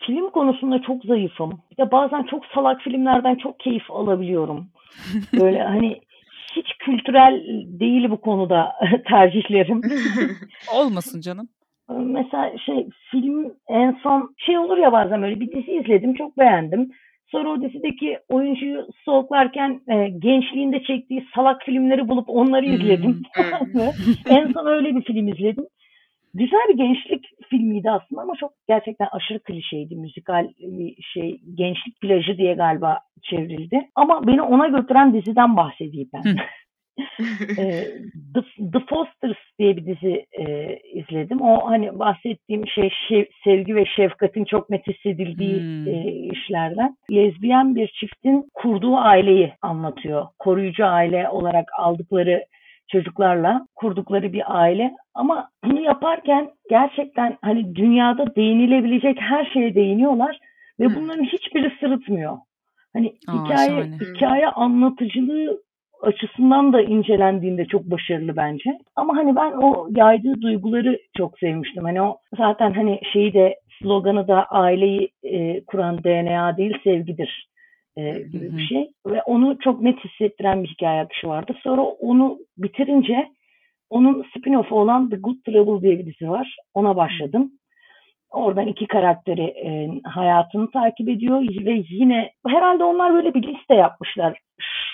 film 0.06 0.30
konusunda 0.30 0.82
çok 0.82 1.04
zayıfım. 1.06 1.62
Bir 1.72 1.78
de 1.78 1.92
bazen 1.92 2.24
çok 2.24 2.46
salak 2.46 2.82
filmlerden 2.82 3.36
çok 3.36 3.60
keyif 3.60 3.92
alabiliyorum. 3.92 4.68
Böyle 5.40 5.64
hani 5.64 6.00
hiç 6.56 6.68
kültürel 6.80 7.44
değil 7.80 8.10
bu 8.10 8.22
konuda 8.22 8.72
tercihlerim. 9.08 9.82
Olmasın 10.74 11.22
canım. 11.22 11.50
Mesela 11.90 12.58
şey 12.66 12.88
film 13.12 13.54
en 13.70 14.00
son 14.04 14.36
şey 14.38 14.58
olur 14.58 14.78
ya 14.78 14.92
bazen 14.92 15.22
böyle 15.22 15.40
bir 15.40 15.52
dizi 15.52 15.72
izledim 15.72 16.14
çok 16.14 16.38
beğendim. 16.38 16.92
Sonra 17.28 17.50
o 17.50 17.62
dizideki 17.62 18.20
oyuncuyu 18.30 18.88
stalklarken 19.02 19.82
e, 19.88 20.10
gençliğinde 20.10 20.84
çektiği 20.84 21.26
salak 21.36 21.64
filmleri 21.64 22.08
bulup 22.08 22.30
onları 22.30 22.66
Hmm. 22.66 22.74
izledim. 22.74 23.22
En 24.26 24.52
son 24.54 24.66
öyle 24.66 24.96
bir 24.96 25.02
film 25.04 25.28
izledim. 25.28 25.66
Güzel 26.34 26.60
bir 26.70 26.78
gençlik 26.78 27.26
filmiydi 27.50 27.92
aslında 27.92 28.22
ama 28.22 28.34
çok 28.40 28.52
gerçekten 28.68 29.08
aşırı 29.12 29.40
klişeydi. 29.40 29.96
Müzikal 29.96 30.48
bir 30.60 31.04
şey, 31.14 31.42
gençlik 31.56 32.02
plajı 32.02 32.38
diye 32.38 32.54
galiba 32.54 33.00
çevrildi. 33.24 33.82
Ama 33.96 34.28
beni 34.28 34.42
ona 34.42 34.68
götüren 34.68 35.14
diziden 35.14 35.58
bahsedeyim 35.58 36.10
ben. 36.14 36.36
Ee, 37.58 37.84
The, 38.34 38.42
The 38.74 38.80
Fosters 38.90 39.38
diye 39.60 39.78
bir 39.78 39.86
dizi 39.86 40.26
e, 40.40 40.78
izledim. 40.94 41.42
O 41.42 41.70
hani 41.70 42.00
bahsettiğim 42.00 42.68
şey 42.68 42.90
şev- 43.10 43.30
sevgi 43.44 43.76
ve 43.76 43.86
şefkatin 43.86 44.46
çok 44.46 44.70
net 44.70 44.88
hissedildiği 44.88 45.60
Hmm. 45.60 45.88
e, 45.88 46.12
işlerden. 46.12 46.96
Lezbiyen 47.12 47.76
bir 47.76 47.88
çiftin 47.88 48.50
kurduğu 48.54 48.96
aileyi 48.98 49.54
anlatıyor. 49.62 50.28
Koruyucu 50.40 50.86
aile 50.86 51.30
olarak 51.30 51.66
aldıkları 51.80 52.46
çocuklarla 52.90 53.68
kurdukları 53.76 54.34
bir 54.34 54.44
aile. 54.60 54.92
Ama 55.14 55.50
bunu 55.66 55.82
yaparken 55.82 56.50
gerçekten 56.70 57.38
hani 57.42 57.76
dünyada 57.76 58.36
değinilebilecek 58.36 59.22
her 59.22 59.46
şeye 59.46 59.76
değiniyorlar 59.76 60.40
ve 60.80 60.86
Hmm. 60.86 60.96
bunların 60.96 61.24
hiçbiri 61.24 61.72
sırıtmıyor. 61.80 62.38
Hani 62.94 63.14
Aa, 63.28 63.34
hikaye 63.34 63.70
şahane. 63.70 63.98
hikaye 64.00 64.48
anlatıcılığı 64.48 65.62
açısından 66.02 66.74
da 66.74 66.82
incelendiğinde 66.82 67.66
çok 67.66 67.84
başarılı 67.84 68.36
bence. 68.38 68.78
Ama 68.96 69.18
hani 69.18 69.36
ben 69.36 69.52
o 69.52 69.88
yaydığı 69.96 70.42
duyguları 70.42 71.00
çok 71.18 71.40
sevmiştim. 71.40 71.84
Hani 71.84 72.02
o 72.02 72.18
zaten 72.38 72.72
hani 72.74 73.00
şeyi 73.14 73.34
de 73.34 73.56
sloganı 73.82 74.28
da 74.28 74.46
aileyi 74.46 75.10
e, 75.24 75.66
kuran 75.66 76.04
DNA 76.04 76.58
değil 76.58 76.78
sevgidir 76.84 77.50
e, 78.00 78.22
gibi 78.32 78.46
Hı 78.46 78.54
hı. 78.54 78.58
bir 78.58 78.62
şey. 78.62 78.92
Ve 79.06 79.22
onu 79.22 79.58
çok 79.60 79.82
net 79.82 80.00
hissettiren 80.00 80.64
bir 80.64 80.68
hikaye 80.68 81.02
akışı 81.02 81.28
vardı. 81.28 81.54
Sonra 81.64 81.82
onu 81.82 82.40
bitirince 82.58 83.28
onun 83.90 84.24
spin-off'u 84.24 84.76
olan 84.76 85.10
The 85.10 85.16
Good 85.16 85.38
Trouble 85.46 85.82
diye 85.82 86.00
bir 86.00 86.06
dizi 86.06 86.30
var. 86.30 86.56
Ona 86.74 86.96
başladım. 86.96 87.52
Oradan 88.30 88.68
iki 88.68 88.88
karakteri 88.88 89.42
e, 89.42 90.02
hayatını 90.04 90.72
takip 90.72 91.10
ediyor 91.10 91.42
ve 91.42 91.84
yine 91.90 92.32
herhalde 92.48 92.84
onlar 92.84 93.14
böyle 93.14 93.34
bir 93.34 93.44
liste 93.44 93.76
yapmışlar. 93.76 94.40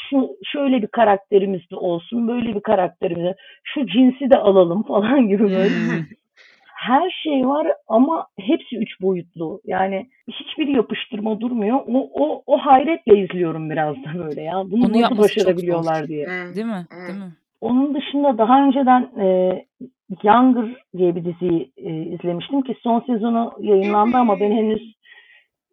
Şu 0.10 0.30
şöyle 0.43 0.82
bir 0.82 0.88
karakterimiz 0.88 1.62
de 1.72 1.76
olsun, 1.76 2.28
böyle 2.28 2.56
bir 2.56 2.62
karakterimiz 2.62 3.24
de, 3.24 3.36
şu 3.64 3.88
cinsi 3.88 4.30
de 4.30 4.38
alalım 4.38 4.84
falan 4.84 5.28
gibi 5.28 5.43
böyle. 5.43 5.76
Her 6.76 7.10
şey 7.24 7.48
var 7.48 7.68
ama 7.88 8.28
hepsi 8.40 8.78
üç 8.78 9.02
boyutlu. 9.02 9.62
Yani 9.66 10.08
hiçbir 10.28 10.68
yapıştırma 10.68 11.42
durmuyor. 11.42 11.80
O, 11.88 12.10
o, 12.14 12.44
o 12.46 12.58
hayretle 12.58 13.20
izliyorum 13.20 13.70
biraz 13.70 13.96
da 13.96 14.26
böyle 14.26 14.42
ya. 14.42 14.64
Bunu 14.72 14.86
Onu 14.86 15.02
nasıl 15.02 15.18
başarabiliyorlar 15.18 16.08
diye. 16.08 16.28
Değil 16.28 16.66
mi? 16.66 16.86
Değil 17.08 17.20
mi? 17.20 17.32
Onun 17.62 17.96
dışında 17.96 18.38
daha 18.38 18.66
önceden 18.68 19.02
e, 19.20 19.26
Younger 20.24 20.66
diye 20.98 21.16
bir 21.16 21.26
diziyi 21.26 21.72
e, 21.78 22.04
izlemiştim 22.04 22.62
ki 22.62 22.76
son 22.82 23.00
sezonu 23.00 23.54
yayınlandı 23.60 24.18
ama 24.18 24.40
ben 24.40 24.52
henüz 24.52 24.96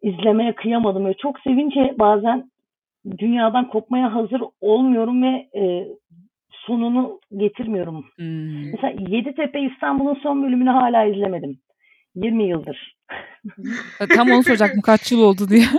izlemeye 0.01 0.55
kıyamadım. 0.55 1.05
Ve 1.05 1.13
çok 1.13 1.39
sevince 1.39 1.95
bazen 1.99 2.51
dünyadan 3.17 3.69
kopmaya 3.69 4.15
hazır 4.15 4.41
olmuyorum 4.61 5.23
ve 5.23 5.47
e, 5.59 5.87
sonunu 6.67 7.19
getirmiyorum. 7.37 8.05
Hmm. 8.15 8.71
Mesela 8.71 8.93
Yeditepe 9.07 9.59
İstanbul'un 9.61 10.15
son 10.23 10.43
bölümünü 10.43 10.69
hala 10.69 11.03
izlemedim. 11.05 11.59
20 12.15 12.43
yıldır. 12.47 12.95
Tam 14.15 14.31
onu 14.31 14.43
soracaktım 14.43 14.81
kaç 14.81 15.11
yıl 15.11 15.21
oldu 15.21 15.49
diye. 15.49 15.65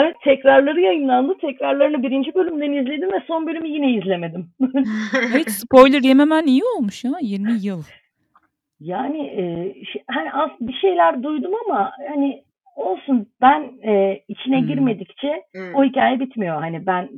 Evet 0.00 0.16
tekrarları 0.24 0.80
yayınlandı. 0.80 1.38
Tekrarlarını 1.40 2.02
birinci 2.02 2.34
bölümden 2.34 2.72
izledim 2.72 3.12
ve 3.12 3.22
son 3.26 3.46
bölümü 3.46 3.68
yine 3.68 3.92
izlemedim. 3.92 4.50
Hiç 5.38 5.48
spoiler 5.50 6.02
yememen 6.02 6.46
iyi 6.46 6.62
olmuş 6.76 7.04
ya 7.04 7.10
20 7.20 7.52
yıl. 7.66 7.82
Yani 8.80 9.26
e, 9.26 9.42
şey- 9.84 10.02
hani 10.10 10.32
az 10.32 10.50
bir 10.60 10.72
şeyler 10.72 11.22
duydum 11.22 11.52
ama 11.66 11.92
hani 12.08 12.42
olsun 12.76 13.26
ben 13.40 13.72
e, 13.88 14.20
içine 14.28 14.60
Hmm. 14.60 14.66
girmedikçe 14.66 15.42
Hmm. 15.52 15.74
o 15.74 15.84
hikaye 15.84 16.20
bitmiyor. 16.20 16.60
Hani 16.60 16.86
ben 16.86 17.08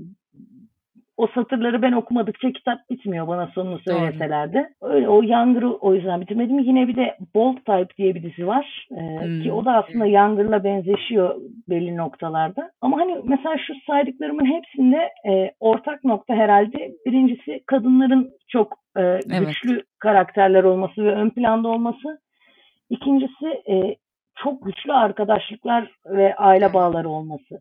o 1.23 1.27
satırları 1.35 1.83
ben 1.83 1.93
okumadıkça 1.93 2.53
kitap 2.53 2.91
bitmiyor 2.91 3.29
bana 3.29 3.47
sonunu 3.47 3.79
söyleselerdi. 3.79 4.69
Öyle 4.83 5.09
o 5.09 5.23
Younger'ı 5.25 5.73
o 5.73 5.95
yüzden 5.95 6.21
bitirmedim. 6.21 6.59
Yine 6.59 6.89
bir 6.89 6.97
de 6.97 7.17
Bold 7.35 7.57
Type 7.57 7.97
diye 7.99 8.15
bir 8.15 8.23
dizi 8.23 8.47
var. 8.47 8.89
E, 8.91 9.03
Hmm. 9.23 9.43
Ki 9.43 9.53
o 9.53 9.65
da 9.65 9.73
aslında 9.73 10.07
Younger'la 10.07 10.65
benzeşiyor 10.65 11.35
belli 11.69 11.97
noktalarda. 11.97 12.71
Ama 12.81 13.01
hani 13.01 13.17
mesela 13.25 13.59
şu 13.67 13.75
saydıklarımın 13.87 14.45
hepsinde 14.45 15.09
e, 15.29 15.51
ortak 15.61 16.05
nokta 16.05 16.35
herhalde 16.35 16.93
birincisi 17.07 17.61
kadınların 17.67 18.31
çok 18.49 18.79
e, 18.99 19.19
güçlü 19.39 19.83
karakterler 19.99 20.65
olması 20.65 21.05
ve 21.05 21.13
ön 21.15 21.31
planda 21.31 21.69
olması. 21.69 22.21
İkincisi 22.91 23.47
e, 23.47 23.97
çok 24.45 24.65
güçlü 24.65 24.93
arkadaşlıklar 24.93 25.91
ve 26.07 26.35
aile 26.35 26.75
bağları 26.75 27.09
olması. 27.09 27.61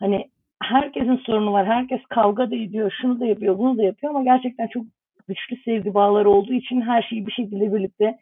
Hani 0.00 0.28
herkesin 0.62 1.16
sorunu 1.26 1.52
var. 1.52 1.66
Herkes 1.66 2.00
kavga 2.08 2.50
da 2.50 2.56
ediyor, 2.56 2.92
şunu 3.00 3.20
da 3.20 3.26
yapıyor, 3.26 3.58
bunu 3.58 3.78
da 3.78 3.82
yapıyor 3.82 4.14
ama 4.14 4.24
gerçekten 4.24 4.66
çok 4.66 4.84
güçlü 5.28 5.56
sevgi 5.64 5.94
bağları 5.94 6.30
olduğu 6.30 6.52
için 6.52 6.80
her 6.80 7.02
şeyi 7.02 7.26
bir 7.26 7.32
şekilde 7.32 7.74
birlikte 7.74 8.18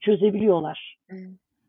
çözebiliyorlar. 0.00 0.96
Ee, 1.10 1.22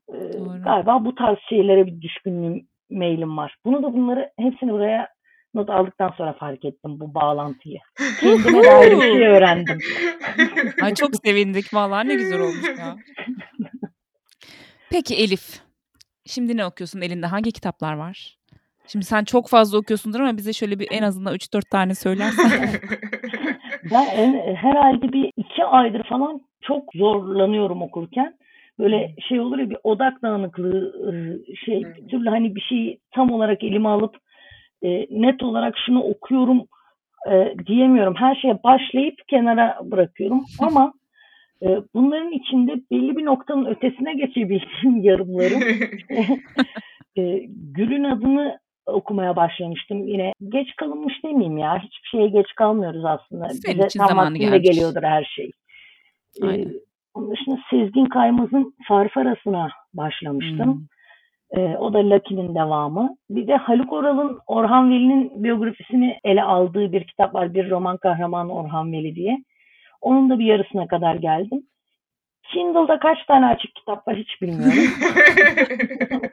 Doğru. 0.10 0.62
galiba 0.64 1.06
bu 1.06 1.16
tarz 1.16 1.38
şeylere 1.50 1.86
bir 1.86 2.02
düşkünlüğüm, 2.02 2.68
mailim 2.90 3.38
var. 3.38 3.56
Bunu 3.66 3.84
da 3.84 3.94
bunları 3.94 4.32
hepsini 4.40 4.72
buraya 4.72 5.08
not 5.54 5.70
aldıktan 5.70 6.14
sonra 6.18 6.34
fark 6.34 6.66
ettim 6.66 7.00
bu 7.00 7.14
bağlantıyı. 7.14 7.80
Kendime 8.20 8.64
dair 8.64 8.92
bir 8.92 9.02
şey 9.02 9.28
öğrendim. 9.28 9.78
Ay 10.82 10.94
çok 10.94 11.16
sevindik 11.26 11.74
vallahi 11.74 12.08
ne 12.08 12.16
güzel 12.16 12.40
olmuş 12.40 12.68
ya. 12.80 12.96
Peki 14.92 15.16
Elif. 15.16 15.62
Şimdi 16.26 16.58
ne 16.58 16.66
okuyorsun 16.66 17.02
elinde? 17.02 17.26
Hangi 17.26 17.52
kitaplar 17.52 17.94
var? 17.94 18.39
Şimdi 18.92 19.06
sen 19.06 19.24
çok 19.24 19.50
fazla 19.50 19.78
okuyorsundur 19.78 20.20
ama 20.20 20.38
bize 20.38 20.54
şöyle 20.54 20.80
bir 20.80 20.88
en 20.92 21.04
azından 21.04 21.36
3-4 21.36 21.70
tane 21.72 21.96
söylersen. 21.96 22.52
Ben 23.92 24.06
en- 24.06 24.56
herhalde 24.56 25.14
bir 25.14 25.32
iki 25.38 25.66
aydır 25.66 26.04
falan 26.04 26.42
çok 26.62 26.84
zorlanıyorum 26.96 27.82
okurken. 27.82 28.34
Böyle 28.80 29.16
şey 29.30 29.40
olur 29.40 29.60
ya 29.60 29.70
bir 29.70 29.78
odak 29.84 30.22
dağınıklığı 30.22 30.94
ıı, 31.04 31.40
şey 31.66 31.84
bir 31.84 32.08
türlü 32.08 32.30
hani 32.30 32.56
bir 32.56 32.62
şeyi 32.62 33.00
tam 33.16 33.32
olarak 33.32 33.64
elime 33.64 33.90
alıp 33.90 34.16
e, 34.82 34.90
net 35.10 35.44
olarak 35.44 35.76
şunu 35.86 36.04
okuyorum 36.04 36.62
e, 37.32 37.54
diyemiyorum. 37.68 38.16
Her 38.16 38.36
şeye 38.36 38.64
başlayıp 38.64 39.28
kenara 39.28 39.80
bırakıyorum 39.84 40.46
ama 40.60 40.94
e, 41.64 41.68
bunların 41.94 42.32
içinde 42.32 42.72
belli 42.92 43.18
bir 43.18 43.26
noktanın 43.26 43.66
ötesine 43.66 44.14
geçebildiğim 44.14 45.02
yarımlarım 45.04 45.62
e, 47.18 47.22
Gül'ün 47.48 48.04
adını 48.04 48.60
okumaya 48.92 49.36
başlamıştım. 49.36 50.08
Yine 50.08 50.34
geç 50.50 50.76
kalınmış 50.76 51.24
demeyeyim 51.24 51.58
ya. 51.58 51.78
Hiçbir 51.78 52.08
şeye 52.12 52.28
geç 52.28 52.48
kalmıyoruz 52.56 53.06
aslında. 53.06 53.50
Senin 53.50 53.78
Bize 53.78 53.88
tam 53.98 54.08
zamanı 54.08 54.30
vaktinde 54.30 54.50
gelmiş. 54.50 54.70
geliyordur 54.70 55.04
her 55.04 55.24
şey. 55.24 55.52
E, 56.42 56.46
Aynen. 56.46 56.74
onun 57.14 57.32
dışında 57.32 57.58
Sezgin 57.70 58.06
Kaymaz'ın 58.06 58.76
Farfarası'na 58.88 59.70
başlamıştım. 59.94 60.88
Hmm. 61.54 61.64
E, 61.64 61.78
o 61.78 61.94
da 61.94 62.10
Lucky'nin 62.10 62.56
devamı. 62.56 63.16
Bir 63.30 63.48
de 63.48 63.56
Haluk 63.56 63.94
Oral'ın 63.94 64.40
Orhan 64.48 64.92
Veli'nin 64.92 65.44
biyografisini 65.44 66.20
ele 66.24 66.44
aldığı 66.44 66.92
bir 66.92 67.04
kitap 67.04 67.36
var. 67.36 67.54
Bir 67.54 67.70
roman 67.70 67.98
kahramanı 67.98 68.54
Orhan 68.54 68.92
Veli 68.92 69.16
diye. 69.16 69.44
Onun 70.02 70.30
da 70.30 70.40
bir 70.40 70.46
yarısına 70.46 70.88
kadar 70.88 71.16
geldim. 71.16 71.64
Kindle'da 72.44 73.00
kaç 73.00 73.26
tane 73.28 73.46
açık 73.46 73.76
kitap 73.76 74.08
var 74.08 74.16
hiç 74.16 74.42
bilmiyorum. 74.42 74.84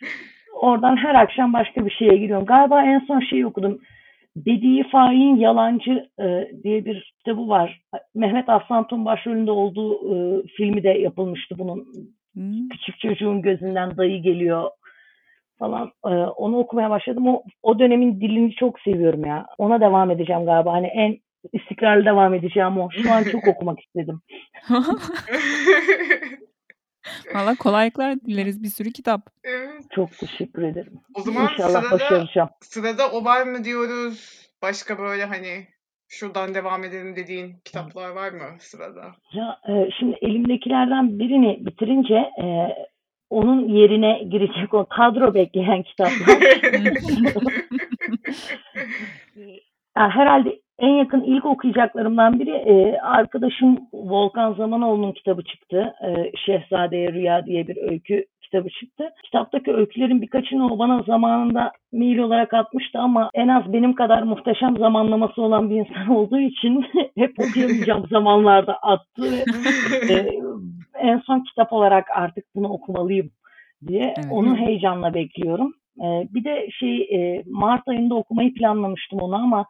Oradan 0.60 0.96
her 0.96 1.14
akşam 1.14 1.52
başka 1.52 1.86
bir 1.86 1.90
şeye 1.90 2.16
giriyorum. 2.16 2.46
Galiba 2.46 2.82
en 2.84 2.98
son 2.98 3.20
şeyi 3.20 3.46
okudum. 3.46 3.78
Bediye 4.36 4.84
Fahin 4.92 5.36
Yalancı 5.36 6.08
e, 6.20 6.50
diye 6.62 6.84
bir 6.84 7.14
kitabı 7.18 7.48
var. 7.48 7.80
Mehmet 8.14 8.48
Aslanton 8.48 9.04
başrolünde 9.04 9.50
olduğu 9.50 9.94
e, 9.94 10.42
filmi 10.56 10.82
de 10.82 10.88
yapılmıştı 10.88 11.54
bunun. 11.58 11.86
Hmm. 12.34 12.68
Küçük 12.68 13.00
çocuğun 13.00 13.42
gözünden 13.42 13.96
dayı 13.96 14.22
geliyor 14.22 14.70
falan. 15.58 15.92
E, 16.06 16.10
onu 16.14 16.58
okumaya 16.58 16.90
başladım. 16.90 17.28
O, 17.28 17.42
o 17.62 17.78
dönemin 17.78 18.20
dilini 18.20 18.54
çok 18.54 18.80
seviyorum 18.80 19.24
ya. 19.24 19.46
Ona 19.58 19.80
devam 19.80 20.10
edeceğim 20.10 20.44
galiba. 20.44 20.72
Hani 20.72 20.86
en 20.86 21.16
istikrarlı 21.52 22.04
devam 22.04 22.34
edeceğim 22.34 22.78
o. 22.78 22.88
Şu 22.90 23.12
an 23.12 23.22
çok 23.22 23.48
okumak 23.54 23.80
istedim. 23.80 24.20
Valla 27.34 27.54
kolaylıklar 27.54 28.20
dileriz 28.20 28.62
bir 28.62 28.68
sürü 28.68 28.92
kitap. 28.92 29.20
Evet. 29.44 29.84
Çok 29.90 30.18
teşekkür 30.18 30.62
ederim. 30.62 30.92
O 31.14 31.20
zaman 31.20 31.52
İnşallah 31.52 31.82
sırada, 31.82 31.90
başaracağım. 31.90 32.48
sırada 32.60 33.10
o 33.10 33.24
var 33.24 33.42
mı 33.42 33.64
diyoruz? 33.64 34.48
Başka 34.62 34.98
böyle 34.98 35.24
hani 35.24 35.66
şuradan 36.08 36.54
devam 36.54 36.84
edelim 36.84 37.16
dediğin 37.16 37.56
kitaplar 37.64 38.10
var 38.10 38.32
mı 38.32 38.56
sırada? 38.58 39.14
Ya 39.32 39.58
e, 39.68 39.90
şimdi 39.98 40.18
elimdekilerden 40.22 41.18
birini 41.18 41.66
bitirince 41.66 42.14
e, 42.14 42.46
onun 43.30 43.68
yerine 43.68 44.22
girecek 44.30 44.74
o 44.74 44.86
kadro 44.86 45.34
bekleyen 45.34 45.82
kitaplar. 45.82 46.38
Yani 50.00 50.12
herhalde 50.12 50.60
en 50.78 50.88
yakın 50.88 51.22
ilk 51.22 51.44
okuyacaklarımdan 51.44 52.40
biri 52.40 52.50
e, 52.50 52.98
arkadaşım 52.98 53.78
Volkan 53.92 54.52
Zamanoğlu'nun 54.52 55.12
kitabı 55.12 55.44
çıktı. 55.44 55.94
E, 56.06 56.32
Şehzadeye 56.46 57.12
Rüya 57.12 57.46
diye 57.46 57.68
bir 57.68 57.76
öykü 57.90 58.24
kitabı 58.42 58.68
çıktı. 58.68 59.10
Kitaptaki 59.24 59.72
öykülerin 59.72 60.22
birkaçını 60.22 60.74
o 60.74 60.78
bana 60.78 61.02
zamanında 61.02 61.72
mail 61.92 62.18
olarak 62.18 62.54
atmıştı 62.54 62.98
ama 62.98 63.30
en 63.34 63.48
az 63.48 63.72
benim 63.72 63.94
kadar 63.94 64.22
muhteşem 64.22 64.76
zamanlaması 64.76 65.42
olan 65.42 65.70
bir 65.70 65.76
insan 65.76 66.08
olduğu 66.16 66.40
için 66.40 66.84
hep 67.18 67.34
okuyamayacağım 67.38 68.06
zamanlarda 68.06 68.74
attı 68.82 69.44
e, 70.10 70.26
en 71.00 71.18
son 71.18 71.40
kitap 71.40 71.72
olarak 71.72 72.06
artık 72.14 72.44
bunu 72.54 72.68
okumalıyım 72.68 73.30
diye 73.86 74.14
Evet. 74.16 74.28
onu 74.30 74.56
heyecanla 74.56 75.14
bekliyorum. 75.14 75.72
E, 75.98 76.06
bir 76.34 76.44
de 76.44 76.68
şey 76.70 77.00
e, 77.00 77.42
Mart 77.46 77.88
ayında 77.88 78.14
okumayı 78.14 78.54
planlamıştım 78.54 79.20
onu 79.20 79.34
ama 79.34 79.66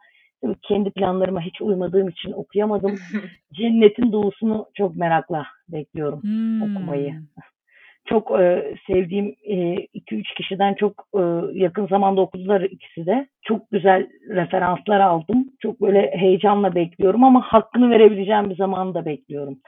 kendi 0.61 0.91
planlarıma 0.91 1.41
hiç 1.41 1.61
uymadığım 1.61 2.09
için 2.09 2.31
okuyamadım. 2.31 2.95
Cennetin 3.53 4.11
Doğusunu 4.11 4.65
çok 4.73 4.95
merakla 4.95 5.45
bekliyorum 5.69 6.21
Hmm. 6.21 6.61
okumayı. 6.61 7.21
Çok 8.05 8.39
e, 8.39 8.75
sevdiğim 8.87 9.25
2-3 9.29 10.35
kişiden 10.37 10.73
çok 10.73 11.07
e, 11.15 11.21
yakın 11.53 11.87
zamanda 11.87 12.21
okudular 12.21 12.61
ikisi 12.61 13.05
de. 13.05 13.27
Çok 13.41 13.71
güzel 13.71 14.09
referanslar 14.29 14.99
aldım. 14.99 15.49
Çok 15.59 15.81
böyle 15.81 16.11
heyecanla 16.17 16.75
bekliyorum 16.75 17.23
ama 17.23 17.41
hakkını 17.41 17.89
verebileceğim 17.89 18.49
bir 18.49 18.55
zamanı 18.55 18.93
da 18.93 19.05
bekliyorum. 19.05 19.59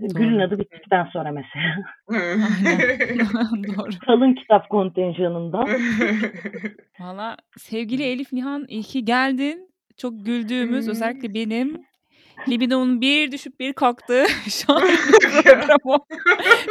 Gül'ün 0.00 0.40
adı 0.40 0.58
bittikten 0.58 1.04
sonra 1.04 1.30
mesela. 1.30 1.76
Doğru. 3.76 3.98
Kalın 4.06 4.34
kitap 4.34 4.68
kontenjanında. 4.68 5.66
Valla 7.00 7.36
sevgili 7.56 8.02
Elif 8.02 8.32
Nihan 8.32 8.64
iyi 8.68 8.82
ki 8.82 9.04
geldin. 9.04 9.69
Çok 10.00 10.26
güldüğümüz 10.26 10.84
Hmm. 10.84 10.90
özellikle 10.90 11.34
benim 11.34 11.82
libidomun 12.48 13.00
bir 13.00 13.32
düşüp 13.32 13.60
bir 13.60 13.72
kalktı. 13.72 14.24
Şu 14.50 14.72
an 14.72 14.80
programı 15.42 15.98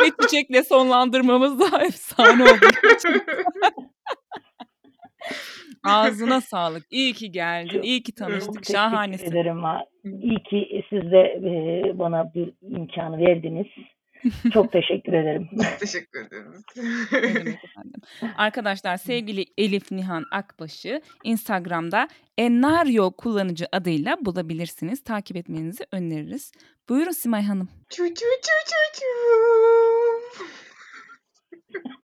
ve 0.02 0.12
çiçekle 0.22 0.64
sonlandırmamız 0.64 1.60
da 1.60 1.82
efsane 1.86 2.44
oldu. 2.44 2.66
Ağzına 5.84 6.42
sağlık. 6.42 6.84
İyi 6.92 7.14
ki 7.14 7.32
geldin. 7.32 7.82
İyi 7.82 8.04
ki 8.04 8.16
tanıştık. 8.16 8.54
Teşekkür 8.54 8.74
Şahanesin. 8.74 9.32
ederim. 9.32 9.64
ha. 9.64 9.82
İyi 10.06 10.44
ki 10.44 10.84
siz 10.90 11.02
de 11.12 11.42
bana 12.00 12.34
bir 12.34 12.54
imkanı 12.62 13.18
verdiniz. 13.20 13.68
Çok 14.54 14.72
teşekkür 14.72 15.14
ederim. 15.14 15.50
Teşekkür 15.80 16.20
ederiz. 16.20 16.64
Arkadaşlar 18.36 18.98
sevgili 18.98 19.46
Elif 19.58 19.92
Nihan 19.92 20.26
Akbaş'ı 20.32 21.02
Instagram'da 21.24 22.08
Enaryo 22.38 23.12
kullanıcı 23.12 23.68
adıyla 23.72 24.26
bulabilirsiniz. 24.26 25.04
Takip 25.04 25.38
etmenizi 25.38 25.86
öneririz. 25.92 26.52
Buyurun 26.90 27.12
Simay 27.12 27.44
Hanım. 27.44 27.70
Çu 27.90 28.08
çu 28.08 28.14
çu 28.16 28.56
çu 28.66 29.00
çu. 29.00 29.06